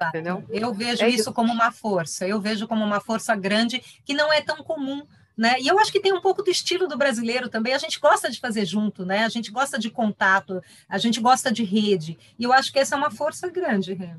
Entendeu? 0.00 0.44
Eu 0.50 0.72
vejo 0.72 1.04
é 1.04 1.08
isso, 1.08 1.20
isso 1.20 1.32
como 1.32 1.52
uma 1.52 1.72
força, 1.72 2.26
eu 2.26 2.40
vejo 2.40 2.68
como 2.68 2.84
uma 2.84 3.00
força 3.00 3.34
grande 3.34 3.80
que 4.04 4.14
não 4.14 4.32
é 4.32 4.40
tão 4.40 4.58
comum 4.62 5.06
né? 5.36 5.60
E 5.60 5.66
eu 5.66 5.78
acho 5.78 5.92
que 5.92 6.00
tem 6.00 6.12
um 6.12 6.20
pouco 6.20 6.42
do 6.42 6.50
estilo 6.50 6.88
do 6.88 6.96
brasileiro 6.96 7.48
também. 7.48 7.74
A 7.74 7.78
gente 7.78 8.00
gosta 8.00 8.30
de 8.30 8.40
fazer 8.40 8.64
junto, 8.64 9.04
né? 9.04 9.24
A 9.24 9.28
gente 9.28 9.50
gosta 9.50 9.78
de 9.78 9.90
contato, 9.90 10.62
a 10.88 10.96
gente 10.96 11.20
gosta 11.20 11.52
de 11.52 11.62
rede. 11.62 12.18
E 12.38 12.44
eu 12.44 12.52
acho 12.52 12.72
que 12.72 12.78
essa 12.78 12.94
é 12.94 12.98
uma 12.98 13.10
força 13.10 13.50
grande, 13.50 13.92
Rê. 13.92 14.14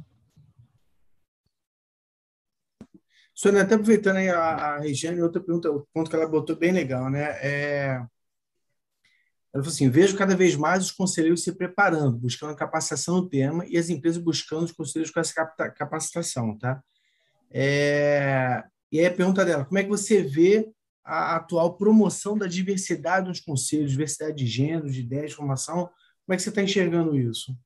Sônia, 3.33 3.61
até 3.61 3.75
aproveitando 3.75 4.17
aí 4.17 4.29
a, 4.29 4.39
a 4.39 4.79
Regiane, 4.79 5.21
outra 5.21 5.41
pergunta, 5.41 5.71
o 5.71 5.87
ponto 5.93 6.09
que 6.09 6.15
ela 6.15 6.27
botou 6.27 6.55
bem 6.55 6.71
legal, 6.71 7.09
né? 7.09 7.37
É... 7.41 8.03
Ela 9.53 9.63
falou 9.63 9.67
assim: 9.67 9.89
vejo 9.89 10.17
cada 10.17 10.35
vez 10.35 10.55
mais 10.55 10.83
os 10.85 10.91
conselheiros 10.91 11.43
se 11.43 11.51
preparando, 11.51 12.17
buscando 12.17 12.55
capacitação 12.55 13.17
no 13.17 13.29
tema 13.29 13.63
e 13.67 13.77
as 13.77 13.89
empresas 13.89 14.21
buscando 14.21 14.65
os 14.65 14.71
conselheiros 14.71 15.11
com 15.11 15.19
essa 15.19 15.33
capacitação, 15.71 16.57
tá? 16.57 16.81
É... 17.51 18.63
E 18.91 18.99
aí 18.99 19.05
a 19.05 19.13
pergunta 19.13 19.45
dela: 19.45 19.65
como 19.65 19.77
é 19.77 19.83
que 19.83 19.89
você 19.89 20.23
vê 20.23 20.71
a 21.07 21.37
atual 21.37 21.77
promoção 21.77 22.37
da 22.37 22.47
diversidade 22.47 23.29
nos 23.29 23.39
conselhos, 23.39 23.91
diversidade 23.91 24.35
de 24.35 24.45
gênero, 24.45 24.91
de 24.91 24.99
ideias, 24.99 25.29
de 25.29 25.37
formação. 25.37 25.89
Como 26.25 26.33
é 26.33 26.35
que 26.35 26.43
você 26.43 26.49
está 26.49 26.61
enxergando 26.61 27.17
isso? 27.17 27.57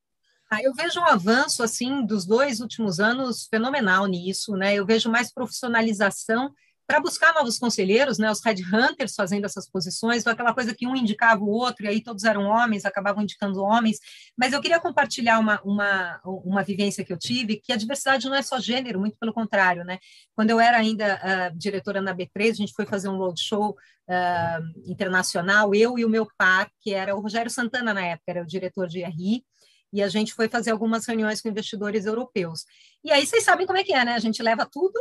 Ah, 0.49 0.61
eu 0.61 0.73
vejo 0.73 0.99
um 0.99 1.05
avanço 1.05 1.63
assim 1.63 2.05
dos 2.05 2.25
dois 2.25 2.59
últimos 2.59 2.99
anos 2.99 3.47
fenomenal 3.49 4.05
nisso, 4.05 4.55
né? 4.55 4.75
Eu 4.75 4.85
vejo 4.85 5.09
mais 5.09 5.33
profissionalização 5.33 6.53
para 6.91 6.99
buscar 6.99 7.33
novos 7.33 7.57
conselheiros, 7.57 8.17
né, 8.17 8.29
os 8.29 8.43
headhunters 8.43 9.15
fazendo 9.15 9.45
essas 9.45 9.65
posições, 9.65 10.19
então 10.19 10.33
aquela 10.33 10.53
coisa 10.53 10.75
que 10.75 10.85
um 10.85 10.93
indicava 10.93 11.41
o 11.41 11.47
outro, 11.47 11.85
e 11.85 11.87
aí 11.87 12.03
todos 12.03 12.25
eram 12.25 12.43
homens, 12.43 12.83
acabavam 12.83 13.23
indicando 13.23 13.63
homens, 13.63 13.97
mas 14.37 14.51
eu 14.51 14.59
queria 14.59 14.77
compartilhar 14.77 15.39
uma, 15.39 15.61
uma, 15.61 16.19
uma 16.25 16.61
vivência 16.61 17.05
que 17.05 17.13
eu 17.13 17.17
tive, 17.17 17.61
que 17.61 17.71
a 17.71 17.77
diversidade 17.77 18.27
não 18.27 18.35
é 18.35 18.41
só 18.41 18.59
gênero, 18.59 18.99
muito 18.99 19.15
pelo 19.17 19.31
contrário, 19.31 19.85
né, 19.85 19.99
quando 20.35 20.49
eu 20.49 20.59
era 20.59 20.79
ainda 20.79 21.15
uh, 21.15 21.57
diretora 21.57 22.01
na 22.01 22.13
B3, 22.13 22.49
a 22.49 22.53
gente 22.55 22.73
foi 22.73 22.85
fazer 22.85 23.07
um 23.07 23.15
roadshow 23.15 23.69
uh, 23.69 24.91
internacional, 24.91 25.73
eu 25.73 25.97
e 25.97 26.03
o 26.03 26.09
meu 26.09 26.27
par, 26.37 26.69
que 26.81 26.93
era 26.93 27.15
o 27.15 27.21
Rogério 27.21 27.49
Santana 27.49 27.93
na 27.93 28.05
época, 28.05 28.31
era 28.31 28.43
o 28.43 28.45
diretor 28.45 28.89
de 28.89 29.01
RI, 29.01 29.45
e 29.93 30.03
a 30.03 30.09
gente 30.09 30.33
foi 30.33 30.49
fazer 30.49 30.71
algumas 30.71 31.05
reuniões 31.05 31.41
com 31.41 31.47
investidores 31.47 32.05
europeus. 32.05 32.65
E 33.01 33.11
aí 33.13 33.25
vocês 33.25 33.45
sabem 33.45 33.65
como 33.65 33.79
é 33.79 33.83
que 33.83 33.93
é, 33.93 34.03
né? 34.03 34.13
A 34.13 34.19
gente 34.19 34.43
leva 34.43 34.65
tudo 34.69 34.99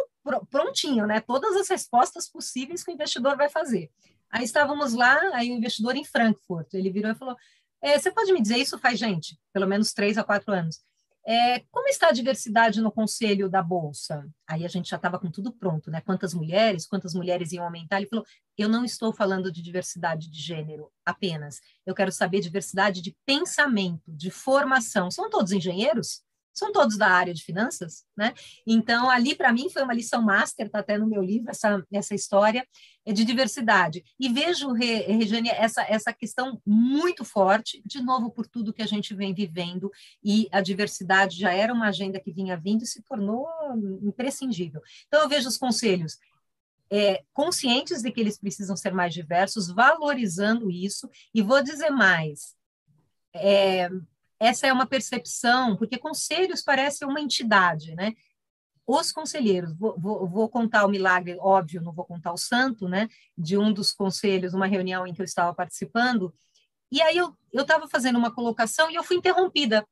prontinho, 0.51 1.07
né? 1.07 1.21
Todas 1.21 1.57
as 1.57 1.69
respostas 1.69 2.29
possíveis 2.29 2.83
que 2.83 2.91
o 2.91 2.95
investidor 2.95 3.37
vai 3.37 3.49
fazer. 3.49 3.91
Aí 4.31 4.45
estávamos 4.45 4.93
lá, 4.93 5.19
aí 5.35 5.51
o 5.51 5.55
investidor 5.55 5.97
em 5.97 6.05
Frankfurt, 6.05 6.75
ele 6.75 6.91
virou 6.91 7.11
e 7.11 7.15
falou: 7.15 7.37
é, 7.83 7.99
você 7.99 8.11
pode 8.11 8.33
me 8.33 8.41
dizer 8.41 8.59
isso 8.59 8.79
faz 8.79 8.99
gente, 8.99 9.39
pelo 9.53 9.67
menos 9.67 9.93
três 9.93 10.19
a 10.19 10.25
quatro 10.25 10.53
anos. 10.53 10.81
É, 11.27 11.61
como 11.71 11.87
está 11.89 12.09
a 12.09 12.13
diversidade 12.13 12.81
no 12.81 12.91
conselho 12.91 13.49
da 13.49 13.63
Bolsa? 13.63 14.27
Aí 14.47 14.65
a 14.65 14.69
gente 14.69 14.89
já 14.89 14.97
estava 14.97 15.19
com 15.19 15.31
tudo 15.31 15.53
pronto, 15.53 15.91
né? 15.91 16.01
Quantas 16.01 16.33
mulheres, 16.33 16.87
quantas 16.87 17.15
mulheres 17.15 17.53
iam 17.53 17.65
aumentar? 17.65 17.99
Ele 17.99 18.09
falou: 18.09 18.25
eu 18.57 18.69
não 18.69 18.85
estou 18.85 19.13
falando 19.13 19.51
de 19.51 19.63
diversidade 19.63 20.31
de 20.31 20.41
gênero 20.41 20.91
apenas. 21.05 21.61
Eu 21.85 21.95
quero 21.95 22.13
saber 22.13 22.41
diversidade 22.41 23.03
de 23.03 23.17
pensamento, 23.27 24.13
de 24.13 24.31
formação. 24.31 25.11
São 25.11 25.29
todos 25.29 25.53
engenheiros? 25.53 26.23
São 26.53 26.73
todos 26.73 26.97
da 26.97 27.09
área 27.09 27.33
de 27.33 27.43
finanças, 27.43 28.05
né? 28.17 28.35
Então, 28.67 29.09
ali, 29.09 29.35
para 29.35 29.53
mim, 29.53 29.71
foi 29.71 29.83
uma 29.83 29.95
lição 29.95 30.23
master, 30.23 30.67
está 30.67 30.81
até 30.81 30.99
no 30.99 31.07
meu 31.07 31.23
livro, 31.23 31.51
essa, 31.51 31.83
essa 31.93 32.15
história 32.15 32.67
de 33.07 33.25
diversidade. 33.25 34.05
E 34.19 34.29
vejo, 34.29 34.73
Regiane, 34.73 35.49
essa, 35.49 35.83
essa 35.83 36.13
questão 36.13 36.61
muito 36.67 37.25
forte, 37.25 37.83
de 37.85 38.03
novo, 38.03 38.31
por 38.31 38.47
tudo 38.47 38.73
que 38.73 38.83
a 38.83 38.87
gente 38.87 39.15
vem 39.15 39.33
vivendo, 39.33 39.91
e 40.23 40.49
a 40.53 40.61
diversidade 40.61 41.39
já 41.39 41.53
era 41.53 41.73
uma 41.73 41.89
agenda 41.89 42.21
que 42.21 42.33
vinha 42.33 42.57
vindo 42.57 42.83
e 42.83 42.87
se 42.87 43.03
tornou 43.03 43.49
imprescindível. 44.03 44.83
Então, 45.07 45.23
eu 45.23 45.29
vejo 45.29 45.49
os 45.49 45.57
conselhos 45.57 46.19
é, 46.91 47.23
conscientes 47.33 48.03
de 48.03 48.11
que 48.11 48.21
eles 48.21 48.39
precisam 48.39 48.77
ser 48.77 48.93
mais 48.93 49.15
diversos, 49.15 49.69
valorizando 49.69 50.71
isso, 50.71 51.09
e 51.33 51.41
vou 51.41 51.63
dizer 51.63 51.91
mais, 51.91 52.55
é, 53.33 53.89
essa 54.41 54.67
é 54.67 54.73
uma 54.73 54.87
percepção, 54.87 55.77
porque 55.77 55.99
conselhos 55.99 56.63
parece 56.63 57.05
uma 57.05 57.21
entidade, 57.21 57.95
né? 57.95 58.15
Os 58.87 59.13
conselheiros, 59.13 59.73
vou, 59.77 59.95
vou, 60.01 60.29
vou, 60.29 60.49
contar 60.49 60.85
o 60.85 60.89
milagre, 60.89 61.37
óbvio, 61.39 61.83
não 61.83 61.93
vou 61.93 62.05
contar 62.05 62.33
o 62.33 62.39
santo, 62.39 62.89
né? 62.89 63.09
De 63.37 63.57
um 63.59 63.73
dos 63.73 63.93
conselhos, 63.93 64.55
uma 64.55 64.67
reunião 64.67 65.07
em 65.07 65.13
que 65.13 65.21
eu 65.21 65.25
estava 65.25 65.55
participando, 65.55 66.35
e 66.91 67.01
aí 67.01 67.17
eu 67.17 67.37
estava 67.53 67.87
fazendo 67.87 68.19
uma 68.19 68.35
colocação 68.35 68.91
e 68.91 68.97
eu 68.97 69.05
fui 69.05 69.17
interrompida 69.17 69.87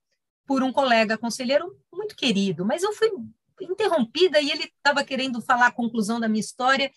por 0.47 0.63
um 0.63 0.73
colega 0.73 1.19
conselheiro 1.19 1.79
muito 1.93 2.17
querido, 2.17 2.65
mas 2.65 2.83
eu 2.83 2.93
fui 2.93 3.11
interrompida 3.61 4.41
e 4.41 4.51
ele 4.51 4.65
estava 4.65 5.05
querendo 5.05 5.41
falar 5.43 5.67
a 5.67 5.73
conclusão 5.73 6.19
da 6.19 6.29
minha 6.29 6.41
história 6.41 6.91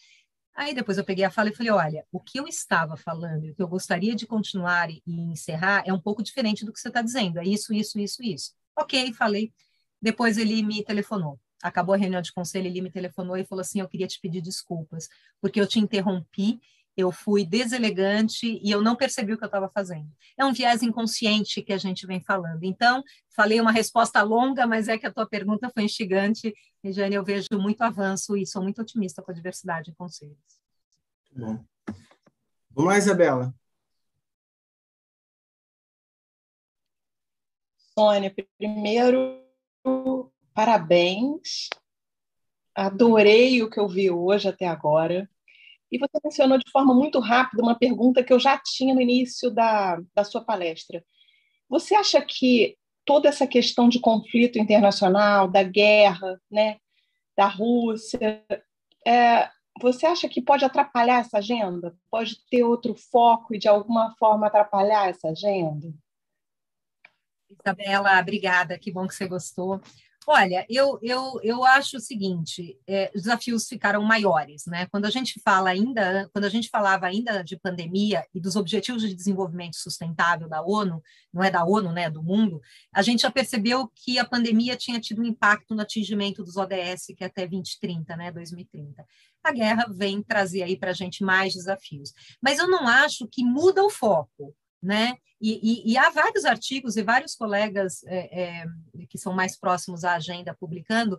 Aí 0.56 0.74
depois 0.74 0.98
eu 0.98 1.04
peguei 1.04 1.24
a 1.24 1.32
fala 1.32 1.50
e 1.50 1.56
falei: 1.56 1.72
olha, 1.72 2.06
o 2.12 2.20
que 2.20 2.40
eu 2.40 2.48
estava 2.48 2.98
falando, 2.98 3.46
o 3.46 3.56
que 3.56 3.62
eu 3.62 3.68
gostaria 3.68 4.16
de 4.16 4.28
continuar 4.28 4.90
e, 4.90 5.02
encerrar 5.08 5.84
é 5.86 5.94
um 5.94 6.00
pouco 6.00 6.22
diferente 6.22 6.66
do 6.66 6.74
que 6.74 6.80
você 6.80 6.90
está 6.90 7.02
dizendo. 7.02 7.40
É 7.40 7.44
isso, 7.44 7.74
isso, 7.74 8.00
isso, 8.00 8.22
isso. 8.24 8.54
Ok, 8.78 9.14
falei. 9.14 9.54
Depois 10.02 10.38
ele 10.38 10.62
me 10.64 10.84
telefonou. 10.84 11.40
Acabou 11.62 11.94
a 11.94 11.98
reunião 11.98 12.22
de 12.22 12.34
conselho, 12.34 12.68
ele 12.68 12.82
me 12.82 12.92
telefonou 12.92 13.38
e 13.38 13.46
falou 13.46 13.62
assim: 13.62 13.80
eu 13.80 13.88
queria 13.88 14.08
te 14.08 14.20
pedir 14.20 14.42
desculpas, 14.42 15.08
porque 15.40 15.60
eu 15.60 15.68
te 15.68 15.80
interrompi 15.80 16.60
eu 16.96 17.12
fui 17.12 17.46
deselegante 17.46 18.60
e 18.62 18.70
eu 18.70 18.82
não 18.82 18.96
percebi 18.96 19.34
o 19.34 19.38
que 19.38 19.44
eu 19.44 19.48
estava 19.48 19.70
fazendo. 19.70 20.10
É 20.38 20.46
um 20.46 20.54
viés 20.54 20.84
inconsciente 20.84 21.62
que 21.62 21.74
a 21.74 21.78
gente 21.78 22.06
vem 22.06 22.22
falando. 22.22 22.64
Então, 22.64 23.04
falei 23.36 23.60
uma 23.62 23.72
resposta 23.72 24.22
longa, 24.22 24.68
mas 24.68 24.88
é 24.88 24.98
que 24.98 25.08
a 25.08 25.14
tua 25.14 25.26
pergunta 25.26 25.70
foi 25.74 25.84
instigante. 25.84 26.54
Regiane, 26.84 27.16
eu 27.16 27.24
vejo 27.24 27.48
muito 27.54 27.82
avanço 27.82 28.36
e 28.36 28.46
sou 28.46 28.62
muito 28.62 28.82
otimista 28.82 29.22
com 29.22 29.32
a 29.32 29.34
diversidade 29.34 29.92
em 29.92 29.94
conselhos. 29.94 30.38
Bom. 31.36 31.64
Vamos 32.72 32.92
lá, 32.92 32.98
Isabela. 32.98 33.54
Sônia, 37.98 38.34
primeiro, 38.58 39.42
parabéns. 40.54 41.70
Adorei 42.74 43.62
o 43.62 43.70
que 43.70 43.80
eu 43.80 43.88
vi 43.88 44.10
hoje 44.10 44.48
até 44.48 44.66
agora. 44.66 45.30
E 45.92 45.98
você 45.98 46.20
mencionou 46.24 46.58
de 46.58 46.72
forma 46.72 46.94
muito 46.94 47.20
rápida 47.20 47.62
uma 47.62 47.78
pergunta 47.78 48.24
que 48.24 48.32
eu 48.32 48.40
já 48.40 48.58
tinha 48.58 48.96
no 48.96 49.02
início 49.02 49.52
da, 49.52 50.00
da 50.16 50.24
sua 50.24 50.44
palestra. 50.44 51.04
Você 51.70 51.94
acha 51.96 52.22
que 52.22 52.78
toda 53.06 53.28
essa 53.28 53.46
questão 53.46 53.90
de 53.90 54.00
conflito 54.00 54.58
internacional, 54.58 55.50
da 55.50 55.64
guerra, 55.64 56.40
né, 56.50 56.78
da 57.36 57.48
Rússia, 57.48 58.46
é, 59.06 59.50
você 59.82 60.06
acha 60.06 60.30
que 60.30 60.42
pode 60.42 60.64
atrapalhar 60.64 61.20
essa 61.20 61.40
agenda? 61.40 61.96
Pode 62.10 62.38
ter 62.50 62.64
outro 62.64 62.96
foco 62.96 63.56
e, 63.56 63.58
de 63.58 63.68
alguma 63.68 64.16
forma, 64.18 64.48
atrapalhar 64.48 65.10
essa 65.10 65.30
agenda? 65.30 65.94
Isabela, 67.50 68.20
obrigada, 68.20 68.78
que 68.78 68.92
bom 68.92 69.08
que 69.08 69.16
você 69.16 69.28
gostou. 69.28 69.82
Olha, 70.28 70.66
eu, 70.70 71.00
eu, 71.02 71.40
eu 71.42 71.66
acho 71.66 71.98
o 71.98 72.00
seguinte: 72.00 72.78
é, 72.88 73.12
os 73.16 73.24
desafios 73.24 73.68
ficaram 73.68 74.04
maiores, 74.04 74.66
né? 74.68 74.86
Quando 74.92 75.06
a 75.06 75.10
gente 75.10 75.42
fala 75.44 75.72
ainda, 75.72 76.30
quando 76.32 76.46
a 76.46 76.50
gente 76.50 76.70
falava 76.70 77.08
ainda 77.08 77.44
de 77.44 77.58
pandemia 77.58 78.24
e 78.34 78.40
dos 78.40 78.56
objetivos 78.56 79.02
de 79.02 79.16
desenvolvimento 79.16 79.76
sustentável 79.78 80.48
da 80.48 80.62
ONU, 80.62 81.02
não 81.34 81.44
é 81.44 81.50
da 81.50 81.66
ONU, 81.66 81.92
né, 81.92 82.10
do 82.10 82.22
mundo, 82.22 82.62
a 82.94 83.02
gente 83.02 83.24
já 83.24 83.32
percebeu 83.32 83.92
que 83.96 84.20
a 84.20 84.26
pandemia 84.26 84.76
tinha 84.76 85.00
tido 85.00 85.22
um 85.22 85.26
impacto 85.26 85.74
no 85.74 85.82
atingimento 85.82 86.44
dos 86.44 86.56
ODS, 86.56 87.08
que 87.18 87.24
é 87.24 87.28
até 87.28 87.48
2030, 87.48 88.16
né, 88.16 88.32
2030. 88.32 89.04
A 89.44 89.52
guerra 89.52 89.88
vem 89.90 90.22
trazer 90.22 90.62
aí 90.62 90.78
para 90.78 90.92
a 90.92 90.94
gente 90.94 91.24
mais 91.24 91.54
desafios. 91.54 92.14
Mas 92.40 92.60
eu 92.60 92.70
não 92.70 92.88
acho 92.88 93.28
que 93.28 93.44
muda 93.44 93.84
o 93.84 93.90
foco 93.90 94.56
né? 94.82 95.16
E, 95.40 95.60
e, 95.64 95.94
e, 95.94 95.98
há 95.98 96.10
vários 96.12 96.46
artigos 96.46 96.98
e 96.98 97.02
vários 97.02 97.34
colegas 97.34 98.04
é, 98.06 98.62
é, 98.62 98.66
que 99.10 99.18
são 99.18 99.34
mais 99.34 99.58
próximos 99.58 100.04
à 100.04 100.14
agenda 100.14 100.56
publicando 100.60 101.18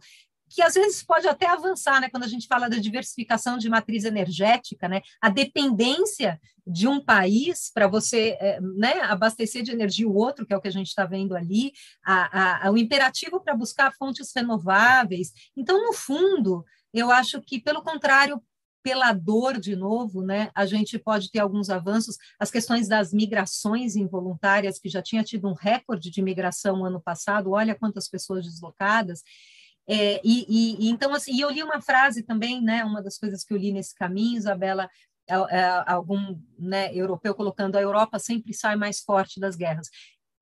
que 0.55 0.63
às 0.63 0.75
vezes 0.75 1.03
pode 1.03 1.27
até 1.27 1.47
avançar, 1.47 2.01
né? 2.01 2.11
Quando 2.11 2.25
a 2.25 2.29
gente 2.29 2.47
fala 2.47 2.69
da 2.69 2.77
diversificação 2.77 3.57
de 3.57 3.69
matriz 3.69 4.05
energética, 4.05 4.87
né? 4.87 5.01
A 5.21 5.29
dependência 5.29 6.39
de 6.67 6.87
um 6.87 7.03
país 7.03 7.71
para 7.73 7.87
você, 7.87 8.37
é, 8.39 8.61
né? 8.61 9.01
Abastecer 9.03 9.63
de 9.63 9.73
energia 9.73 10.07
o 10.07 10.15
outro, 10.15 10.47
que 10.47 10.53
é 10.53 10.57
o 10.57 10.61
que 10.61 10.69
a 10.69 10.73
gente 10.73 10.89
está 10.89 11.07
vendo 11.07 11.35
ali, 11.35 11.73
a, 12.05 12.67
a, 12.67 12.71
o 12.71 12.77
imperativo 12.77 13.41
para 13.41 13.57
buscar 13.57 13.95
fontes 13.95 14.31
renováveis. 14.35 15.33
Então, 15.57 15.83
no 15.83 15.93
fundo, 15.93 16.65
eu 16.93 17.11
acho 17.11 17.41
que, 17.41 17.59
pelo 17.59 17.83
contrário, 17.83 18.43
pela 18.83 19.13
dor, 19.13 19.59
de 19.59 19.77
novo, 19.77 20.23
né, 20.23 20.51
a 20.55 20.67
gente 20.67 20.99
pode 20.99 21.31
ter 21.31 21.39
alguns 21.39 21.71
avanços. 21.71 22.17
As 22.39 22.51
questões 22.51 22.89
das 22.89 23.13
migrações 23.13 23.97
involuntárias, 23.97 24.79
que 24.79 24.89
já 24.89 25.03
tinha 25.03 25.23
tido 25.23 25.49
um 25.49 25.55
recorde 25.55 26.11
de 26.11 26.23
migração 26.23 26.85
ano 26.85 27.01
passado, 27.01 27.53
olha 27.53 27.75
quantas 27.75 28.09
pessoas 28.09 28.45
deslocadas. 28.45 29.23
É, 29.89 30.21
e, 30.25 30.47
e, 30.49 30.89
então, 30.89 31.15
assim, 31.15 31.41
eu 31.41 31.51
li 31.51 31.63
uma 31.63 31.81
frase 31.81 32.23
também, 32.23 32.61
né, 32.61 32.85
uma 32.85 33.03
das 33.03 33.19
coisas 33.19 33.45
que 33.45 33.53
eu 33.53 33.59
li 33.59 33.73
nesse 33.73 33.95
caminho, 33.95 34.39
Isabela, 34.39 34.89
é, 35.29 35.35
é, 35.35 35.85
algum 35.87 36.39
né, 36.59 36.93
europeu 36.95 37.35
colocando 37.35 37.77
a 37.77 37.81
Europa 37.81 38.19
sempre 38.19 38.53
sai 38.53 38.75
mais 38.75 39.01
forte 39.01 39.39
das 39.39 39.55
guerras 39.55 39.89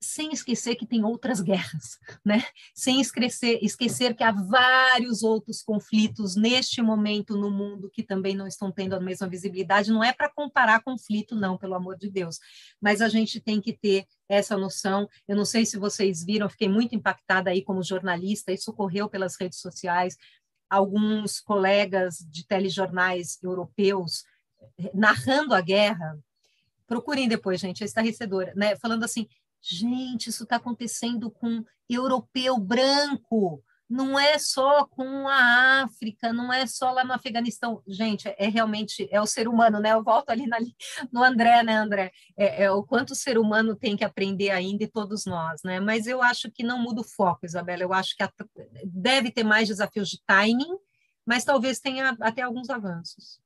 sem 0.01 0.33
esquecer 0.33 0.77
que 0.77 0.87
tem 0.87 1.05
outras 1.05 1.41
guerras, 1.41 1.99
né? 2.25 2.43
sem 2.75 3.01
esquecer, 3.01 3.59
esquecer 3.63 4.15
que 4.15 4.25
há 4.25 4.33
vários 4.33 5.23
outros 5.23 5.63
conflitos 5.63 6.37
neste 6.37 6.81
momento 6.81 7.37
no 7.37 7.51
mundo 7.51 7.91
que 7.91 8.03
também 8.03 8.35
não 8.35 8.47
estão 8.47 8.73
tendo 8.73 8.95
a 8.95 9.01
mesma 9.01 9.29
visibilidade. 9.29 9.93
Não 9.93 10.03
é 10.03 10.13
para 10.13 10.33
comparar 10.33 10.83
conflito, 10.83 11.37
não, 11.37 11.59
pelo 11.59 11.75
amor 11.75 11.99
de 11.99 12.11
Deus, 12.11 12.39
mas 12.81 13.03
a 13.03 13.09
gente 13.09 13.41
tem 13.41 13.61
que 13.61 13.75
ter 13.75 14.07
essa 14.27 14.57
noção. 14.57 15.07
Eu 15.29 15.37
não 15.37 15.45
sei 15.45 15.67
se 15.67 15.79
vocês 15.79 16.25
viram, 16.25 16.49
fiquei 16.49 16.69
muito 16.69 16.95
impactada 16.95 17.51
aí 17.51 17.63
como 17.63 17.83
jornalista, 17.83 18.53
isso 18.53 18.71
ocorreu 18.71 19.09
pelas 19.09 19.37
redes 19.39 19.61
sociais. 19.61 20.17
Alguns 20.69 21.41
colegas 21.41 22.25
de 22.31 22.47
telejornais 22.47 23.39
europeus 23.43 24.25
eh, 24.79 24.91
narrando 24.95 25.53
a 25.55 25.61
guerra, 25.61 26.19
procurem 26.87 27.29
depois, 27.29 27.61
gente, 27.61 27.83
é 27.83 27.87
estarrecedora, 27.87 28.53
né? 28.57 28.77
Falando 28.77 29.05
assim, 29.05 29.29
Gente, 29.63 30.31
isso 30.31 30.45
está 30.45 30.57
acontecendo 30.57 31.31
com 31.31 31.65
europeu 31.89 32.57
branco, 32.59 33.63
não 33.91 34.17
é 34.17 34.39
só 34.39 34.87
com 34.87 35.27
a 35.27 35.83
África, 35.83 36.33
não 36.33 36.53
é 36.53 36.65
só 36.65 36.93
lá 36.93 37.05
no 37.05 37.13
Afeganistão. 37.13 37.83
Gente, 37.89 38.29
é, 38.29 38.37
é 38.39 38.49
realmente 38.49 39.09
é 39.11 39.21
o 39.21 39.27
ser 39.27 39.49
humano, 39.49 39.81
né? 39.81 39.93
Eu 39.93 40.05
volto 40.05 40.31
ali 40.31 40.47
na, 40.47 40.59
no 41.13 41.25
André, 41.25 41.65
né, 41.65 41.75
André? 41.75 42.13
É, 42.37 42.65
é, 42.65 42.71
o 42.71 42.85
quanto 42.85 43.11
o 43.11 43.17
ser 43.17 43.37
humano 43.37 43.75
tem 43.75 43.97
que 43.97 44.05
aprender 44.05 44.51
ainda 44.51 44.85
e 44.85 44.89
todos 44.89 45.27
nós, 45.27 45.61
né? 45.65 45.81
Mas 45.81 46.07
eu 46.07 46.23
acho 46.23 46.53
que 46.53 46.63
não 46.63 46.79
muda 46.79 47.01
o 47.01 47.05
foco, 47.05 47.45
Isabela. 47.45 47.83
Eu 47.83 47.93
acho 47.93 48.17
que 48.17 48.23
a, 48.23 48.33
deve 48.85 49.33
ter 49.33 49.43
mais 49.43 49.67
desafios 49.67 50.09
de 50.09 50.23
timing, 50.25 50.79
mas 51.27 51.45
talvez 51.45 51.81
tenha 51.81 52.17
até 52.21 52.43
alguns 52.43 52.71
avanços. 52.71 53.40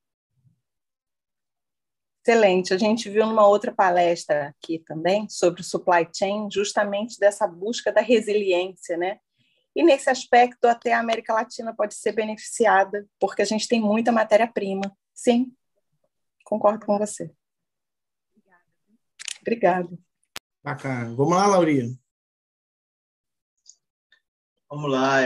Excelente. 2.26 2.72
A 2.72 2.78
gente 2.78 3.10
viu 3.10 3.26
numa 3.26 3.46
outra 3.46 3.70
palestra 3.70 4.48
aqui 4.48 4.78
também 4.78 5.28
sobre 5.28 5.60
o 5.60 5.64
supply 5.64 6.08
chain, 6.10 6.48
justamente 6.50 7.20
dessa 7.20 7.46
busca 7.46 7.92
da 7.92 8.00
resiliência, 8.00 8.96
né? 8.96 9.18
E 9.76 9.82
nesse 9.82 10.08
aspecto, 10.08 10.64
até 10.64 10.94
a 10.94 11.00
América 11.00 11.34
Latina 11.34 11.74
pode 11.76 11.94
ser 11.94 12.12
beneficiada, 12.12 13.06
porque 13.20 13.42
a 13.42 13.44
gente 13.44 13.68
tem 13.68 13.78
muita 13.78 14.10
matéria-prima. 14.10 14.96
Sim, 15.12 15.52
concordo 16.44 16.86
com 16.86 16.96
você. 16.96 17.30
Obrigada. 19.42 19.90
Bacana. 20.62 21.14
Vamos 21.14 21.36
lá, 21.36 21.46
Laurinha. 21.46 21.94
Vamos 24.70 24.90
lá. 24.90 25.20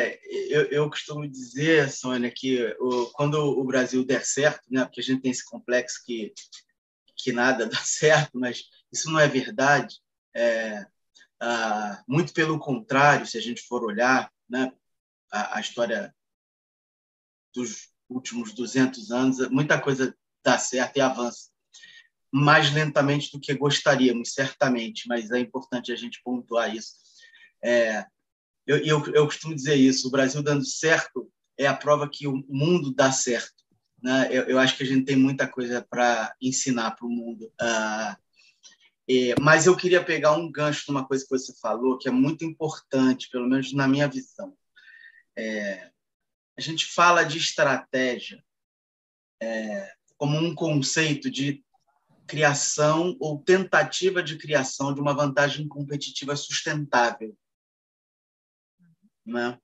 Eu, 0.51 0.65
eu 0.65 0.91
costumo 0.91 1.29
dizer, 1.29 1.93
Sônia, 1.93 2.33
que 2.35 2.75
o, 2.81 3.07
quando 3.13 3.37
o 3.37 3.63
Brasil 3.63 4.05
der 4.05 4.25
certo, 4.25 4.65
né, 4.69 4.85
porque 4.85 5.01
a 5.01 5.05
gente 5.05 5.23
tem 5.23 5.31
esse 5.31 5.45
complexo 5.45 6.03
que 6.05 6.33
que 7.19 7.33
nada 7.33 7.67
dá 7.69 7.79
certo, 7.79 8.39
mas 8.39 8.65
isso 8.93 9.11
não 9.11 9.19
é 9.19 9.29
verdade. 9.29 9.97
É, 10.35 10.87
ah, 11.41 12.03
muito 12.07 12.33
pelo 12.33 12.59
contrário, 12.59 13.27
se 13.27 13.37
a 13.37 13.41
gente 13.41 13.63
for 13.63 13.85
olhar 13.85 14.33
né, 14.49 14.73
a, 15.31 15.59
a, 15.59 15.61
história 15.61 16.15
dos 17.55 17.89
últimos 18.09 18.53
200 18.53 19.11
anos, 19.11 19.49
muita 19.51 19.81
coisa 19.81 20.17
dá 20.45 20.59
certo 20.59 20.97
e 20.97 21.01
avança. 21.01 21.51
Mais 22.31 22.73
lentamente 22.73 23.33
do 23.33 23.41
que 23.41 23.55
gostaríamos, 23.55 24.33
certamente, 24.33 25.09
mas 25.09 25.31
é 25.31 25.39
importante 25.39 25.93
a 25.93 25.97
gente 25.97 26.21
pontuar 26.23 26.75
isso. 26.75 26.95
É, 27.63 28.05
eu, 28.67 28.77
eu, 28.85 29.15
eu 29.15 29.25
costumo 29.25 29.55
dizer 29.55 29.77
isso: 29.77 30.09
o 30.09 30.11
Brasil 30.11 30.43
dando 30.43 30.65
certo 30.65 31.33
é 31.57 31.67
a 31.67 31.77
prova 31.77 32.09
que 32.09 32.27
o 32.27 32.45
mundo 32.49 32.95
dá 32.95 33.11
certo. 33.11 33.65
Né? 34.03 34.29
Eu, 34.31 34.45
eu 34.45 34.59
acho 34.59 34.77
que 34.77 34.83
a 34.83 34.87
gente 34.87 35.05
tem 35.05 35.17
muita 35.17 35.47
coisa 35.47 35.85
para 35.89 36.35
ensinar 36.41 36.93
para 36.93 37.07
o 37.07 37.11
mundo. 37.11 37.53
Uh, 37.61 38.17
é, 39.11 39.35
mas 39.41 39.67
eu 39.67 39.77
queria 39.77 40.05
pegar 40.05 40.33
um 40.33 40.51
gancho 40.51 40.85
de 40.85 40.91
uma 40.91 41.07
coisa 41.07 41.25
que 41.25 41.31
você 41.31 41.55
falou, 41.59 41.97
que 41.99 42.09
é 42.09 42.13
muito 42.13 42.45
importante, 42.45 43.31
pelo 43.31 43.49
menos 43.49 43.73
na 43.73 43.89
minha 43.89 44.07
visão. 44.07 44.55
É, 45.37 45.91
a 46.57 46.61
gente 46.61 46.85
fala 46.85 47.25
de 47.25 47.39
estratégia 47.39 48.45
é, 49.41 49.95
como 50.17 50.37
um 50.37 50.55
conceito 50.55 51.31
de 51.31 51.65
criação 52.27 53.17
ou 53.19 53.43
tentativa 53.43 54.23
de 54.23 54.37
criação 54.37 54.93
de 54.93 55.01
uma 55.01 55.15
vantagem 55.15 55.67
competitiva 55.67 56.37
sustentável. 56.37 57.35
Né? 59.25 59.59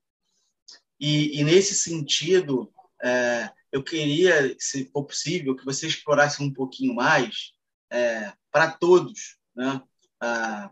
E, 0.98 1.38
e 1.38 1.44
nesse 1.44 1.74
sentido, 1.74 2.72
é, 3.04 3.50
eu 3.70 3.82
queria, 3.82 4.56
se 4.58 4.86
for 4.90 5.04
possível, 5.04 5.54
que 5.54 5.64
você 5.64 5.86
explorasse 5.86 6.42
um 6.42 6.52
pouquinho 6.52 6.94
mais 6.94 7.52
é, 7.90 8.32
para 8.50 8.70
todos, 8.70 9.36
né? 9.54 9.82
Ah, 10.20 10.70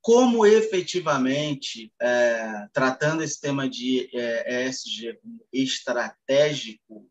como 0.00 0.46
efetivamente, 0.46 1.92
é, 2.00 2.66
tratando 2.72 3.22
esse 3.22 3.38
tema 3.38 3.68
de 3.68 4.08
é, 4.14 4.66
ESG 4.66 5.18
como 5.20 5.44
estratégico, 5.52 7.06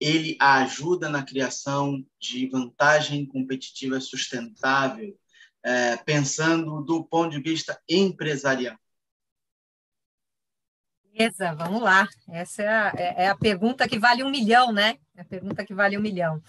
ele 0.00 0.38
ajuda 0.40 1.10
na 1.10 1.22
criação 1.22 2.02
de 2.18 2.48
vantagem 2.48 3.26
competitiva 3.26 4.00
sustentável, 4.00 5.14
é, 5.62 5.98
pensando 5.98 6.82
do 6.82 7.04
ponto 7.04 7.32
de 7.32 7.42
vista 7.42 7.78
empresarial. 7.86 8.78
Beleza, 11.12 11.54
vamos 11.54 11.82
lá. 11.82 12.08
Essa 12.28 12.62
é 12.62 12.68
a, 12.68 12.92
é, 12.96 13.24
é 13.24 13.28
a 13.28 13.34
pergunta 13.34 13.88
que 13.88 13.98
vale 13.98 14.22
um 14.22 14.30
milhão, 14.30 14.72
né? 14.72 14.96
É 15.16 15.22
a 15.22 15.24
pergunta 15.24 15.64
que 15.64 15.74
vale 15.74 15.98
um 15.98 16.00
milhão. 16.00 16.42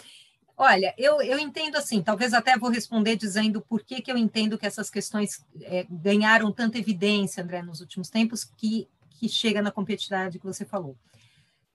Olha, 0.55 0.93
eu, 0.97 1.21
eu 1.21 1.39
entendo 1.39 1.75
assim, 1.75 2.03
talvez 2.03 2.33
até 2.33 2.57
vou 2.57 2.69
responder 2.69 3.15
dizendo 3.15 3.61
por 3.61 3.83
que, 3.83 4.01
que 4.01 4.11
eu 4.11 4.17
entendo 4.17 4.57
que 4.59 4.65
essas 4.65 4.89
questões 4.91 5.43
é, 5.61 5.85
ganharam 5.89 6.51
tanta 6.51 6.77
evidência, 6.77 7.43
André, 7.43 7.63
nos 7.63 7.81
últimos 7.81 8.09
tempos, 8.09 8.43
que, 8.43 8.87
que 9.09 9.27
chega 9.27 9.61
na 9.61 9.71
competitividade 9.71 10.37
que 10.37 10.45
você 10.45 10.63
falou. 10.63 10.95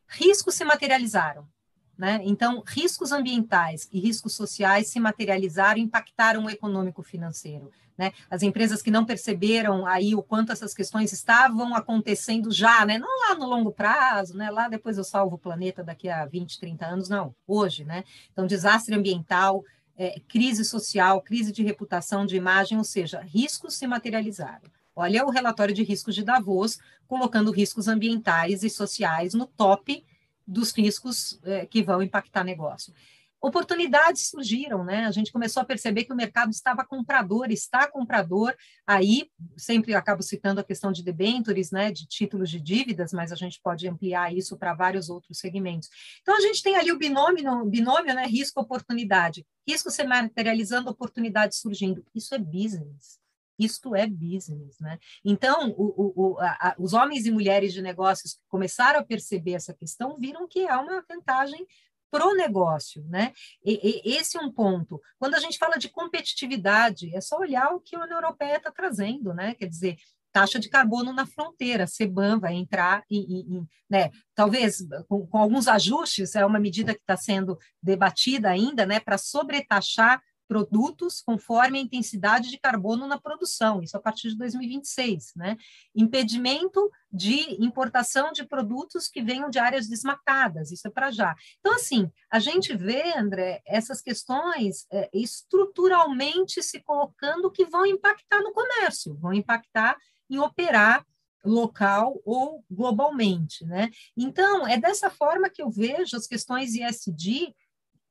Riscos 0.07 0.55
se 0.55 0.65
materializaram. 0.65 1.49
Né? 1.97 2.21
Então, 2.25 2.63
riscos 2.67 3.11
ambientais 3.11 3.89
e 3.91 3.99
riscos 3.99 4.35
sociais 4.35 4.89
se 4.89 5.01
materializaram 5.01 5.81
impactaram 5.81 6.45
o 6.45 6.51
econômico 6.51 7.03
financeiro. 7.03 7.71
Né? 7.97 8.13
As 8.31 8.43
empresas 8.43 8.83
que 8.83 8.91
não 8.91 9.07
perceberam 9.07 9.87
aí 9.87 10.15
o 10.15 10.23
quanto 10.23 10.53
essas 10.53 10.75
questões 10.75 11.13
estavam 11.13 11.75
acontecendo 11.75 12.53
já, 12.53 12.85
né? 12.85 12.99
não 12.99 13.09
lá 13.29 13.35
no 13.35 13.47
longo 13.47 13.73
prazo, 13.73 14.37
né? 14.37 14.51
lá 14.51 14.69
depois 14.69 14.99
eu 14.99 15.05
salvo 15.05 15.37
o 15.37 15.39
planeta 15.39 15.83
daqui 15.83 16.09
a 16.11 16.27
20, 16.27 16.61
30 16.61 16.87
anos, 16.87 17.09
não, 17.09 17.35
hoje. 17.47 17.85
Né? 17.85 18.05
Então, 18.31 18.47
desastre 18.47 18.95
ambiental, 18.95 19.65
é, 19.97 20.21
crise 20.29 20.67
social, 20.67 21.23
crise 21.23 21.51
de 21.51 21.63
reputação, 21.63 22.27
de 22.27 22.37
imagem, 22.37 22.77
ou 22.77 22.85
seja, 22.85 23.21
riscos 23.21 23.75
se 23.75 23.87
materializaram. 23.87 24.71
Olha 24.95 25.25
o 25.25 25.31
relatório 25.31 25.75
de 25.75 25.83
riscos 25.83 26.15
de 26.15 26.23
Davos, 26.23 26.79
colocando 27.09 27.51
riscos 27.51 27.89
ambientais 27.89 28.63
e 28.63 28.69
sociais 28.69 29.33
no 29.33 29.47
top 29.47 30.05
dos 30.47 30.73
riscos 30.73 31.41
é, 31.43 31.67
que 31.67 31.83
vão 31.83 32.03
impactar 32.03 32.45
negócio. 32.45 32.93
Oportunidades 33.41 34.29
surgiram, 34.29 34.83
né? 34.83 35.05
A 35.05 35.11
gente 35.11 35.31
começou 35.31 35.61
a 35.61 35.65
perceber 35.65 36.05
que 36.05 36.13
o 36.13 36.17
mercado 36.17 36.51
estava 36.51 36.85
comprador, 36.85 37.51
está 37.51 37.87
comprador. 37.87 38.57
Aí, 38.87 39.31
sempre 39.57 39.95
acabo 39.95 40.23
citando 40.23 40.61
a 40.61 40.65
questão 40.65 40.91
de 40.91 41.03
debentures, 41.03 41.71
né? 41.71 41.93
De 41.93 42.07
títulos 42.07 42.51
de 42.51 42.59
dívidas, 42.59 43.13
mas 43.13 43.31
a 43.33 43.37
gente 43.37 43.61
pode 43.63 43.87
ampliar 43.87 44.35
isso 44.35 44.57
para 44.57 44.75
vários 44.75 45.11
outros 45.11 45.39
segmentos. 45.39 45.91
Então, 46.23 46.37
a 46.37 46.41
gente 46.41 46.63
tem 46.63 46.77
ali 46.77 46.91
o 46.91 46.99
binômio, 46.99 47.65
binômio 47.67 48.15
né? 48.15 48.27
Risco-oportunidade. 48.27 49.47
Risco 49.69 49.91
se 49.91 50.03
materializando, 50.03 50.91
oportunidade 50.91 51.57
surgindo. 51.57 52.05
Isso 52.15 52.35
é 52.35 52.39
business. 52.39 53.21
Isto 53.59 53.95
é 53.95 54.07
business, 54.07 54.79
né? 54.81 54.99
Então, 55.25 55.75
o, 55.77 56.35
o, 56.35 56.41
a, 56.41 56.75
os 56.79 56.93
homens 56.93 57.27
e 57.27 57.31
mulheres 57.31 57.73
de 57.73 57.83
negócios 57.83 58.35
que 58.35 58.41
começaram 58.49 59.01
a 59.01 59.05
perceber 59.05 59.53
essa 59.53 59.75
questão 59.75 60.17
viram 60.19 60.47
que 60.47 60.61
é 60.61 60.77
uma 60.77 61.05
vantagem 61.09 61.67
para 62.11 62.27
o 62.27 62.35
negócio, 62.35 63.05
né? 63.09 63.33
E, 63.65 64.03
e, 64.05 64.17
esse 64.17 64.37
é 64.37 64.41
um 64.41 64.51
ponto. 64.51 65.01
Quando 65.19 65.35
a 65.35 65.41
gente 65.41 65.59
fala 65.59 65.77
de 65.77 65.89
competitividade, 65.89 67.15
é 67.15 67.21
só 67.21 67.39
olhar 67.39 67.75
o 67.75 67.81
que 67.81 67.97
a 67.97 68.03
União 68.03 68.19
Europeia 68.19 68.57
está 68.57 68.71
trazendo, 68.71 69.35
né? 69.35 69.55
Quer 69.55 69.67
dizer, 69.67 69.97
taxa 70.37 70.59
de 70.59 70.69
carbono 70.69 71.15
na 71.15 71.25
fronteira, 71.25 71.87
CBAM 71.87 72.39
vai 72.39 72.53
entrar 72.53 73.03
e, 73.11 73.19
e, 73.19 73.57
e 73.57 73.63
né, 73.89 74.11
talvez 74.35 74.87
com, 75.09 75.27
com, 75.27 75.39
alguns 75.39 75.67
ajustes, 75.67 76.35
é 76.35 76.45
uma 76.45 76.61
medida 76.61 76.93
que 76.93 77.01
está 77.01 77.17
sendo 77.17 77.59
debatida 77.83 78.51
ainda, 78.51 78.85
né, 78.85 79.01
para 79.01 79.17
sobretaxar 79.17 80.21
produtos 80.47 81.21
conforme 81.21 81.79
a 81.79 81.83
intensidade 81.83 82.51
de 82.51 82.59
carbono 82.59 83.07
na 83.07 83.19
produção, 83.19 83.83
isso 83.83 83.97
a 83.97 84.01
partir 84.01 84.31
de 84.31 84.39
2026, 84.39 85.33
né? 85.37 85.57
Impedimento 85.95 86.91
de 87.11 87.63
importação 87.65 88.33
de 88.33 88.45
produtos 88.45 89.09
que 89.09 89.23
venham 89.23 89.51
de 89.51 89.59
áreas 89.59 89.89
desmatadas, 89.89 90.71
isso 90.71 90.87
é 90.87 90.91
para 90.91 91.11
já. 91.11 91.35
Então, 91.61 91.75
assim, 91.75 92.11
a 92.31 92.39
gente 92.39 92.77
vê, 92.77 93.17
André, 93.17 93.63
essas 93.67 94.01
questões 94.01 94.87
é, 94.93 95.09
estruturalmente 95.13 96.63
se 96.63 96.81
colocando 96.81 97.51
que 97.51 97.65
vão 97.65 97.87
impactar 97.87 98.41
no 98.41 98.53
comércio, 98.53 99.17
vão 99.17 99.33
impactar 99.33 99.97
em 100.29 100.39
operar 100.39 101.05
local 101.45 102.21
ou 102.25 102.65
globalmente, 102.71 103.65
né? 103.65 103.91
Então, 104.17 104.67
é 104.67 104.79
dessa 104.79 105.09
forma 105.09 105.49
que 105.49 105.63
eu 105.63 105.71
vejo 105.71 106.17
as 106.17 106.27
questões 106.27 106.75
ISD 106.75 107.55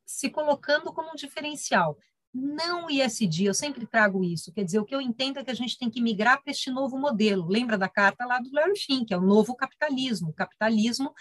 se 0.06 0.30
colocando 0.30 0.94
como 0.94 1.12
um 1.12 1.16
diferencial 1.16 1.98
não 2.36 2.90
ISD, 2.90 3.46
eu 3.46 3.54
sempre 3.54 3.88
trago 3.88 4.22
isso, 4.22 4.52
quer 4.52 4.66
dizer, 4.66 4.80
o 4.80 4.86
que 4.86 4.94
eu 4.94 5.00
entendo 5.00 5.40
é 5.40 5.44
que 5.44 5.52
a 5.52 5.56
gente 5.56 5.78
tem 5.78 5.90
que 5.90 6.02
migrar 6.02 6.44
para 6.44 6.52
este 6.52 6.70
novo 6.70 6.98
modelo. 6.98 7.48
Lembra 7.48 7.78
da 7.78 7.88
carta 7.88 8.26
lá 8.26 8.40
do 8.40 8.52
Larry 8.52 8.78
Fink, 8.78 9.14
é 9.14 9.18
o 9.18 9.22
novo 9.22 9.56
capitalismo, 9.56 10.34
capitalismo 10.34 11.14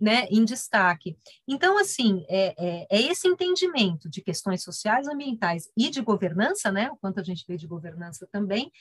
né, 0.00 0.26
em 0.30 0.44
destaque. 0.44 1.16
Então, 1.46 1.78
assim, 1.78 2.24
é, 2.28 2.54
é, 2.58 2.86
é, 2.90 3.02
esse 3.02 3.28
entendimento 3.28 4.08
de 4.08 4.22
questões 4.22 4.62
sociais, 4.64 5.06
ambientais 5.06 5.68
e 5.76 5.90
de 5.90 6.00
governança, 6.00 6.72
né, 6.72 6.90
o 6.90 6.96
quanto 6.96 7.20
a 7.20 7.22
gente 7.22 7.44
vê 7.46 7.56
de 7.56 7.66
governança 7.66 8.26
também, 8.32 8.72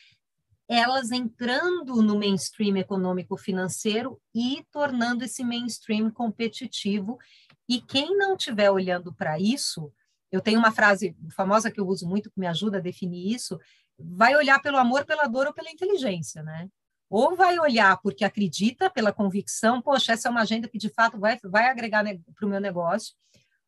elas 0.70 1.12
entrando 1.12 2.02
no 2.02 2.18
mainstream 2.18 2.78
econômico-financeiro 2.78 4.18
e 4.34 4.66
tornando 4.72 5.26
esse 5.26 5.44
mainstream 5.44 6.10
competitivo. 6.10 7.20
E 7.68 7.82
quem 7.82 8.18
não 8.18 8.36
estiver 8.36 8.72
olhando 8.72 9.14
para 9.14 9.38
isso, 9.38 9.92
eu 10.32 10.42
tenho 10.42 10.60
uma 10.60 10.72
frase 10.72 11.16
famosa 11.36 11.70
que 11.70 11.80
eu 11.80 11.88
uso 11.88 12.08
muito, 12.08 12.32
que 12.32 12.40
me 12.40 12.48
ajuda 12.48 12.78
a 12.78 12.82
definir 12.82 13.34
isso, 13.34 13.60
vai 14.00 14.36
olhar 14.36 14.62
pelo 14.62 14.78
amor, 14.78 15.06
pela 15.06 15.28
dor 15.28 15.48
ou 15.48 15.54
pela 15.54 15.70
inteligência, 15.70 16.42
né? 16.42 16.70
Ou 17.10 17.36
vai 17.36 17.60
olhar 17.60 18.00
porque 18.02 18.24
acredita, 18.24 18.90
pela 18.90 19.12
convicção, 19.12 19.82
poxa, 19.82 20.14
essa 20.14 20.30
é 20.30 20.32
uma 20.32 20.42
agenda 20.42 20.70
que 20.70 20.78
de 20.78 20.90
fato 20.90 21.20
vai, 21.20 21.38
vai 21.44 21.70
agregar 21.70 22.04
para 22.04 22.46
o 22.46 22.50
meu 22.50 22.62
negócio, 22.62 23.14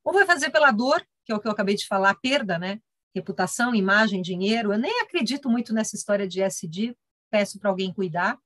ou 0.04 0.14
vai 0.14 0.26
fazer 0.26 0.50
pela 0.50 0.72
dor, 0.72 1.06
que 1.26 1.32
é 1.32 1.36
o 1.36 1.40
que 1.40 1.48
eu 1.48 1.52
acabei 1.52 1.76
de 1.76 1.86
falar, 1.86 2.16
perda, 2.16 2.58
né? 2.58 2.80
Reputação, 3.14 3.76
imagem, 3.76 4.22
dinheiro. 4.22 4.74
Eu 4.74 4.80
nem 4.80 5.02
acredito 5.02 5.50
muito 5.50 5.74
nessa 5.74 5.96
história 5.96 6.28
de 6.28 6.42
SD, 6.42 6.96
peço 7.30 7.60
para 7.60 7.70
alguém 7.70 7.94
cuidar, 7.94 8.38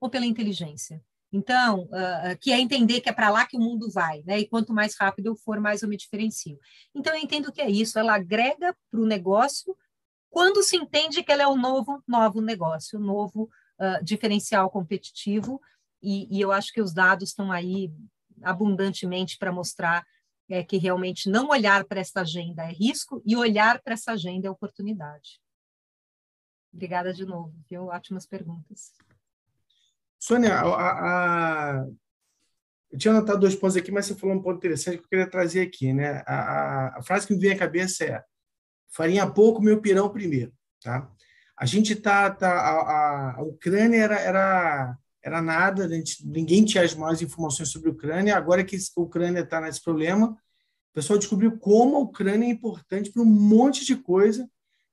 ou 0.00 0.10
pela 0.10 0.26
inteligência. 0.26 1.00
Então, 1.32 1.84
uh, 1.84 2.36
que 2.40 2.52
é 2.52 2.58
entender 2.58 3.00
que 3.00 3.08
é 3.08 3.12
para 3.12 3.30
lá 3.30 3.46
que 3.46 3.56
o 3.56 3.60
mundo 3.60 3.90
vai, 3.90 4.22
né? 4.26 4.40
E 4.40 4.48
quanto 4.48 4.72
mais 4.72 4.96
rápido 4.98 5.26
eu 5.26 5.36
for, 5.36 5.60
mais 5.60 5.82
eu 5.82 5.88
me 5.88 5.96
diferencio. 5.96 6.58
Então, 6.94 7.14
eu 7.14 7.20
entendo 7.20 7.52
que 7.52 7.60
é 7.60 7.70
isso, 7.70 7.98
ela 7.98 8.14
agrega 8.14 8.76
para 8.90 9.00
o 9.00 9.06
negócio 9.06 9.76
quando 10.30 10.62
se 10.62 10.76
entende 10.76 11.22
que 11.22 11.32
ela 11.32 11.42
é 11.42 11.46
o 11.46 11.56
novo, 11.56 12.02
novo 12.06 12.40
negócio, 12.40 12.98
o 12.98 13.02
novo 13.02 13.50
uh, 13.80 14.04
diferencial 14.04 14.70
competitivo, 14.70 15.60
e, 16.02 16.34
e, 16.34 16.40
eu 16.40 16.50
acho 16.50 16.72
que 16.72 16.80
os 16.80 16.94
dados 16.94 17.28
estão 17.28 17.52
aí 17.52 17.92
abundantemente 18.42 19.36
para 19.36 19.52
mostrar 19.52 20.06
é, 20.48 20.64
que 20.64 20.78
realmente 20.78 21.28
não 21.28 21.48
olhar 21.48 21.84
para 21.84 22.00
essa 22.00 22.22
agenda 22.22 22.62
é 22.62 22.72
risco 22.72 23.22
e 23.26 23.36
olhar 23.36 23.82
para 23.82 23.92
essa 23.92 24.12
agenda 24.12 24.48
é 24.48 24.50
oportunidade. 24.50 25.40
Obrigada 26.72 27.12
de 27.12 27.26
novo, 27.26 27.52
viu? 27.68 27.86
Ótimas 27.86 28.26
perguntas. 28.26 28.92
Sônia, 30.30 30.54
a, 30.54 31.80
a, 31.80 31.86
eu 32.92 32.96
tinha 32.96 33.12
anotado 33.12 33.40
dois 33.40 33.56
pontos 33.56 33.76
aqui, 33.76 33.90
mas 33.90 34.06
você 34.06 34.14
falou 34.14 34.36
um 34.36 34.40
ponto 34.40 34.58
interessante 34.58 34.98
que 34.98 35.04
eu 35.04 35.08
queria 35.08 35.28
trazer 35.28 35.60
aqui. 35.60 35.92
Né? 35.92 36.22
A, 36.24 36.98
a 36.98 37.02
frase 37.02 37.26
que 37.26 37.34
me 37.34 37.40
vem 37.40 37.50
à 37.50 37.58
cabeça 37.58 38.04
é 38.04 38.22
farinha 38.92 39.28
pouco, 39.28 39.60
meu 39.60 39.80
pirão 39.80 40.08
primeiro. 40.08 40.52
Tá? 40.80 41.10
A 41.58 41.66
gente 41.66 41.96
tá, 41.96 42.30
tá 42.30 42.48
a, 42.48 43.38
a, 43.38 43.42
Ucrânia 43.42 43.98
era, 43.98 44.20
era, 44.20 44.96
era 45.20 45.42
nada, 45.42 45.88
gente, 45.88 46.24
ninguém 46.24 46.64
tinha 46.64 46.84
as 46.84 46.94
maiores 46.94 47.22
informações 47.22 47.70
sobre 47.70 47.88
a 47.88 47.92
Ucrânia. 47.92 48.36
Agora 48.36 48.62
que 48.62 48.76
a 48.76 49.00
Ucrânia 49.00 49.40
está 49.40 49.60
nesse 49.60 49.82
problema, 49.82 50.30
o 50.30 50.94
pessoal 50.94 51.18
descobriu 51.18 51.58
como 51.58 51.96
a 51.96 52.00
Ucrânia 52.00 52.46
é 52.46 52.50
importante 52.50 53.10
para 53.10 53.22
um 53.22 53.26
monte 53.26 53.84
de 53.84 53.96
coisa, 53.96 54.48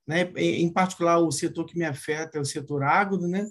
né? 0.07 0.31
em 0.35 0.73
particular 0.73 1.19
o 1.19 1.31
setor 1.31 1.67
que 1.67 1.77
me 1.77 1.85
afeta 1.85 2.39
é 2.39 2.41
o 2.41 2.45
setor 2.45 2.81
agro, 2.81 3.27
né? 3.27 3.45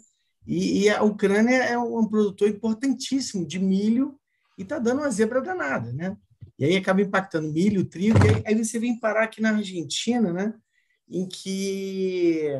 E, 0.46 0.84
e 0.84 0.90
a 0.90 1.02
Ucrânia 1.02 1.56
é 1.56 1.78
um 1.78 2.06
produtor 2.06 2.48
importantíssimo 2.48 3.46
de 3.46 3.58
milho 3.58 4.18
e 4.56 4.62
está 4.62 4.78
dando 4.78 5.00
uma 5.00 5.10
zebra 5.10 5.40
danada, 5.40 5.92
né? 5.92 6.16
E 6.58 6.64
aí 6.64 6.76
acaba 6.76 7.02
impactando 7.02 7.52
milho, 7.52 7.84
trigo, 7.84 8.18
e 8.24 8.28
aí, 8.28 8.42
aí 8.46 8.64
você 8.64 8.78
vem 8.78 8.98
parar 8.98 9.24
aqui 9.24 9.42
na 9.42 9.50
Argentina, 9.50 10.32
né? 10.32 10.54
Em 11.08 11.28
que 11.28 12.50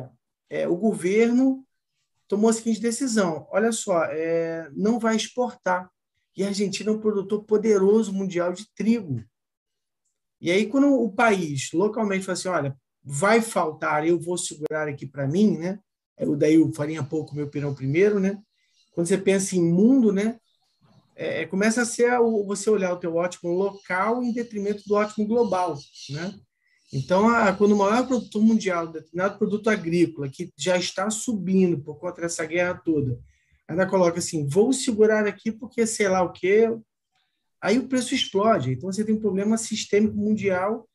é, 0.49 0.67
o 0.67 0.75
governo 0.75 1.65
tomou 2.27 2.49
a 2.49 2.53
seguinte 2.53 2.81
decisão: 2.81 3.47
olha 3.51 3.71
só, 3.71 4.03
é, 4.05 4.69
não 4.73 4.99
vai 4.99 5.15
exportar. 5.15 5.89
E 6.35 6.43
a 6.43 6.47
Argentina 6.47 6.91
é 6.91 6.93
um 6.93 6.99
produtor 6.99 7.43
poderoso 7.45 8.13
mundial 8.13 8.53
de 8.53 8.71
trigo. 8.75 9.23
E 10.39 10.51
aí, 10.51 10.67
quando 10.67 10.93
o 10.93 11.11
país 11.11 11.71
localmente 11.73 12.25
fala 12.25 12.33
assim: 12.33 12.47
olha, 12.49 12.77
vai 13.03 13.41
faltar, 13.41 14.05
eu 14.05 14.19
vou 14.19 14.37
segurar 14.37 14.87
aqui 14.87 15.07
para 15.07 15.27
mim, 15.27 15.57
né? 15.57 15.79
Eu, 16.17 16.35
daí 16.35 16.57
o 16.57 16.73
Farinha 16.73 17.03
Pouco, 17.03 17.35
meu 17.35 17.45
opinião, 17.45 17.73
primeiro, 17.73 18.19
né? 18.19 18.41
Quando 18.93 19.07
você 19.07 19.17
pensa 19.17 19.55
em 19.55 19.63
mundo, 19.63 20.11
né? 20.11 20.39
É, 21.15 21.45
começa 21.45 21.81
a 21.81 21.85
ser 21.85 22.19
o, 22.19 22.43
você 22.45 22.69
olhar 22.69 22.93
o 22.93 22.97
teu 22.97 23.15
ótimo 23.15 23.51
local 23.51 24.23
em 24.23 24.33
detrimento 24.33 24.83
do 24.87 24.95
ótimo 24.95 25.27
global, 25.27 25.77
né? 26.09 26.33
Então, 26.93 27.27
a, 27.27 27.51
quando 27.53 27.73
o 27.73 27.77
maior 27.77 28.07
produtor 28.07 28.41
mundial, 28.41 28.87
determinado 28.87 29.37
produto 29.37 29.69
agrícola, 29.69 30.29
que 30.29 30.51
já 30.55 30.77
está 30.77 31.09
subindo 31.09 31.79
por 31.79 31.99
conta 31.99 32.21
dessa 32.21 32.45
guerra 32.45 32.75
toda, 32.75 33.19
ainda 33.67 33.85
coloca 33.85 34.19
assim, 34.19 34.47
vou 34.47 34.71
segurar 34.71 35.27
aqui 35.27 35.51
porque 35.51 35.85
sei 35.85 36.07
lá 36.07 36.23
o 36.23 36.31
quê, 36.31 36.69
aí 37.61 37.77
o 37.77 37.87
preço 37.87 38.15
explode. 38.15 38.71
Então, 38.71 38.91
você 38.91 39.03
tem 39.03 39.15
um 39.15 39.19
problema 39.19 39.57
sistêmico 39.57 40.15
mundial 40.15 40.87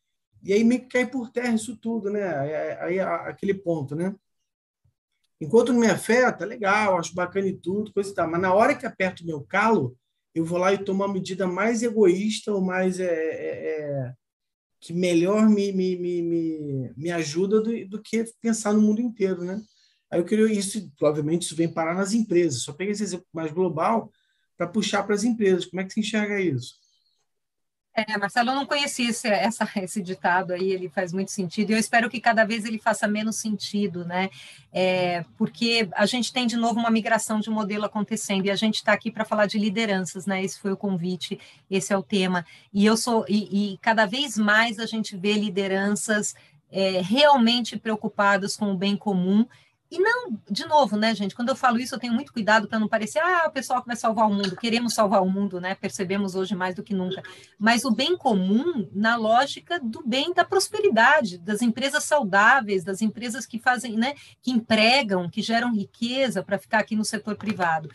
e 0.43 0.53
aí 0.53 0.65
meio 0.65 0.83
que 0.83 0.89
cai 0.89 1.07
por 1.07 1.31
terra 1.31 1.55
isso 1.55 1.77
tudo, 1.77 2.11
né? 2.11 2.27
Aí, 2.27 2.71
aí 2.81 3.01
aquele 3.01 3.55
ponto, 3.55 3.95
né? 3.95 4.15
Enquanto 5.43 5.73
não 5.73 5.81
me 5.81 5.89
afeta, 5.89 6.45
legal, 6.45 6.97
acho 6.97 7.17
bacana 7.17 7.49
e 7.49 7.57
tudo, 7.57 7.93
coisa 7.93 8.09
e 8.09 8.15
tal. 8.15 8.31
Mas 8.31 8.41
na 8.41 8.55
hora 8.55 8.77
que 8.77 8.87
aperto 8.87 9.25
o 9.25 9.27
meu 9.27 9.41
calo, 9.43 9.97
eu 10.33 10.45
vou 10.45 10.57
lá 10.57 10.73
e 10.73 10.79
tomo 10.79 11.03
uma 11.03 11.13
medida 11.13 11.49
mais 11.49 11.83
egoísta 11.83 12.53
ou 12.53 12.61
mais 12.61 13.01
é, 13.01 13.13
é, 13.13 13.81
é 13.81 14.13
que 14.81 14.93
melhor 14.93 15.49
me, 15.49 15.73
me, 15.73 15.97
me, 15.97 16.93
me, 16.97 17.11
ajuda 17.11 17.61
do, 17.61 17.89
do, 17.89 18.01
que 18.01 18.25
pensar 18.41 18.73
no 18.73 18.81
mundo 18.81 19.01
inteiro, 19.01 19.43
né? 19.43 19.61
Aí 20.13 20.21
eu 20.21 20.25
queria 20.25 20.47
isso, 20.47 20.89
obviamente, 21.03 21.43
isso 21.43 21.57
vem 21.57 21.73
parar 21.73 21.95
nas 21.97 22.13
empresas. 22.13 22.63
Só 22.63 22.73
peguei 22.73 22.93
esse 22.93 23.03
exemplo 23.03 23.27
mais 23.33 23.51
global 23.51 24.13
para 24.57 24.69
puxar 24.69 25.03
para 25.03 25.17
as 25.17 25.25
empresas. 25.25 25.67
Como 25.67 25.81
é 25.81 25.85
que 25.85 25.93
você 25.93 26.01
enxerga 26.01 26.41
isso? 26.41 26.77
É, 27.95 28.17
Marcelo, 28.17 28.51
eu 28.51 28.55
não 28.55 28.65
conhecia 28.65 29.11
esse, 29.11 29.29
essa, 29.29 29.69
esse 29.77 30.01
ditado 30.01 30.53
aí, 30.53 30.71
ele 30.71 30.89
faz 30.89 31.13
muito 31.13 31.31
sentido, 31.31 31.71
e 31.71 31.73
eu 31.75 31.79
espero 31.79 32.09
que 32.09 32.21
cada 32.21 32.45
vez 32.45 32.65
ele 32.65 32.79
faça 32.79 33.07
menos 33.07 33.37
sentido, 33.37 34.05
né? 34.05 34.31
É, 34.73 35.25
porque 35.37 35.89
a 35.95 36.07
gente 36.07 36.33
tem 36.33 36.47
de 36.47 36.57
novo 36.57 36.81
uma 36.81 36.91
migração 36.91 37.39
de 37.39 37.51
modelo 37.51 37.85
acontecendo, 37.85 38.47
e 38.47 38.51
a 38.51 38.57
gente 38.57 38.77
está 38.77 38.93
aqui 38.93 39.11
para 39.11 39.25
falar 39.25 39.47
de 39.47 39.59
lideranças, 39.59 40.25
né? 40.25 40.43
Esse 40.43 40.59
foi 40.59 40.73
o 40.73 40.77
convite, 40.77 41.39
esse 41.71 41.93
é 41.93 41.97
o 41.97 42.03
tema. 42.03 42.47
E 42.73 42.87
eu 42.87 42.97
sou, 42.97 43.27
e, 43.29 43.75
e 43.75 43.79
cada 43.79 44.07
vez 44.07 44.39
mais 44.39 44.79
a 44.79 44.87
gente 44.87 45.17
vê 45.17 45.35
lideranças 45.35 46.35
é, 46.71 47.03
realmente 47.03 47.77
preocupadas 47.77 48.57
com 48.57 48.73
o 48.73 48.77
bem 48.77 48.97
comum 48.97 49.47
e 49.93 49.99
não, 49.99 50.41
de 50.51 50.65
novo, 50.65 50.97
né, 50.97 51.15
gente? 51.15 51.35
Quando 51.35 51.51
eu 51.51 51.57
falo 51.57 51.79
isso, 51.79 51.95
eu 51.95 51.99
tenho 51.99 52.15
muito 52.15 52.33
cuidado 52.33 52.67
para 52.67 52.79
não 52.79 52.89
parecer, 52.89 53.19
ah, 53.19 53.45
o 53.47 53.53
pessoal 53.53 53.83
que 53.83 53.89
vai 53.89 53.97
salvar 53.97 54.27
o 54.27 54.33
mundo, 54.33 54.57
queremos 54.57 54.95
salvar 54.95 55.23
o 55.23 55.29
mundo, 55.29 55.61
né? 55.61 55.75
Percebemos 55.75 56.35
hoje 56.35 56.55
mais 56.55 56.75
do 56.75 56.83
que 56.83 56.95
nunca. 56.95 57.23
Mas 57.59 57.85
o 57.85 57.91
bem 57.91 58.17
comum 58.17 58.89
na 58.95 59.17
lógica 59.17 59.79
do 59.79 60.03
bem 60.03 60.33
da 60.33 60.47
prosperidade, 60.47 61.37
das 61.37 61.61
empresas 61.61 62.05
saudáveis, 62.05 62.85
das 62.85 63.03
empresas 63.03 63.45
que 63.45 63.59
fazem, 63.59 63.95
né, 63.95 64.15
que 64.41 64.51
empregam, 64.51 65.29
que 65.29 65.43
geram 65.43 65.75
riqueza 65.75 66.43
para 66.43 66.59
ficar 66.59 66.79
aqui 66.79 66.97
no 66.97 67.05
setor 67.05 67.37
privado. 67.37 67.91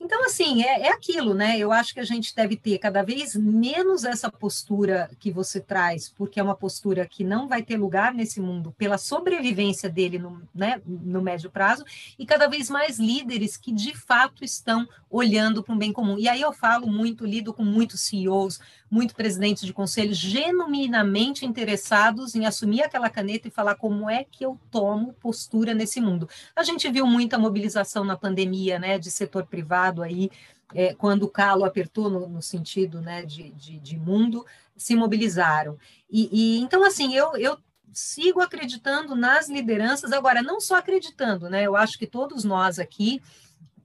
Então, 0.00 0.24
assim, 0.24 0.62
é, 0.62 0.82
é 0.82 0.92
aquilo, 0.92 1.34
né? 1.34 1.58
Eu 1.58 1.72
acho 1.72 1.92
que 1.92 1.98
a 1.98 2.04
gente 2.04 2.34
deve 2.34 2.56
ter 2.56 2.78
cada 2.78 3.02
vez 3.02 3.34
menos 3.34 4.04
essa 4.04 4.30
postura 4.30 5.10
que 5.18 5.30
você 5.30 5.60
traz, 5.60 6.08
porque 6.08 6.38
é 6.38 6.42
uma 6.42 6.54
postura 6.54 7.04
que 7.04 7.24
não 7.24 7.48
vai 7.48 7.62
ter 7.62 7.76
lugar 7.76 8.14
nesse 8.14 8.40
mundo 8.40 8.72
pela 8.78 8.96
sobrevivência 8.96 9.88
dele 9.88 10.18
no, 10.18 10.40
né, 10.54 10.80
no 10.86 11.20
médio 11.20 11.50
prazo, 11.50 11.84
e 12.16 12.24
cada 12.24 12.46
vez 12.46 12.70
mais 12.70 12.98
líderes 12.98 13.56
que 13.56 13.72
de 13.72 13.96
fato 13.96 14.44
estão 14.44 14.88
olhando 15.10 15.64
para 15.64 15.74
um 15.74 15.78
bem 15.78 15.92
comum. 15.92 16.16
E 16.16 16.28
aí 16.28 16.40
eu 16.40 16.52
falo 16.52 16.86
muito, 16.86 17.26
lido 17.26 17.52
com 17.52 17.64
muitos 17.64 18.02
CEOs, 18.02 18.60
muito 18.90 19.14
presidentes 19.14 19.64
de 19.64 19.72
conselhos 19.72 20.16
genuinamente 20.16 21.44
interessados 21.44 22.34
em 22.34 22.46
assumir 22.46 22.82
aquela 22.82 23.10
caneta 23.10 23.48
e 23.48 23.50
falar 23.50 23.74
como 23.74 24.08
é 24.08 24.24
que 24.24 24.44
eu 24.44 24.58
tomo 24.70 25.12
postura 25.14 25.74
nesse 25.74 26.00
mundo. 26.00 26.28
A 26.54 26.62
gente 26.62 26.88
viu 26.90 27.06
muita 27.06 27.38
mobilização 27.38 28.04
na 28.04 28.16
pandemia, 28.16 28.78
né, 28.78 28.98
de 28.98 29.10
setor 29.10 29.44
privado 29.44 29.87
aí, 30.02 30.30
é, 30.74 30.94
quando 30.94 31.24
o 31.24 31.30
calo 31.30 31.64
apertou 31.64 32.10
no, 32.10 32.28
no 32.28 32.42
sentido 32.42 33.00
né, 33.00 33.24
de, 33.24 33.50
de, 33.52 33.78
de, 33.78 33.98
mundo, 33.98 34.44
se 34.76 34.94
mobilizaram. 34.94 35.78
E, 36.10 36.28
e 36.30 36.60
então, 36.60 36.84
assim, 36.84 37.14
eu, 37.14 37.36
eu 37.36 37.58
sigo 37.92 38.40
acreditando 38.40 39.14
nas 39.14 39.48
lideranças, 39.48 40.12
agora, 40.12 40.42
não 40.42 40.60
só 40.60 40.76
acreditando, 40.76 41.48
né? 41.48 41.64
Eu 41.64 41.74
acho 41.74 41.98
que 41.98 42.06
todos 42.06 42.44
nós 42.44 42.78
aqui 42.78 43.22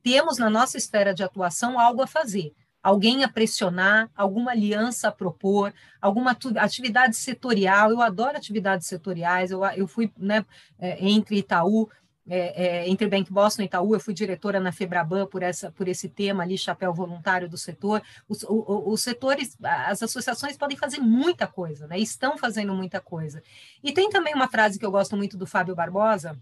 temos 0.01 0.37
na 0.37 0.49
nossa 0.49 0.77
esfera 0.77 1.13
de 1.13 1.23
atuação 1.23 1.79
algo 1.79 2.01
a 2.01 2.07
fazer 2.07 2.53
alguém 2.83 3.23
a 3.23 3.29
pressionar, 3.29 4.11
alguma 4.13 4.51
aliança 4.51 5.07
a 5.07 5.11
propor, 5.11 5.73
alguma 6.01 6.37
atividade 6.57 7.15
setorial. 7.15 7.89
Eu 7.89 8.01
adoro 8.01 8.35
atividades 8.35 8.87
setoriais. 8.87 9.51
Eu, 9.51 9.63
eu 9.63 9.87
fui 9.87 10.11
né, 10.17 10.45
é, 10.77 10.97
entre 11.07 11.37
Itaú, 11.37 11.89
é, 12.29 12.85
é, 12.87 13.07
Bank 13.07 13.31
Boston 13.31 13.63
e 13.63 13.65
Itaú, 13.65 13.93
eu 13.93 13.99
fui 13.99 14.13
diretora 14.13 14.59
na 14.59 14.71
Febraban 14.71 15.25
por, 15.25 15.43
essa, 15.43 15.71
por 15.71 15.87
esse 15.87 16.07
tema 16.07 16.43
ali, 16.43 16.57
chapéu 16.57 16.93
voluntário 16.93 17.49
do 17.49 17.57
setor. 17.57 18.01
Os, 18.27 18.45
os 18.47 19.01
setores, 19.01 19.57
as 19.61 20.01
associações 20.01 20.57
podem 20.57 20.77
fazer 20.77 20.99
muita 20.99 21.47
coisa, 21.47 21.87
né? 21.87 21.97
estão 21.99 22.37
fazendo 22.37 22.73
muita 22.73 22.99
coisa. 23.01 23.43
E 23.83 23.91
tem 23.91 24.09
também 24.09 24.33
uma 24.33 24.47
frase 24.47 24.79
que 24.79 24.85
eu 24.85 24.91
gosto 24.91 25.17
muito 25.17 25.37
do 25.37 25.45
Fábio 25.45 25.75
Barbosa, 25.75 26.37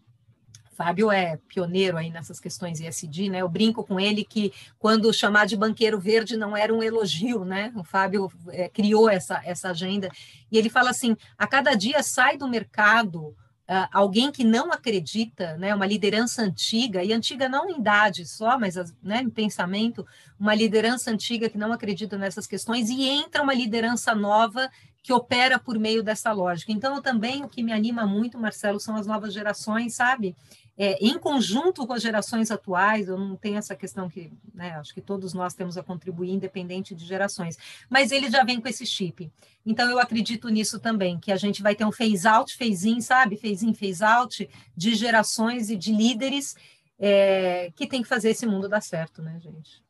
Fábio 0.82 1.12
é 1.12 1.38
pioneiro 1.48 1.96
aí 1.96 2.10
nessas 2.10 2.40
questões 2.40 2.80
ESG, 2.80 3.30
né? 3.30 3.40
Eu 3.40 3.48
brinco 3.48 3.84
com 3.84 4.00
ele 4.00 4.24
que 4.24 4.52
quando 4.80 5.14
chamar 5.14 5.46
de 5.46 5.56
banqueiro 5.56 6.00
verde 6.00 6.36
não 6.36 6.58
era 6.58 6.74
um 6.74 6.82
elogio, 6.82 7.46
né? 7.46 7.72
O 7.76 7.84
Fábio 7.84 8.32
é, 8.50 8.68
criou 8.68 9.08
essa, 9.08 9.40
essa 9.46 9.70
agenda 9.70 10.10
e 10.52 10.58
ele 10.58 10.70
fala 10.70 10.90
assim: 10.90 11.16
a 11.38 11.46
cada 11.46 11.76
dia 11.76 12.02
sai 12.02 12.36
do 12.36 12.48
mercado 12.48 13.36
Uh, 13.72 13.88
alguém 13.94 14.34
que 14.34 14.44
não 14.44 14.70
acredita, 14.70 15.56
né, 15.56 15.74
uma 15.74 15.86
liderança 15.86 16.42
antiga, 16.42 17.02
e 17.06 17.14
antiga 17.14 17.48
não 17.48 17.70
em 17.70 17.80
idade 17.80 18.26
só, 18.26 18.60
mas 18.60 18.76
né, 19.02 19.22
em 19.22 19.30
pensamento, 19.30 20.06
uma 20.38 20.54
liderança 20.54 21.10
antiga 21.10 21.48
que 21.50 21.58
não 21.58 21.72
acredita 21.72 22.18
nessas 22.18 22.46
questões, 22.46 22.90
e 22.90 23.08
entra 23.08 23.42
uma 23.42 23.54
liderança 23.54 24.14
nova 24.14 24.70
que 25.02 25.14
opera 25.14 25.58
por 25.58 25.80
meio 25.80 26.04
dessa 26.04 26.34
lógica. 26.34 26.70
Então, 26.74 27.02
também 27.02 27.46
o 27.46 27.48
que 27.48 27.64
me 27.64 27.72
anima 27.72 28.06
muito, 28.06 28.38
Marcelo, 28.38 28.78
são 28.78 28.98
as 28.98 29.08
novas 29.08 29.34
gerações, 29.34 29.96
sabe? 29.96 30.36
É, 30.78 30.98
em 31.06 31.18
conjunto 31.20 31.86
com 31.86 31.94
as 31.94 32.02
gerações 32.02 32.50
atuais, 32.50 33.08
eu 33.08 33.18
não 33.18 33.36
tenho 33.36 33.58
essa 33.58 33.76
questão 33.76 34.10
que, 34.10 34.32
né, 34.54 34.72
acho 34.72 34.94
que 34.94 35.02
todos 35.02 35.34
nós 35.34 35.54
temos 35.54 35.78
a 35.78 35.84
contribuir, 35.84 36.32
independente 36.32 36.96
de 36.96 37.06
gerações, 37.06 37.58
mas 37.90 38.12
ele 38.12 38.30
já 38.30 38.44
vem 38.44 38.60
com 38.60 38.68
esse 38.68 38.86
chip. 38.86 39.32
Então, 39.66 39.90
eu 39.90 40.00
acredito 40.00 40.50
nisso 40.50 40.80
também, 40.80 41.20
que 41.20 41.32
a 41.32 41.38
gente 41.38 41.62
vai 41.62 41.76
ter 41.76 41.86
um 41.86 41.92
phase-out, 41.92 42.58
phase-in, 42.58 43.02
sabe? 43.02 43.38
Phase-in, 43.38 43.74
phase-out, 43.74 44.50
de 44.76 44.96
gerações 44.96 45.70
e 45.70 45.76
de 45.76 45.92
líderes 45.92 46.56
é, 46.98 47.72
que 47.76 47.88
tem 47.88 48.02
que 48.02 48.08
fazer 48.08 48.30
esse 48.30 48.46
mundo 48.46 48.70
dar 48.70 48.82
certo, 48.82 49.22
né, 49.22 49.40
gente? 49.40 49.84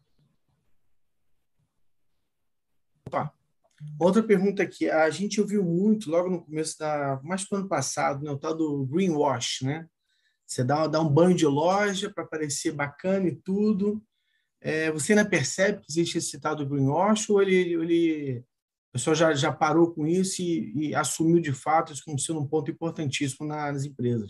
Opa. 3.08 3.34
Outra 4.00 4.22
pergunta 4.22 4.62
aqui, 4.62 4.90
a 4.90 5.10
gente 5.10 5.42
ouviu 5.42 5.64
muito 5.64 6.10
logo 6.10 6.30
no 6.30 6.44
começo 6.44 6.78
da, 6.78 7.20
mais 7.24 7.46
do 7.46 7.56
ano 7.56 7.68
passado, 7.68 8.24
né, 8.24 8.32
o 8.32 8.38
tal 8.38 8.56
do 8.56 8.86
greenwash, 8.86 9.64
né? 9.64 9.88
Você 10.52 10.66
dá, 10.66 10.86
dá 10.86 11.00
um 11.00 11.08
banho 11.08 11.34
de 11.34 11.46
loja 11.46 12.10
para 12.10 12.26
parecer 12.26 12.74
bacana 12.74 13.26
e 13.30 13.34
tudo. 13.34 14.04
É, 14.60 14.92
você 14.92 15.14
ainda 15.14 15.24
percebe 15.24 15.80
que 15.80 15.86
existe 15.90 16.18
esse 16.18 16.38
tal 16.42 16.58
do 16.58 16.66
greenwash 16.66 17.30
ou 17.30 17.42
ele, 17.42 17.56
ele, 17.56 18.40
o 18.90 18.92
pessoal 18.92 19.16
já, 19.16 19.34
já 19.34 19.50
parou 19.50 19.94
com 19.94 20.06
isso 20.06 20.42
e, 20.42 20.90
e 20.90 20.96
assumiu 20.96 21.40
de 21.40 21.54
fato 21.54 21.94
isso 21.94 22.04
como 22.04 22.20
sendo 22.20 22.42
um 22.42 22.46
ponto 22.46 22.70
importantíssimo 22.70 23.48
nas 23.48 23.86
empresas? 23.86 24.30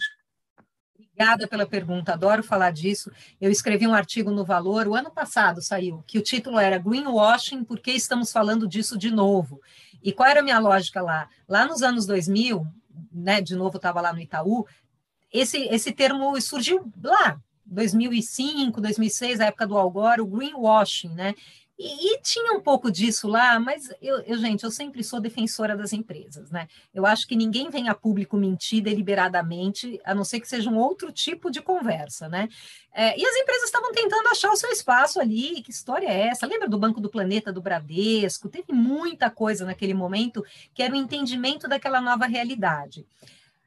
Obrigada 0.93 1.47
pela 1.47 1.65
pergunta, 1.65 2.13
adoro 2.13 2.43
falar 2.43 2.69
disso. 2.69 3.11
Eu 3.41 3.49
escrevi 3.49 3.87
um 3.87 3.93
artigo 3.95 4.29
no 4.29 4.45
Valor, 4.45 4.87
o 4.87 4.93
ano 4.93 5.09
passado 5.09 5.59
saiu, 5.59 6.03
que 6.05 6.19
o 6.19 6.21
título 6.21 6.59
era 6.59 6.77
Greenwashing, 6.77 7.63
por 7.63 7.79
que 7.79 7.93
estamos 7.93 8.31
falando 8.31 8.67
disso 8.67 8.95
de 8.95 9.09
novo? 9.09 9.59
E 10.03 10.13
qual 10.13 10.29
era 10.29 10.41
a 10.41 10.43
minha 10.43 10.59
lógica 10.59 11.01
lá? 11.01 11.27
Lá 11.49 11.65
nos 11.65 11.81
anos 11.81 12.05
2000, 12.05 12.63
né, 13.11 13.41
de 13.41 13.55
novo 13.55 13.77
estava 13.77 13.99
lá 14.01 14.13
no 14.13 14.21
Itaú, 14.21 14.67
esse, 15.31 15.57
esse 15.67 15.91
termo 15.91 16.39
surgiu 16.41 16.91
lá, 17.03 17.39
2005, 17.65 18.81
2006, 18.81 19.39
a 19.39 19.45
época 19.45 19.65
do 19.65 19.77
Al 19.77 19.89
Gore, 19.89 20.21
o 20.21 20.27
greenwashing, 20.27 21.09
né? 21.09 21.33
E, 21.83 22.13
e, 22.13 22.21
tinha 22.21 22.53
um 22.53 22.61
pouco 22.61 22.91
disso 22.91 23.27
lá, 23.27 23.59
mas 23.59 23.89
eu, 23.99 24.19
eu, 24.21 24.37
gente, 24.37 24.63
eu 24.63 24.69
sempre 24.69 25.03
sou 25.03 25.19
defensora 25.19 25.75
das 25.75 25.91
empresas, 25.93 26.51
né? 26.51 26.67
Eu 26.93 27.07
acho 27.07 27.27
que 27.27 27.35
ninguém 27.35 27.71
vem 27.71 27.89
a 27.89 27.95
público 27.95 28.37
mentir 28.37 28.83
deliberadamente, 28.83 29.99
a 30.05 30.13
não 30.13 30.23
ser 30.23 30.39
que 30.39 30.47
seja 30.47 30.69
um 30.69 30.77
outro 30.77 31.11
tipo 31.11 31.49
de 31.49 31.59
conversa, 31.59 32.29
né? 32.29 32.47
É, 32.93 33.17
e 33.19 33.25
as 33.25 33.35
empresas 33.35 33.63
estavam 33.63 33.91
tentando 33.93 34.27
achar 34.27 34.51
o 34.51 34.55
seu 34.55 34.69
espaço 34.69 35.19
ali. 35.19 35.63
Que 35.63 35.71
história 35.71 36.07
é 36.07 36.27
essa? 36.27 36.45
Lembra 36.45 36.69
do 36.69 36.77
Banco 36.77 37.01
do 37.01 37.09
Planeta, 37.09 37.51
do 37.51 37.61
Bradesco? 37.61 38.47
Teve 38.47 38.73
muita 38.73 39.31
coisa 39.31 39.65
naquele 39.65 39.95
momento 39.95 40.45
que 40.75 40.83
era 40.83 40.93
o 40.93 40.97
entendimento 40.97 41.67
daquela 41.67 41.99
nova 41.99 42.27
realidade. 42.27 43.07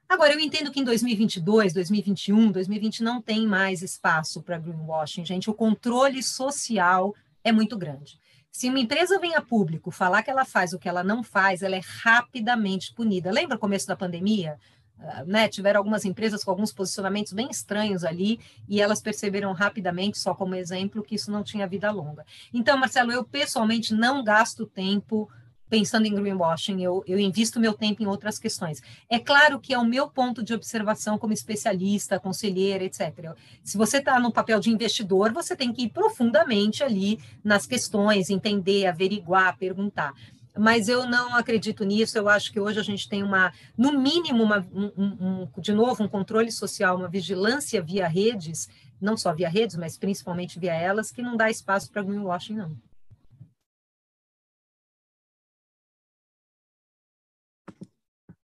Agora, 0.09 0.33
eu 0.33 0.41
entendo 0.41 0.71
que 0.71 0.81
em 0.81 0.85
2022, 0.85 1.73
2021, 1.73 2.53
2020 2.53 3.03
não 3.03 3.21
tem 3.21 3.47
mais 3.47 3.83
espaço 3.83 4.43
para 4.43 4.59
greenwashing, 4.59 5.25
gente. 5.25 5.51
O 5.51 5.55
controle 5.55 6.23
social 6.23 7.15
é 7.43 7.51
muito 7.51 7.77
grande. 7.77 8.19
Se 8.51 8.69
uma 8.69 8.79
empresa 8.79 9.19
vem 9.19 9.35
a 9.35 9.43
público 9.43 9.91
falar 9.91 10.23
que 10.23 10.31
ela 10.31 10.45
faz 10.45 10.73
o 10.73 10.79
que 10.79 10.89
ela 10.89 11.03
não 11.03 11.25
faz, 11.25 11.63
ela 11.63 11.75
é 11.75 11.81
rapidamente 12.03 12.95
punida. 12.95 13.33
Lembra 13.33 13.57
o 13.57 13.61
começo 13.61 13.87
da 13.87 13.97
pandemia? 13.97 14.59
Uh, 14.97 15.27
né, 15.27 15.49
tiveram 15.49 15.79
algumas 15.79 16.05
empresas 16.05 16.45
com 16.45 16.53
alguns 16.53 16.73
posicionamentos 16.73 17.33
bem 17.33 17.51
estranhos 17.51 18.05
ali 18.05 18.39
e 18.69 18.81
elas 18.81 19.03
perceberam 19.03 19.53
rapidamente, 19.53 20.19
só 20.19 20.37
como 20.37 20.55
exemplo, 20.55 21.03
que 21.03 21.17
isso 21.17 21.33
não 21.33 21.43
tinha 21.43 21.67
vida 21.67 21.91
longa. 21.91 22.25
Então, 22.53 22.79
Marcelo, 22.79 23.11
eu 23.11 23.25
pessoalmente 23.25 23.93
não 23.93 24.23
gasto 24.23 24.65
tempo 24.65 25.29
pensando 25.75 26.07
em 26.07 26.15
greenwashing, 26.15 26.81
eu, 26.81 27.03
eu 27.05 27.19
invisto 27.19 27.59
meu 27.59 27.73
tempo 27.73 28.01
em 28.01 28.07
outras 28.07 28.39
questões. 28.39 28.81
É 29.11 29.19
claro 29.19 29.59
que 29.59 29.75
é 29.75 29.79
o 29.79 29.85
meu 29.85 30.09
ponto 30.09 30.41
de 30.41 30.55
observação 30.55 31.19
como 31.19 31.33
especialista, 31.33 32.21
conselheira, 32.21 32.85
etc. 32.85 33.35
Se 33.65 33.77
você 33.77 33.99
está 33.99 34.21
no 34.21 34.33
papel 34.33 34.61
de 34.61 34.71
investidor, 34.71 35.33
você 35.33 35.57
tem 35.57 35.73
que 35.73 35.83
ir 35.83 35.89
profundamente 35.89 36.85
ali 36.85 37.19
nas 37.43 37.67
questões, 37.67 38.31
entender, 38.31 38.87
averiguar, 38.87 39.59
perguntar. 39.59 40.15
Mas 40.57 40.89
eu 40.89 41.09
não 41.09 41.35
acredito 41.35 41.83
nisso. 41.83 42.17
Eu 42.17 42.29
acho 42.29 42.53
que 42.53 42.61
hoje 42.61 42.79
a 42.79 42.85
gente 42.85 43.09
tem 43.09 43.25
uma, 43.25 43.53
no 43.77 43.99
mínimo, 43.99 44.45
uma, 44.45 44.65
um, 44.73 44.93
um, 44.97 45.49
de 45.59 45.73
novo, 45.73 46.05
um 46.05 46.09
controle 46.09 46.53
social, 46.53 46.97
uma 46.97 47.09
vigilância 47.09 47.83
via 47.83 48.07
redes, 48.07 48.69
não 49.01 49.17
só 49.17 49.35
via 49.35 49.49
redes, 49.49 49.75
mas 49.75 49.99
principalmente 49.99 50.61
via 50.61 50.73
elas, 50.73 51.11
que 51.11 51.21
não 51.21 51.37
dá 51.37 51.51
espaço 51.51 51.91
para 51.91 52.05
greenwashing, 52.05 52.55
não. 52.55 52.77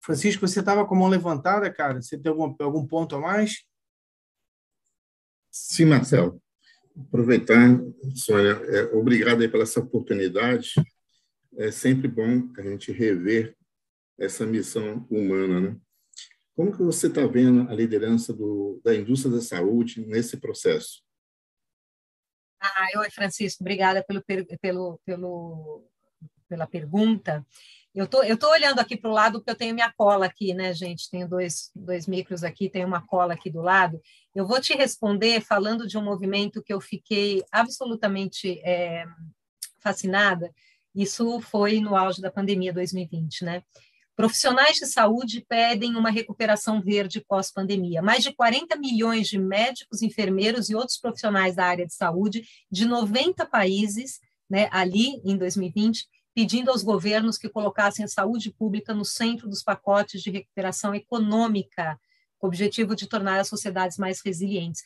Francisco, 0.03 0.47
você 0.47 0.59
estava 0.59 0.85
com 0.85 0.95
a 0.95 0.97
mão 0.97 1.07
levantada, 1.07 1.71
cara? 1.71 2.01
Você 2.01 2.17
tem 2.17 2.31
algum, 2.31 2.55
algum 2.59 2.87
ponto 2.87 3.15
a 3.15 3.19
mais? 3.19 3.65
Sim, 5.51 5.85
Marcelo. 5.85 6.41
Aproveitar, 7.07 7.79
Sônia, 8.15 8.51
é, 8.51 8.83
obrigado 8.95 9.41
aí 9.41 9.47
pela 9.47 9.63
essa 9.63 9.79
oportunidade. 9.79 10.73
É 11.57 11.71
sempre 11.71 12.07
bom 12.07 12.51
a 12.57 12.61
gente 12.63 12.91
rever 12.91 13.55
essa 14.19 14.45
missão 14.45 15.05
humana, 15.09 15.59
né? 15.59 15.77
Como 16.55 16.71
que 16.71 16.83
você 16.83 17.07
está 17.07 17.25
vendo 17.25 17.69
a 17.69 17.73
liderança 17.73 18.33
do, 18.33 18.81
da 18.83 18.93
indústria 18.95 19.33
da 19.33 19.41
saúde 19.41 20.05
nesse 20.05 20.37
processo? 20.37 21.01
Ah, 22.59 22.87
oi, 22.99 23.09
Francisco, 23.09 23.63
obrigada 23.63 24.03
pelo, 24.03 24.21
pelo, 24.23 24.99
pelo, 25.05 25.89
pela 26.47 26.67
pergunta. 26.67 27.45
Eu 27.93 28.07
tô, 28.07 28.21
tô 28.37 28.49
olhando 28.49 28.79
aqui 28.79 28.95
para 28.95 29.09
o 29.09 29.13
lado 29.13 29.39
porque 29.39 29.51
eu 29.51 29.55
tenho 29.55 29.75
minha 29.75 29.91
cola 29.91 30.25
aqui, 30.25 30.53
né, 30.53 30.73
gente? 30.73 31.09
Tenho 31.09 31.27
dois, 31.27 31.71
dois 31.75 32.07
micros 32.07 32.41
aqui, 32.41 32.69
tenho 32.69 32.87
uma 32.87 33.05
cola 33.05 33.33
aqui 33.33 33.49
do 33.49 33.61
lado. 33.61 33.99
Eu 34.33 34.47
vou 34.47 34.61
te 34.61 34.73
responder 34.73 35.41
falando 35.41 35.85
de 35.85 35.97
um 35.97 36.03
movimento 36.03 36.63
que 36.63 36.73
eu 36.73 36.79
fiquei 36.79 37.43
absolutamente 37.51 38.61
é, 38.63 39.03
fascinada. 39.79 40.53
Isso 40.95 41.41
foi 41.41 41.81
no 41.81 41.95
auge 41.95 42.21
da 42.21 42.31
pandemia 42.31 42.71
2020, 42.71 43.43
né? 43.43 43.63
Profissionais 44.15 44.77
de 44.77 44.85
saúde 44.85 45.45
pedem 45.47 45.95
uma 45.95 46.11
recuperação 46.11 46.81
verde 46.81 47.19
pós-pandemia. 47.21 48.01
Mais 48.01 48.23
de 48.23 48.33
40 48.33 48.77
milhões 48.77 49.27
de 49.27 49.37
médicos, 49.37 50.01
enfermeiros 50.01 50.69
e 50.69 50.75
outros 50.75 50.97
profissionais 50.97 51.55
da 51.55 51.65
área 51.65 51.85
de 51.85 51.93
saúde 51.93 52.43
de 52.69 52.85
90 52.85 53.45
países, 53.47 54.19
né, 54.49 54.69
ali 54.71 55.21
em 55.25 55.37
2020, 55.37 56.05
pedindo 56.33 56.71
aos 56.71 56.83
governos 56.83 57.37
que 57.37 57.49
colocassem 57.49 58.05
a 58.05 58.07
saúde 58.07 58.51
pública 58.51 58.93
no 58.93 59.05
centro 59.05 59.49
dos 59.49 59.61
pacotes 59.61 60.21
de 60.21 60.31
recuperação 60.31 60.95
econômica, 60.95 61.99
com 62.37 62.47
o 62.47 62.49
objetivo 62.49 62.95
de 62.95 63.07
tornar 63.07 63.39
as 63.39 63.47
sociedades 63.47 63.97
mais 63.97 64.21
resilientes. 64.23 64.81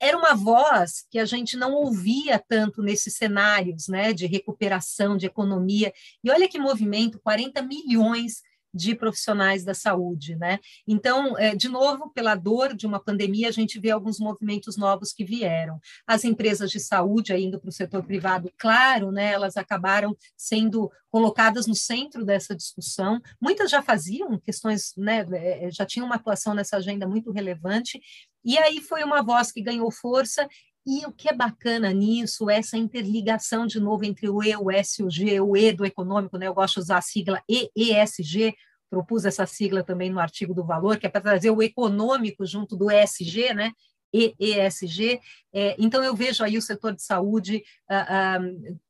Era 0.00 0.16
uma 0.16 0.34
voz 0.34 1.04
que 1.10 1.18
a 1.18 1.24
gente 1.24 1.56
não 1.56 1.74
ouvia 1.74 2.38
tanto 2.38 2.82
nesses 2.82 3.14
cenários 3.16 3.86
né, 3.86 4.12
de 4.12 4.26
recuperação, 4.26 5.16
de 5.16 5.26
economia. 5.26 5.92
E 6.24 6.30
olha 6.30 6.48
que 6.48 6.58
movimento: 6.58 7.20
40 7.20 7.62
milhões 7.62 8.42
de 8.72 8.94
profissionais 8.94 9.64
da 9.64 9.74
saúde, 9.74 10.36
né? 10.36 10.58
Então, 10.86 11.36
é, 11.38 11.54
de 11.54 11.68
novo, 11.68 12.10
pela 12.14 12.34
dor 12.34 12.74
de 12.74 12.86
uma 12.86 13.02
pandemia, 13.02 13.48
a 13.48 13.52
gente 13.52 13.80
vê 13.80 13.90
alguns 13.90 14.18
movimentos 14.18 14.76
novos 14.76 15.12
que 15.12 15.24
vieram. 15.24 15.78
As 16.06 16.24
empresas 16.24 16.70
de 16.70 16.78
saúde, 16.80 17.34
indo 17.34 17.60
para 17.60 17.68
o 17.68 17.72
setor 17.72 18.04
privado, 18.04 18.50
claro, 18.56 19.10
né? 19.10 19.32
Elas 19.32 19.56
acabaram 19.56 20.16
sendo 20.36 20.90
colocadas 21.10 21.66
no 21.66 21.74
centro 21.74 22.24
dessa 22.24 22.54
discussão. 22.54 23.20
Muitas 23.40 23.70
já 23.70 23.82
faziam 23.82 24.38
questões, 24.38 24.92
né? 24.96 25.26
É, 25.32 25.66
é, 25.66 25.70
já 25.70 25.84
tinham 25.84 26.06
uma 26.06 26.16
atuação 26.16 26.54
nessa 26.54 26.76
agenda 26.76 27.06
muito 27.06 27.32
relevante. 27.32 28.00
E 28.44 28.56
aí 28.58 28.80
foi 28.80 29.02
uma 29.04 29.22
voz 29.22 29.52
que 29.52 29.60
ganhou 29.60 29.90
força 29.90 30.48
e 30.86 31.04
o 31.06 31.12
que 31.12 31.28
é 31.28 31.32
bacana 31.32 31.92
nisso 31.92 32.48
é 32.48 32.56
essa 32.56 32.76
interligação, 32.76 33.66
de 33.66 33.78
novo, 33.78 34.04
entre 34.04 34.28
o 34.28 34.42
E, 34.42 34.56
o 34.56 34.70
S 34.70 35.02
o 35.02 35.10
G, 35.10 35.40
o 35.40 35.56
E 35.56 35.72
do 35.72 35.84
econômico, 35.84 36.38
né? 36.38 36.46
eu 36.46 36.54
gosto 36.54 36.74
de 36.74 36.80
usar 36.80 36.98
a 36.98 37.02
sigla 37.02 37.42
EESG, 37.48 38.54
propus 38.88 39.24
essa 39.24 39.46
sigla 39.46 39.84
também 39.84 40.10
no 40.10 40.18
artigo 40.18 40.52
do 40.52 40.64
valor, 40.64 40.98
que 40.98 41.06
é 41.06 41.08
para 41.10 41.20
trazer 41.20 41.50
o 41.50 41.62
econômico 41.62 42.44
junto 42.44 42.76
do 42.76 42.90
ESG, 42.90 43.54
né? 43.54 43.72
EESG. 44.12 45.20
É, 45.52 45.76
então, 45.78 46.02
eu 46.02 46.14
vejo 46.14 46.44
aí 46.44 46.56
o 46.56 46.62
setor 46.62 46.94
de 46.94 47.02
saúde 47.02 47.64
ah, 47.88 48.36
ah, 48.36 48.38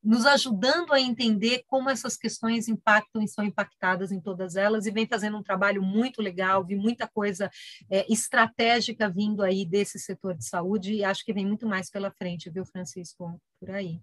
nos 0.03 0.27
ajudando 0.27 0.93
a 0.93 1.01
entender 1.01 1.65
como 1.67 1.91
essas 1.91 2.17
questões 2.17 2.69
impactam 2.69 3.23
e 3.23 3.29
são 3.29 3.45
impactadas 3.45 4.13
em 4.13 4.21
todas 4.21 4.57
elas, 4.57 4.87
e 4.87 4.91
vem 4.91 5.07
fazendo 5.07 5.37
um 5.37 5.43
trabalho 5.43 5.83
muito 5.83 6.21
legal, 6.21 6.65
vi 6.65 6.77
muita 6.77 7.07
coisa 7.09 7.51
é, 7.91 8.11
estratégica 8.13 9.09
vindo 9.09 9.43
aí 9.43 9.65
desse 9.65 9.99
setor 9.99 10.37
de 10.37 10.45
saúde, 10.45 10.95
e 10.95 11.05
acho 11.05 11.25
que 11.25 11.33
vem 11.33 11.47
muito 11.47 11.67
mais 11.67 11.91
pela 11.91 12.11
frente, 12.11 12.51
viu, 12.51 12.65
Francisco? 12.65 13.41
Por 13.59 13.71
aí. 13.71 14.01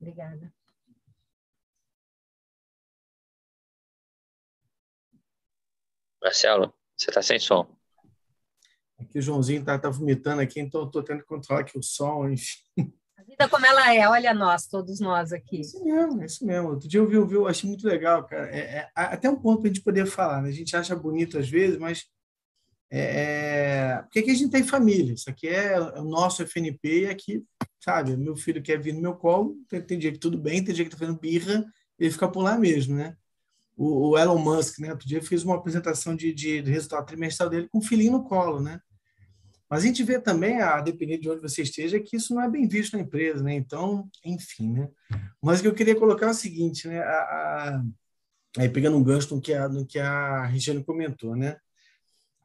Obrigada. 0.00 0.52
Marcelo, 6.22 6.72
você 6.96 7.10
está 7.10 7.22
sem 7.22 7.38
som. 7.38 7.73
Aqui 8.98 9.18
o 9.18 9.22
Joãozinho 9.22 9.60
está 9.60 9.78
tá 9.78 9.90
vomitando 9.90 10.40
aqui, 10.40 10.60
então 10.60 10.84
estou 10.84 11.02
tendo 11.02 11.20
que 11.20 11.26
controlar 11.26 11.62
aqui 11.62 11.78
o 11.78 11.82
som, 11.82 12.28
enfim. 12.28 12.92
A 13.16 13.22
vida 13.22 13.48
como 13.48 13.66
ela 13.66 13.94
é, 13.94 14.08
olha 14.08 14.32
nós, 14.32 14.66
todos 14.66 15.00
nós 15.00 15.32
aqui. 15.32 15.60
Isso 15.60 15.82
mesmo, 15.84 16.22
isso 16.22 16.46
mesmo. 16.46 16.70
Outro 16.70 16.88
dia 16.88 17.00
eu 17.00 17.08
vi, 17.08 17.16
eu, 17.16 17.26
vi, 17.26 17.34
eu 17.34 17.46
achei 17.46 17.68
muito 17.68 17.86
legal, 17.86 18.24
cara. 18.24 18.48
É, 18.54 18.58
é, 18.58 18.90
até 18.94 19.28
um 19.28 19.36
ponto 19.36 19.60
para 19.60 19.70
a 19.70 19.72
gente 19.72 19.82
poder 19.82 20.06
falar, 20.06 20.42
né? 20.42 20.48
A 20.48 20.52
gente 20.52 20.76
acha 20.76 20.94
bonito 20.94 21.38
às 21.38 21.48
vezes, 21.48 21.78
mas 21.78 22.04
é, 22.90 23.96
é 23.98 24.02
porque 24.02 24.20
aqui 24.20 24.30
a 24.30 24.34
gente 24.34 24.50
tem 24.50 24.62
família. 24.62 25.14
Isso 25.14 25.28
aqui 25.28 25.48
é 25.48 25.80
o 25.80 26.04
nosso 26.04 26.42
FNP 26.42 27.02
e 27.02 27.06
aqui, 27.06 27.44
sabe, 27.82 28.16
meu 28.16 28.36
filho 28.36 28.62
quer 28.62 28.80
vir 28.80 28.92
no 28.92 29.00
meu 29.00 29.14
colo, 29.14 29.56
tem, 29.68 29.82
tem 29.82 29.98
dia 29.98 30.12
que 30.12 30.18
tudo 30.18 30.38
bem, 30.38 30.62
tem 30.62 30.74
dia 30.74 30.84
que 30.84 30.94
está 30.94 30.98
fazendo 30.98 31.18
birra, 31.18 31.64
ele 31.98 32.10
fica 32.10 32.28
por 32.28 32.42
lá 32.42 32.56
mesmo, 32.56 32.94
né? 32.94 33.16
O, 33.76 34.10
o, 34.10 34.18
Elon 34.18 34.38
Musk, 34.38 34.78
né? 34.78 34.90
Outro 34.90 35.06
dia 35.06 35.22
fez 35.22 35.42
uma 35.42 35.56
apresentação 35.56 36.14
de, 36.14 36.32
de, 36.32 36.62
de 36.62 36.70
resultado 36.70 37.06
trimestral 37.06 37.50
dele 37.50 37.68
com 37.68 37.78
um 37.78 37.82
filhinho 37.82 38.12
no 38.12 38.24
colo, 38.24 38.60
né? 38.60 38.80
Mas 39.68 39.82
a 39.82 39.86
gente 39.86 40.02
vê 40.02 40.20
também, 40.20 40.60
a 40.60 40.80
depender 40.80 41.18
de 41.18 41.28
onde 41.28 41.40
você 41.40 41.62
esteja, 41.62 41.98
que 41.98 42.16
isso 42.16 42.34
não 42.34 42.42
é 42.42 42.48
bem 42.48 42.68
visto 42.68 42.92
na 42.92 43.02
empresa, 43.02 43.42
né? 43.42 43.54
Então, 43.54 44.08
enfim, 44.24 44.72
né? 44.72 44.88
Mas 45.42 45.58
o 45.58 45.62
que 45.62 45.68
eu 45.68 45.74
queria 45.74 45.96
colocar 45.96 46.26
é 46.26 46.30
o 46.30 46.34
seguinte, 46.34 46.86
né? 46.86 47.00
A, 47.00 47.10
a, 47.10 47.82
aí 48.58 48.68
pegando 48.68 48.96
um 48.96 49.02
gancho 49.02 49.34
no 49.34 49.40
que 49.40 49.52
a, 49.52 49.68
no 49.68 49.84
que 49.86 49.98
a 49.98 50.44
Regiane 50.46 50.84
comentou, 50.84 51.34
né? 51.34 51.56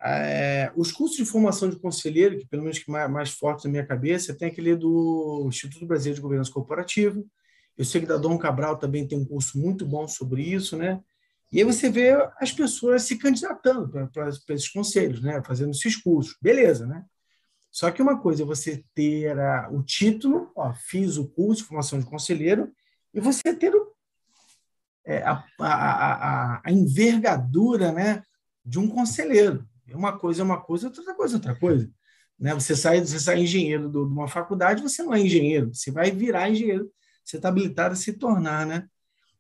É, 0.01 0.71
os 0.75 0.91
cursos 0.93 1.17
de 1.17 1.25
formação 1.25 1.69
de 1.69 1.75
conselheiro, 1.77 2.37
que 2.37 2.47
pelo 2.47 2.63
menos 2.63 2.79
que 2.79 2.89
mais, 2.89 3.11
mais 3.11 3.29
forte 3.31 3.65
na 3.65 3.71
minha 3.71 3.85
cabeça, 3.85 4.33
tem 4.33 4.47
aquele 4.47 4.75
do 4.75 5.45
Instituto 5.49 5.85
Brasileiro 5.85 6.15
de 6.15 6.21
Governança 6.21 6.51
Corporativa. 6.51 7.21
Eu 7.77 7.85
sei 7.85 8.01
que 8.01 8.07
da 8.07 8.17
Dom 8.17 8.37
Cabral 8.37 8.77
também 8.77 9.07
tem 9.07 9.17
um 9.17 9.25
curso 9.25 9.59
muito 9.59 9.85
bom 9.85 10.07
sobre 10.07 10.41
isso, 10.41 10.77
né? 10.77 11.01
E 11.51 11.59
aí 11.59 11.63
você 11.63 11.89
vê 11.89 12.11
as 12.39 12.51
pessoas 12.51 13.03
se 13.03 13.17
candidatando 13.17 13.89
para 14.11 14.29
esses 14.29 14.69
conselhos, 14.69 15.21
né? 15.21 15.41
fazendo 15.43 15.71
esses 15.71 15.95
cursos. 15.95 16.35
Beleza, 16.41 16.85
né? 16.85 17.03
Só 17.71 17.89
que 17.91 18.01
uma 18.01 18.19
coisa 18.19 18.43
é 18.43 18.45
você 18.45 18.83
ter 18.93 19.37
a, 19.39 19.69
o 19.71 19.83
título, 19.83 20.51
ó, 20.55 20.73
fiz 20.73 21.17
o 21.17 21.27
curso 21.27 21.65
formação 21.65 21.99
de 21.99 22.05
conselheiro, 22.05 22.71
e 23.13 23.19
você 23.19 23.53
ter 23.53 23.73
o, 23.73 23.93
é, 25.05 25.23
a, 25.23 25.43
a, 25.59 26.61
a, 26.65 26.71
envergadura 26.71 27.91
né, 27.91 28.23
de 28.65 28.79
um 28.79 28.87
conselheiro. 28.87 29.67
Uma 29.91 30.17
coisa 30.17 30.41
é 30.41 30.45
uma 30.45 30.61
coisa, 30.61 30.87
outra 30.87 31.15
coisa 31.15 31.35
é 31.35 31.37
outra 31.37 31.55
coisa. 31.55 31.91
Né? 32.39 32.53
Você 32.53 32.75
sai, 32.75 33.01
você 33.01 33.19
sai 33.19 33.39
engenheiro 33.39 33.89
de 33.89 33.97
uma 33.97 34.27
faculdade, 34.27 34.81
você 34.81 35.03
não 35.03 35.13
é 35.13 35.19
engenheiro, 35.19 35.73
você 35.73 35.91
vai 35.91 36.11
virar 36.11 36.49
engenheiro 36.49 36.91
você 37.29 37.37
está 37.37 37.49
habilitado 37.49 37.93
a 37.93 37.95
se 37.95 38.13
tornar, 38.13 38.65
né? 38.65 38.89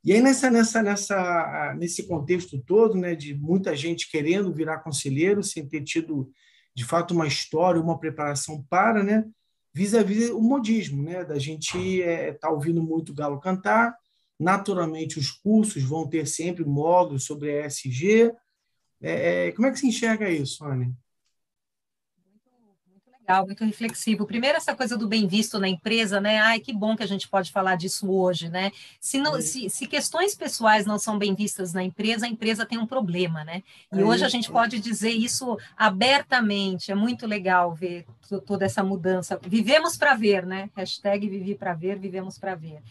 E 0.03 0.13
aí 0.13 0.21
nessa 0.21 0.49
nessa 0.49 0.81
nessa 0.81 1.75
nesse 1.77 2.07
contexto 2.07 2.61
todo, 2.61 2.95
né, 2.95 3.15
de 3.15 3.33
muita 3.33 3.75
gente 3.75 4.09
querendo 4.09 4.53
virar 4.53 4.79
conselheiro 4.79 5.43
sem 5.43 5.67
ter 5.67 5.83
tido 5.83 6.31
de 6.73 6.85
fato 6.85 7.13
uma 7.13 7.27
história, 7.27 7.81
uma 7.81 7.99
preparação 7.99 8.63
para, 8.69 9.03
né, 9.03 9.25
vis-à-vis 9.73 10.29
o 10.29 10.41
modismo, 10.41 11.03
né, 11.03 11.25
da 11.25 11.37
gente 11.37 12.01
é, 12.01 12.33
tá 12.33 12.49
ouvindo 12.49 12.81
muito 12.81 13.13
galo 13.13 13.39
cantar, 13.39 13.93
naturalmente 14.39 15.19
os 15.19 15.31
cursos 15.31 15.83
vão 15.83 16.07
ter 16.07 16.25
sempre 16.25 16.63
módulos 16.63 17.25
sobre 17.25 17.65
ESG. 17.65 18.31
É, 19.01 19.47
é, 19.47 19.51
como 19.51 19.67
é 19.67 19.71
que 19.71 19.79
se 19.79 19.87
enxerga 19.87 20.29
isso, 20.29 20.57
Sônia? 20.57 20.91
Legal, 23.29 23.45
muito 23.45 23.63
reflexivo. 23.63 24.25
Primeiro, 24.25 24.57
essa 24.57 24.75
coisa 24.75 24.97
do 24.97 25.07
bem 25.07 25.27
visto 25.27 25.59
na 25.59 25.69
empresa, 25.69 26.19
né? 26.19 26.39
Ai, 26.39 26.59
que 26.59 26.73
bom 26.73 26.95
que 26.95 27.03
a 27.03 27.07
gente 27.07 27.27
pode 27.27 27.51
falar 27.51 27.75
disso 27.75 28.11
hoje, 28.11 28.49
né? 28.49 28.71
Se, 28.99 29.19
não, 29.19 29.37
é. 29.37 29.41
se, 29.41 29.69
se, 29.69 29.85
questões 29.85 30.35
pessoais 30.35 30.85
não 30.85 30.97
são 30.97 31.17
bem 31.17 31.35
vistas 31.35 31.71
na 31.71 31.83
empresa, 31.83 32.25
a 32.25 32.29
empresa 32.29 32.65
tem 32.65 32.79
um 32.79 32.87
problema, 32.87 33.43
né? 33.43 33.61
E 33.93 33.99
é 33.99 34.03
hoje 34.03 34.25
a 34.25 34.29
gente 34.29 34.51
pode 34.51 34.79
dizer 34.79 35.11
isso 35.11 35.57
abertamente. 35.77 36.91
É 36.91 36.95
muito 36.95 37.27
legal 37.27 37.73
ver 37.73 38.05
toda 38.45 38.65
essa 38.65 38.83
mudança. 38.83 39.39
Vivemos 39.43 39.95
para 39.95 40.15
ver, 40.15 40.45
né? 40.45 40.69
Hashtag 40.75 41.29
vivi 41.29 41.53
para 41.53 41.73
ver, 41.73 41.99
vivemos 41.99 42.37
para 42.37 42.55
ver. 42.55 42.81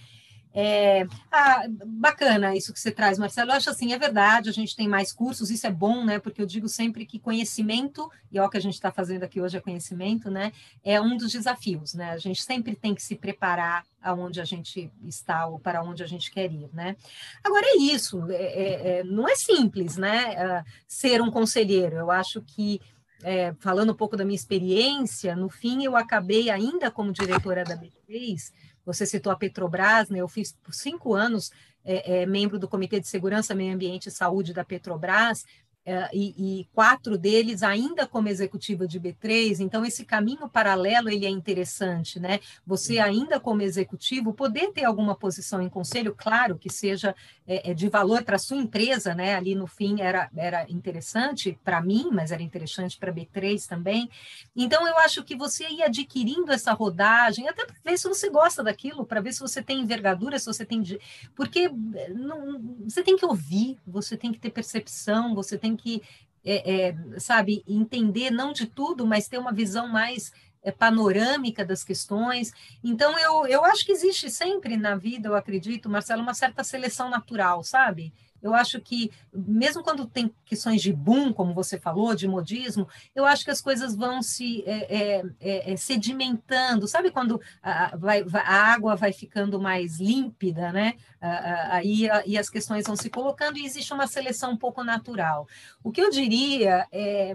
É, 0.54 1.06
ah, 1.30 1.64
bacana 1.86 2.56
isso 2.56 2.72
que 2.72 2.80
você 2.80 2.90
traz, 2.90 3.18
Marcelo. 3.18 3.50
Eu 3.50 3.56
acho 3.56 3.70
assim, 3.70 3.92
é 3.92 3.98
verdade, 3.98 4.48
a 4.48 4.52
gente 4.52 4.74
tem 4.74 4.88
mais 4.88 5.12
cursos, 5.12 5.50
isso 5.50 5.66
é 5.66 5.70
bom, 5.70 6.04
né? 6.04 6.18
Porque 6.18 6.40
eu 6.40 6.46
digo 6.46 6.68
sempre 6.68 7.06
que 7.06 7.18
conhecimento, 7.18 8.10
e 8.32 8.38
é 8.38 8.42
o 8.42 8.48
que 8.48 8.56
a 8.56 8.60
gente 8.60 8.74
está 8.74 8.90
fazendo 8.90 9.22
aqui 9.22 9.40
hoje 9.40 9.56
é 9.56 9.60
conhecimento, 9.60 10.30
né? 10.30 10.52
É 10.82 11.00
um 11.00 11.16
dos 11.16 11.32
desafios, 11.32 11.94
né? 11.94 12.12
A 12.12 12.18
gente 12.18 12.42
sempre 12.42 12.74
tem 12.74 12.94
que 12.94 13.02
se 13.02 13.14
preparar 13.14 13.84
aonde 14.02 14.40
a 14.40 14.44
gente 14.44 14.90
está 15.04 15.46
ou 15.46 15.58
para 15.58 15.82
onde 15.82 16.02
a 16.02 16.06
gente 16.06 16.30
quer 16.30 16.50
ir, 16.50 16.68
né? 16.72 16.96
Agora 17.44 17.66
é 17.66 17.78
isso, 17.78 18.24
é, 18.30 18.34
é, 18.34 18.98
é 18.98 19.04
não 19.04 19.28
é 19.28 19.36
simples, 19.36 19.96
né? 19.96 20.34
Uh, 20.34 20.64
ser 20.86 21.20
um 21.20 21.30
conselheiro. 21.30 21.96
Eu 21.96 22.10
acho 22.10 22.42
que 22.42 22.80
é, 23.22 23.52
falando 23.58 23.92
um 23.92 23.96
pouco 23.96 24.16
da 24.16 24.24
minha 24.24 24.36
experiência, 24.36 25.34
no 25.34 25.48
fim 25.48 25.84
eu 25.84 25.96
acabei 25.96 26.50
ainda 26.50 26.90
como 26.90 27.12
diretora 27.12 27.64
da 27.64 27.76
B3 27.76 28.52
você 28.88 29.04
citou 29.04 29.30
a 29.30 29.36
Petrobras, 29.36 30.08
né? 30.08 30.20
Eu 30.20 30.28
fiz 30.28 30.52
por 30.64 30.72
cinco 30.72 31.14
anos 31.14 31.52
é, 31.84 32.22
é, 32.22 32.26
membro 32.26 32.58
do 32.58 32.66
Comitê 32.66 32.98
de 32.98 33.06
Segurança, 33.06 33.54
Meio 33.54 33.74
Ambiente 33.74 34.06
e 34.06 34.10
Saúde 34.10 34.54
da 34.54 34.64
Petrobras, 34.64 35.44
e, 36.12 36.60
e, 36.60 36.64
quatro 36.74 37.16
deles 37.16 37.62
ainda 37.62 38.06
como 38.06 38.28
executiva 38.28 38.86
de 38.86 39.00
B3, 39.00 39.60
então 39.60 39.84
esse 39.84 40.04
caminho 40.04 40.48
paralelo 40.48 41.08
ele 41.08 41.24
é 41.24 41.30
interessante, 41.30 42.20
né? 42.20 42.40
Você 42.66 42.98
ainda 42.98 43.40
como 43.40 43.62
executivo 43.62 44.34
poder 44.34 44.72
ter 44.72 44.84
alguma 44.84 45.14
posição 45.14 45.62
em 45.62 45.68
conselho, 45.68 46.14
claro 46.14 46.58
que 46.58 46.70
seja 46.70 47.14
é, 47.46 47.70
é 47.70 47.74
de 47.74 47.88
valor 47.88 48.22
para 48.22 48.36
a 48.36 48.38
sua 48.38 48.56
empresa, 48.56 49.14
né? 49.14 49.34
Ali 49.34 49.54
no 49.54 49.66
fim 49.66 50.00
era, 50.00 50.28
era 50.36 50.66
interessante 50.68 51.58
para 51.64 51.80
mim, 51.80 52.08
mas 52.12 52.32
era 52.32 52.42
interessante 52.42 52.98
para 52.98 53.12
B3 53.12 53.66
também. 53.66 54.10
Então 54.54 54.86
eu 54.86 54.98
acho 54.98 55.24
que 55.24 55.34
você 55.34 55.66
ir 55.68 55.82
adquirindo 55.82 56.52
essa 56.52 56.72
rodagem, 56.72 57.48
até 57.48 57.64
para 57.64 57.76
ver 57.82 57.98
se 57.98 58.08
você 58.08 58.28
gosta 58.28 58.62
daquilo, 58.62 59.06
para 59.06 59.20
ver 59.20 59.32
se 59.32 59.40
você 59.40 59.62
tem 59.62 59.80
envergadura, 59.80 60.38
se 60.38 60.46
você 60.46 60.64
tem. 60.66 60.82
Porque 61.34 61.70
não, 62.14 62.60
você 62.84 63.02
tem 63.02 63.16
que 63.16 63.24
ouvir, 63.24 63.78
você 63.86 64.16
tem 64.16 64.32
que 64.32 64.38
ter 64.38 64.50
percepção, 64.50 65.34
você 65.34 65.56
tem 65.56 65.77
que, 65.78 66.02
é, 66.44 66.88
é, 66.88 66.96
sabe, 67.18 67.64
entender 67.66 68.30
não 68.30 68.52
de 68.52 68.66
tudo, 68.66 69.06
mas 69.06 69.28
ter 69.28 69.38
uma 69.38 69.52
visão 69.52 69.88
mais 69.88 70.30
é, 70.62 70.70
panorâmica 70.70 71.64
das 71.64 71.82
questões. 71.82 72.52
Então, 72.84 73.18
eu, 73.18 73.46
eu 73.46 73.64
acho 73.64 73.86
que 73.86 73.92
existe 73.92 74.30
sempre 74.30 74.76
na 74.76 74.94
vida, 74.96 75.28
eu 75.28 75.34
acredito, 75.34 75.88
Marcelo, 75.88 76.22
uma 76.22 76.34
certa 76.34 76.62
seleção 76.62 77.08
natural, 77.08 77.62
sabe? 77.64 78.12
Eu 78.42 78.54
acho 78.54 78.80
que, 78.80 79.10
mesmo 79.32 79.82
quando 79.82 80.06
tem 80.06 80.32
questões 80.44 80.80
de 80.80 80.92
boom, 80.92 81.32
como 81.32 81.54
você 81.54 81.78
falou, 81.78 82.14
de 82.14 82.28
modismo, 82.28 82.88
eu 83.14 83.24
acho 83.24 83.44
que 83.44 83.50
as 83.50 83.60
coisas 83.60 83.94
vão 83.94 84.22
se 84.22 84.62
é, 84.66 84.96
é, 84.96 85.22
é, 85.40 85.72
é 85.72 85.76
sedimentando. 85.76 86.86
Sabe 86.86 87.10
quando 87.10 87.40
a, 87.62 87.96
vai, 87.96 88.24
a, 88.32 88.72
água 88.72 88.94
vai 88.94 89.12
ficando 89.12 89.60
mais 89.60 89.98
límpida, 89.98 90.72
né? 90.72 90.94
Aí 91.20 92.08
e 92.26 92.38
as 92.38 92.48
questões 92.48 92.86
vão 92.86 92.96
se 92.96 93.10
colocando 93.10 93.58
e 93.58 93.64
existe 93.64 93.92
uma 93.92 94.06
seleção 94.06 94.52
um 94.52 94.56
pouco 94.56 94.84
natural. 94.84 95.48
O 95.82 95.90
que 95.90 96.00
eu 96.00 96.10
diria 96.10 96.86
é. 96.92 97.34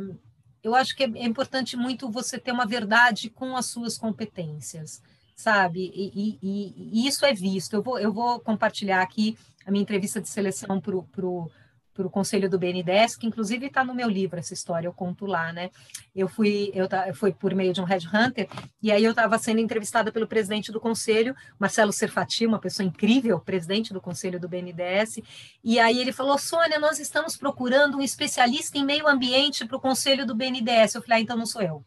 Eu 0.61 0.73
acho 0.73 0.95
que 0.95 1.03
é, 1.03 1.11
é 1.15 1.25
importante 1.25 1.75
muito 1.75 2.09
você 2.09 2.39
ter 2.39 2.53
uma 2.53 2.65
verdade 2.65 3.29
com 3.29 3.57
as 3.57 3.65
suas 3.65 3.97
competências, 3.97 5.03
sabe? 5.35 5.91
E, 5.93 6.37
e, 6.41 6.99
e 7.03 7.07
isso 7.07 7.25
é 7.25 7.33
visto. 7.33 7.73
Eu 7.73 7.83
vou, 7.83 7.99
eu 7.99 8.11
vou 8.11 8.39
compartilhar 8.39 9.01
aqui 9.01 9.37
a 9.65 9.71
minha 9.71 9.81
entrevista 9.81 10.21
de 10.21 10.29
seleção 10.29 10.79
para 10.79 10.95
o 10.95 11.51
para 11.93 12.07
o 12.07 12.09
conselho 12.09 12.49
do 12.49 12.57
BNDES, 12.57 13.15
que 13.15 13.27
inclusive 13.27 13.67
está 13.67 13.83
no 13.83 13.93
meu 13.93 14.09
livro 14.09 14.39
essa 14.39 14.53
história, 14.53 14.87
eu 14.87 14.93
conto 14.93 15.25
lá, 15.25 15.53
né? 15.53 15.69
Eu 16.15 16.27
fui, 16.27 16.71
eu, 16.73 16.87
eu 17.07 17.13
fui 17.13 17.31
por 17.31 17.53
meio 17.53 17.71
de 17.71 17.81
um 17.81 17.83
headhunter, 17.83 18.47
e 18.81 18.91
aí 18.91 19.03
eu 19.03 19.11
estava 19.11 19.37
sendo 19.37 19.59
entrevistada 19.59 20.11
pelo 20.11 20.27
presidente 20.27 20.71
do 20.71 20.79
conselho, 20.79 21.35
Marcelo 21.59 21.93
Serfati, 21.93 22.45
uma 22.47 22.59
pessoa 22.59 22.85
incrível, 22.85 23.39
presidente 23.39 23.93
do 23.93 24.01
conselho 24.01 24.39
do 24.39 24.49
BNDES, 24.49 25.19
e 25.63 25.79
aí 25.79 25.99
ele 25.99 26.11
falou, 26.11 26.37
Sônia, 26.37 26.79
nós 26.79 26.99
estamos 26.99 27.37
procurando 27.37 27.97
um 27.97 28.01
especialista 28.01 28.77
em 28.77 28.85
meio 28.85 29.07
ambiente 29.07 29.65
para 29.65 29.77
o 29.77 29.81
conselho 29.81 30.25
do 30.25 30.35
BNDES. 30.35 30.95
Eu 30.95 31.01
falei, 31.01 31.19
ah, 31.19 31.21
então 31.21 31.37
não 31.37 31.45
sou 31.45 31.61
eu. 31.61 31.83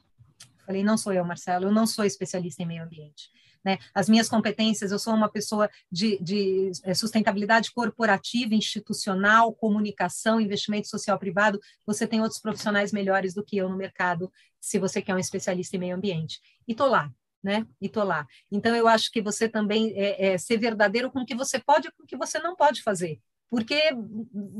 Falei, 0.67 0.83
não 0.83 0.99
sou 0.99 1.12
eu, 1.12 1.25
Marcelo, 1.25 1.67
eu 1.67 1.73
não 1.73 1.87
sou 1.87 2.05
especialista 2.05 2.62
em 2.62 2.67
meio 2.67 2.83
ambiente. 2.83 3.31
Né? 3.64 3.79
As 3.95 4.09
minhas 4.09 4.29
competências, 4.29 4.93
eu 4.93 4.99
sou 4.99 5.14
uma 5.14 5.29
pessoa 5.29 5.69
de, 5.91 6.19
de 6.23 6.71
é, 6.85 6.95
sustentabilidade 6.95 7.73
corporativa, 7.73 8.55
institucional, 8.55 9.53
comunicação, 9.53 10.41
investimento 10.41 10.87
social 10.89 11.19
privado. 11.19 11.59
Você 11.85 12.07
tem 12.07 12.21
outros 12.21 12.41
profissionais 12.41 12.93
melhores 12.93 13.35
do 13.35 13.45
que 13.45 13.57
eu 13.57 13.69
no 13.69 13.77
mercado, 13.77 14.31
se 14.61 14.79
você 14.79 15.03
quer 15.03 15.14
um 15.14 15.19
especialista 15.19 15.77
em 15.77 15.81
meio 15.81 15.97
ambiente. 15.97 16.41
E 16.67 16.73
estou 16.73 16.89
lá, 16.89 17.11
né? 17.43 17.67
E 17.81 17.89
tô 17.89 18.05
lá. 18.05 18.27
Então 18.53 18.75
eu 18.75 18.87
acho 18.87 19.11
que 19.11 19.21
você 19.21 19.49
também 19.49 19.93
é, 19.97 20.35
é, 20.35 20.39
ser 20.39 20.59
verdadeiro 20.59 21.11
com 21.11 21.23
o 21.23 21.27
que 21.27 21.35
você 21.35 21.59
pode 21.59 21.89
e 21.89 21.93
com 21.93 22.05
o 22.05 22.07
que 22.07 22.17
você 22.17 22.39
não 22.39 22.55
pode 22.55 22.83
fazer 22.83 23.21
porque 23.51 23.80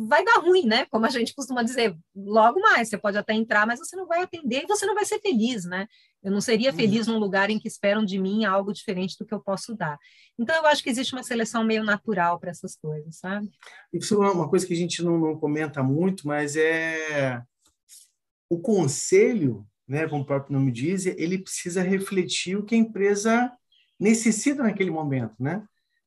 vai 0.09 0.25
dar 0.25 0.41
ruim, 0.41 0.65
né? 0.65 0.87
Como 0.87 1.07
a 1.07 1.11
gente 1.11 1.35
costuma 1.35 1.63
dizer, 1.63 1.97
logo 2.15 2.61
mais, 2.61 2.89
você 2.89 2.97
pode 2.97 3.19
até 3.19 3.35
entrar, 3.35 3.67
mas 3.67 3.79
você 3.79 3.97
não 3.97 4.07
vai 4.07 4.23
atender 4.23 4.63
e 4.63 4.67
você 4.67 4.87
não 4.87 4.95
vai 4.95 5.05
ser 5.05 5.21
feliz, 5.21 5.65
né? 5.65 5.87
Eu 6.23 6.31
não 6.31 6.41
seria 6.41 6.71
uhum. 6.71 6.77
feliz 6.77 7.07
num 7.07 7.19
lugar 7.19 7.51
em 7.51 7.59
que 7.59 7.69
esperam 7.69 8.05
de 8.05 8.19
mim 8.19 8.45
algo 8.45 8.73
diferente 8.73 9.17
do 9.19 9.27
que 9.27 9.35
eu 9.35 9.41
posso 9.41 9.75
dar. 9.77 9.99
Então, 10.39 10.55
eu 10.57 10.67
acho 10.67 10.83
que 10.83 10.91
existe 10.91 11.15
uma 11.15 11.23
seleção 11.23 11.65
meio 11.65 11.85
natural 11.85 12.39
para 12.39 12.51
essas 12.51 12.77
coisas, 12.77 13.19
sabe? 13.19 13.49
Isso 13.93 14.23
é 14.23 14.31
uma 14.31 14.49
coisa 14.49 14.67
que 14.67 14.73
a 14.73 14.77
gente 14.77 15.03
não, 15.03 15.19
não 15.19 15.39
comenta 15.39 15.83
muito, 15.83 16.27
mas 16.27 16.57
é 16.57 17.43
o 18.49 18.61
conselho, 18.61 19.67
né, 19.87 20.09
como 20.09 20.23
o 20.23 20.27
próprio 20.27 20.57
nome 20.57 20.71
diz, 20.71 21.07
ele 21.07 21.39
precisa 21.39 21.83
refletir 21.83 22.57
o 22.57 22.65
que 22.65 22.75
a 22.75 22.79
empresa 22.79 23.53
necessita 23.99 24.63
naquele 24.63 24.91
momento, 24.91 25.35
né? 25.41 25.65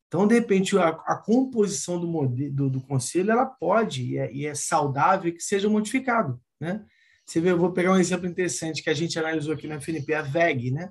Então, 0.09 0.27
de 0.27 0.33
repente, 0.33 0.75
a, 0.75 0.87
a 0.87 1.15
composição 1.15 1.99
do, 1.99 2.27
do, 2.49 2.69
do, 2.71 2.81
conselho 2.81 3.29
ela 3.29 3.45
pode 3.45 4.03
e 4.03 4.17
é, 4.17 4.33
e 4.33 4.45
é, 4.47 4.55
saudável 4.55 5.31
que 5.31 5.39
seja 5.39 5.69
modificado, 5.69 6.41
né? 6.59 6.83
Você 7.23 7.39
vê, 7.39 7.51
eu 7.51 7.59
vou 7.59 7.71
pegar 7.71 7.91
um 7.93 7.99
exemplo 7.99 8.25
interessante 8.25 8.81
que 8.81 8.89
a 8.89 8.93
gente 8.93 9.19
analisou 9.19 9.53
aqui 9.53 9.67
na 9.67 9.75
FNP, 9.75 10.15
a 10.15 10.23
VEG, 10.23 10.71
né? 10.71 10.89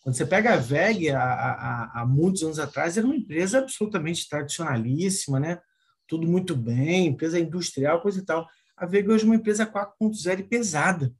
Quando 0.00 0.16
você 0.16 0.24
pega 0.24 0.54
a 0.54 0.56
VEG, 0.56 1.10
há 1.10 2.02
muitos 2.08 2.42
anos 2.44 2.58
atrás, 2.58 2.96
era 2.96 3.06
uma 3.06 3.14
empresa 3.14 3.58
absolutamente 3.58 4.26
tradicionalíssima, 4.26 5.38
né? 5.38 5.60
Tudo 6.08 6.26
muito 6.26 6.56
bem, 6.56 7.08
empresa 7.08 7.38
industrial, 7.38 8.00
coisa 8.00 8.20
e 8.20 8.24
tal. 8.24 8.48
A 8.74 8.86
VEG 8.86 9.10
hoje 9.10 9.24
é 9.24 9.26
uma 9.26 9.36
empresa 9.36 9.66
4.0 9.66 10.40
e 10.40 10.42
pesada, 10.44 11.14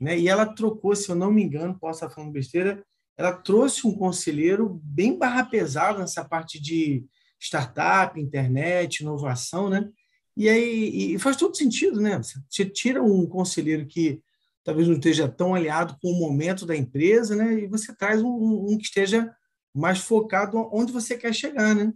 né? 0.00 0.18
E 0.18 0.26
ela 0.28 0.46
trocou, 0.46 0.96
se 0.96 1.08
eu 1.08 1.14
não 1.14 1.30
me 1.30 1.44
engano, 1.44 1.78
posso 1.78 2.02
estar 2.02 2.12
falando 2.12 2.32
besteira, 2.32 2.84
ela 3.16 3.32
trouxe 3.32 3.86
um 3.86 3.96
conselheiro 3.96 4.80
bem 4.84 5.16
barra 5.16 5.44
pesada 5.44 5.98
nessa 5.98 6.24
parte 6.24 6.60
de 6.60 7.04
startup, 7.40 8.20
internet, 8.20 9.00
inovação, 9.00 9.70
né? 9.70 9.88
E 10.36 10.48
aí 10.48 11.14
e 11.14 11.18
faz 11.18 11.36
todo 11.36 11.56
sentido, 11.56 12.00
né? 12.00 12.20
Você 12.50 12.64
tira 12.66 13.02
um 13.02 13.26
conselheiro 13.26 13.86
que 13.86 14.20
talvez 14.62 14.86
não 14.86 14.96
esteja 14.96 15.28
tão 15.28 15.54
aliado 15.54 15.96
com 16.02 16.10
o 16.10 16.18
momento 16.18 16.66
da 16.66 16.76
empresa, 16.76 17.34
né? 17.34 17.60
E 17.60 17.66
você 17.66 17.94
traz 17.94 18.22
um, 18.22 18.66
um 18.68 18.76
que 18.76 18.84
esteja 18.84 19.34
mais 19.74 19.98
focado 19.98 20.68
onde 20.72 20.92
você 20.92 21.16
quer 21.16 21.34
chegar, 21.34 21.74
né? 21.74 21.92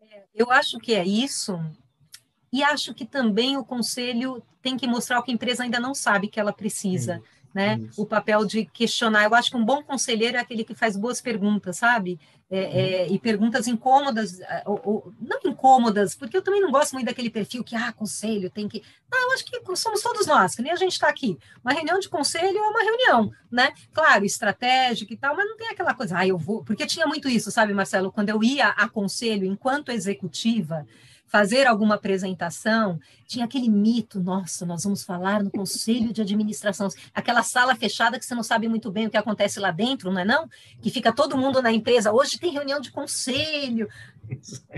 É, 0.00 0.24
eu 0.34 0.50
acho 0.50 0.78
que 0.78 0.94
é 0.94 1.04
isso. 1.04 1.58
E 2.52 2.62
acho 2.62 2.92
que 2.92 3.04
também 3.04 3.56
o 3.56 3.64
conselho 3.64 4.42
tem 4.60 4.76
que 4.76 4.86
mostrar 4.86 5.18
o 5.18 5.22
que 5.22 5.30
a 5.30 5.34
empresa 5.34 5.62
ainda 5.62 5.80
não 5.80 5.94
sabe 5.94 6.28
que 6.28 6.40
ela 6.40 6.52
precisa. 6.52 7.22
Né? 7.54 7.78
Isso. 7.78 8.00
O 8.00 8.06
papel 8.06 8.44
de 8.44 8.64
questionar. 8.66 9.24
Eu 9.24 9.34
acho 9.34 9.50
que 9.50 9.56
um 9.56 9.64
bom 9.64 9.82
conselheiro 9.82 10.36
é 10.36 10.40
aquele 10.40 10.64
que 10.64 10.74
faz 10.74 10.96
boas 10.96 11.20
perguntas, 11.20 11.78
sabe? 11.78 12.18
É, 12.50 12.60
uhum. 12.60 12.70
é, 12.74 13.06
e 13.08 13.18
perguntas 13.18 13.66
incômodas, 13.66 14.40
é, 14.40 14.62
ou, 14.66 14.80
ou, 14.84 15.14
não 15.18 15.38
incômodas, 15.44 16.14
porque 16.14 16.36
eu 16.36 16.42
também 16.42 16.60
não 16.60 16.70
gosto 16.70 16.92
muito 16.92 17.06
daquele 17.06 17.30
perfil 17.30 17.64
que, 17.64 17.74
ah, 17.74 17.92
conselho, 17.92 18.50
tem 18.50 18.68
que. 18.68 18.82
Não, 19.10 19.22
eu 19.22 19.32
acho 19.32 19.44
que 19.44 19.76
somos 19.76 20.02
todos 20.02 20.26
nós, 20.26 20.54
que 20.54 20.60
nem 20.60 20.70
a 20.70 20.76
gente 20.76 20.92
está 20.92 21.08
aqui. 21.08 21.38
Uma 21.64 21.72
reunião 21.72 21.98
de 21.98 22.10
conselho 22.10 22.58
é 22.58 22.68
uma 22.68 22.82
reunião, 22.82 23.32
né? 23.50 23.72
Claro, 23.92 24.26
estratégica 24.26 25.14
e 25.14 25.16
tal, 25.16 25.34
mas 25.34 25.46
não 25.46 25.56
tem 25.56 25.68
aquela 25.68 25.94
coisa, 25.94 26.18
ah, 26.18 26.26
eu 26.26 26.36
vou. 26.36 26.62
Porque 26.62 26.84
tinha 26.86 27.06
muito 27.06 27.28
isso, 27.28 27.50
sabe, 27.50 27.72
Marcelo? 27.72 28.12
Quando 28.12 28.28
eu 28.28 28.42
ia 28.42 28.68
a 28.68 28.86
conselho 28.88 29.46
enquanto 29.46 29.90
executiva, 29.90 30.86
fazer 31.32 31.66
alguma 31.66 31.94
apresentação, 31.94 33.00
tinha 33.26 33.46
aquele 33.46 33.70
mito, 33.70 34.20
nossa, 34.20 34.66
nós 34.66 34.84
vamos 34.84 35.02
falar 35.02 35.42
no 35.42 35.50
conselho 35.50 36.12
de 36.12 36.20
administração, 36.20 36.88
aquela 37.14 37.42
sala 37.42 37.74
fechada 37.74 38.18
que 38.18 38.24
você 38.26 38.34
não 38.34 38.42
sabe 38.42 38.68
muito 38.68 38.92
bem 38.92 39.06
o 39.06 39.10
que 39.10 39.16
acontece 39.16 39.58
lá 39.58 39.70
dentro, 39.70 40.12
não 40.12 40.20
é 40.20 40.26
não? 40.26 40.46
Que 40.82 40.90
fica 40.90 41.10
todo 41.10 41.38
mundo 41.38 41.62
na 41.62 41.72
empresa, 41.72 42.12
hoje 42.12 42.38
tem 42.38 42.52
reunião 42.52 42.80
de 42.80 42.90
conselho. 42.90 43.88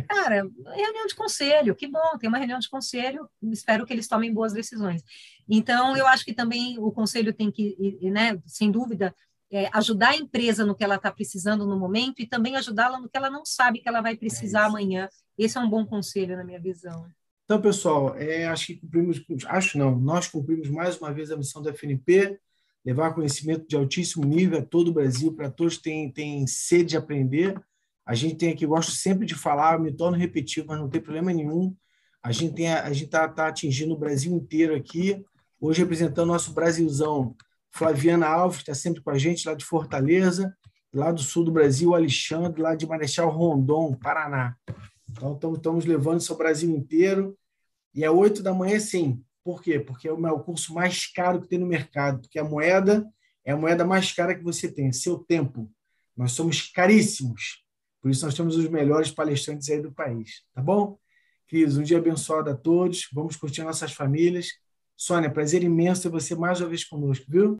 Cara, 0.08 0.48
reunião 0.76 1.06
de 1.08 1.16
conselho, 1.16 1.74
que 1.74 1.88
bom, 1.88 2.16
tem 2.20 2.28
uma 2.28 2.38
reunião 2.38 2.60
de 2.60 2.70
conselho, 2.70 3.28
espero 3.42 3.84
que 3.84 3.92
eles 3.92 4.06
tomem 4.06 4.32
boas 4.32 4.52
decisões. 4.52 5.02
Então, 5.48 5.96
eu 5.96 6.06
acho 6.06 6.24
que 6.24 6.32
também 6.32 6.78
o 6.78 6.92
conselho 6.92 7.32
tem 7.32 7.50
que, 7.50 7.98
né, 8.00 8.40
sem 8.46 8.70
dúvida, 8.70 9.12
é, 9.50 9.68
ajudar 9.72 10.10
a 10.10 10.16
empresa 10.16 10.64
no 10.64 10.74
que 10.74 10.84
ela 10.84 10.94
está 10.94 11.10
precisando 11.10 11.66
no 11.66 11.76
momento 11.76 12.20
e 12.20 12.26
também 12.28 12.54
ajudá-la 12.54 13.00
no 13.00 13.08
que 13.08 13.16
ela 13.16 13.28
não 13.28 13.44
sabe 13.44 13.80
que 13.80 13.88
ela 13.88 14.00
vai 14.00 14.16
precisar 14.16 14.62
é 14.62 14.66
amanhã 14.66 15.08
esse 15.38 15.58
é 15.58 15.60
um 15.60 15.68
bom 15.68 15.84
conselho 15.84 16.36
na 16.36 16.44
minha 16.44 16.60
visão. 16.60 17.06
Então, 17.44 17.60
pessoal, 17.60 18.16
é, 18.16 18.46
acho 18.46 18.68
que 18.68 18.76
cumprimos, 18.76 19.22
acho 19.46 19.76
não, 19.76 19.98
nós 19.98 20.28
cumprimos 20.28 20.70
mais 20.70 20.98
uma 20.98 21.12
vez 21.12 21.30
a 21.30 21.36
missão 21.36 21.62
da 21.62 21.70
FNP, 21.70 22.38
levar 22.84 23.14
conhecimento 23.14 23.66
de 23.66 23.76
altíssimo 23.76 24.24
nível 24.24 24.58
a 24.58 24.62
todo 24.62 24.88
o 24.88 24.94
Brasil, 24.94 25.32
para 25.34 25.50
todos 25.50 25.76
que 25.76 26.12
têm, 26.14 26.46
sede 26.46 26.90
de 26.90 26.96
aprender. 26.96 27.60
A 28.06 28.14
gente 28.14 28.36
tem 28.36 28.50
aqui, 28.50 28.66
gosto 28.66 28.92
sempre 28.92 29.26
de 29.26 29.34
falar, 29.34 29.78
me 29.78 29.92
torno 29.92 30.16
repetitivo, 30.16 30.68
mas 30.68 30.78
não 30.78 30.88
tem 30.88 31.00
problema 31.00 31.32
nenhum. 31.32 31.74
A 32.22 32.32
gente 32.32 32.62
está 32.62 33.28
tá 33.28 33.48
atingindo 33.48 33.94
o 33.94 33.98
Brasil 33.98 34.34
inteiro 34.34 34.74
aqui. 34.74 35.22
Hoje 35.60 35.80
representando 35.80 36.28
nosso 36.28 36.52
Brasilzão, 36.52 37.34
Flaviana 37.70 38.26
Alves, 38.26 38.58
está 38.58 38.74
sempre 38.74 39.02
com 39.02 39.10
a 39.10 39.18
gente 39.18 39.46
lá 39.46 39.54
de 39.54 39.64
Fortaleza, 39.64 40.54
lá 40.92 41.10
do 41.10 41.20
sul 41.20 41.44
do 41.44 41.52
Brasil, 41.52 41.94
Alexandre, 41.94 42.62
lá 42.62 42.74
de 42.74 42.86
Marechal 42.86 43.30
Rondon, 43.30 43.94
Paraná. 43.94 44.56
Então, 45.16 45.54
estamos 45.54 45.84
levando 45.84 46.20
isso 46.20 46.32
ao 46.32 46.38
Brasil 46.38 46.70
inteiro. 46.70 47.36
E 47.94 48.04
é 48.04 48.10
oito 48.10 48.42
da 48.42 48.52
manhã, 48.52 48.78
sim. 48.78 49.22
Por 49.42 49.62
quê? 49.62 49.78
Porque 49.78 50.08
é 50.08 50.12
o 50.12 50.40
curso 50.40 50.72
mais 50.74 51.06
caro 51.06 51.40
que 51.40 51.48
tem 51.48 51.58
no 51.58 51.66
mercado. 51.66 52.20
Porque 52.20 52.38
a 52.38 52.44
moeda 52.44 53.06
é 53.44 53.52
a 53.52 53.56
moeda 53.56 53.84
mais 53.84 54.10
cara 54.12 54.34
que 54.34 54.42
você 54.42 54.70
tem, 54.70 54.90
seu 54.92 55.18
tempo. 55.18 55.70
Nós 56.16 56.32
somos 56.32 56.62
caríssimos. 56.62 57.64
Por 58.00 58.10
isso, 58.10 58.24
nós 58.24 58.34
temos 58.34 58.56
os 58.56 58.68
melhores 58.68 59.10
palestrantes 59.10 59.68
aí 59.70 59.80
do 59.80 59.92
país. 59.92 60.42
Tá 60.54 60.62
bom? 60.62 60.98
Cris, 61.46 61.76
um 61.76 61.82
dia 61.82 61.98
abençoado 61.98 62.50
a 62.50 62.54
todos. 62.54 63.08
Vamos 63.12 63.36
curtir 63.36 63.62
nossas 63.62 63.92
famílias. 63.92 64.48
Sônia, 64.96 65.30
prazer 65.30 65.62
imenso 65.62 66.02
ter 66.02 66.08
você 66.08 66.34
mais 66.34 66.60
uma 66.60 66.68
vez 66.68 66.84
conosco, 66.84 67.26
viu? 67.28 67.52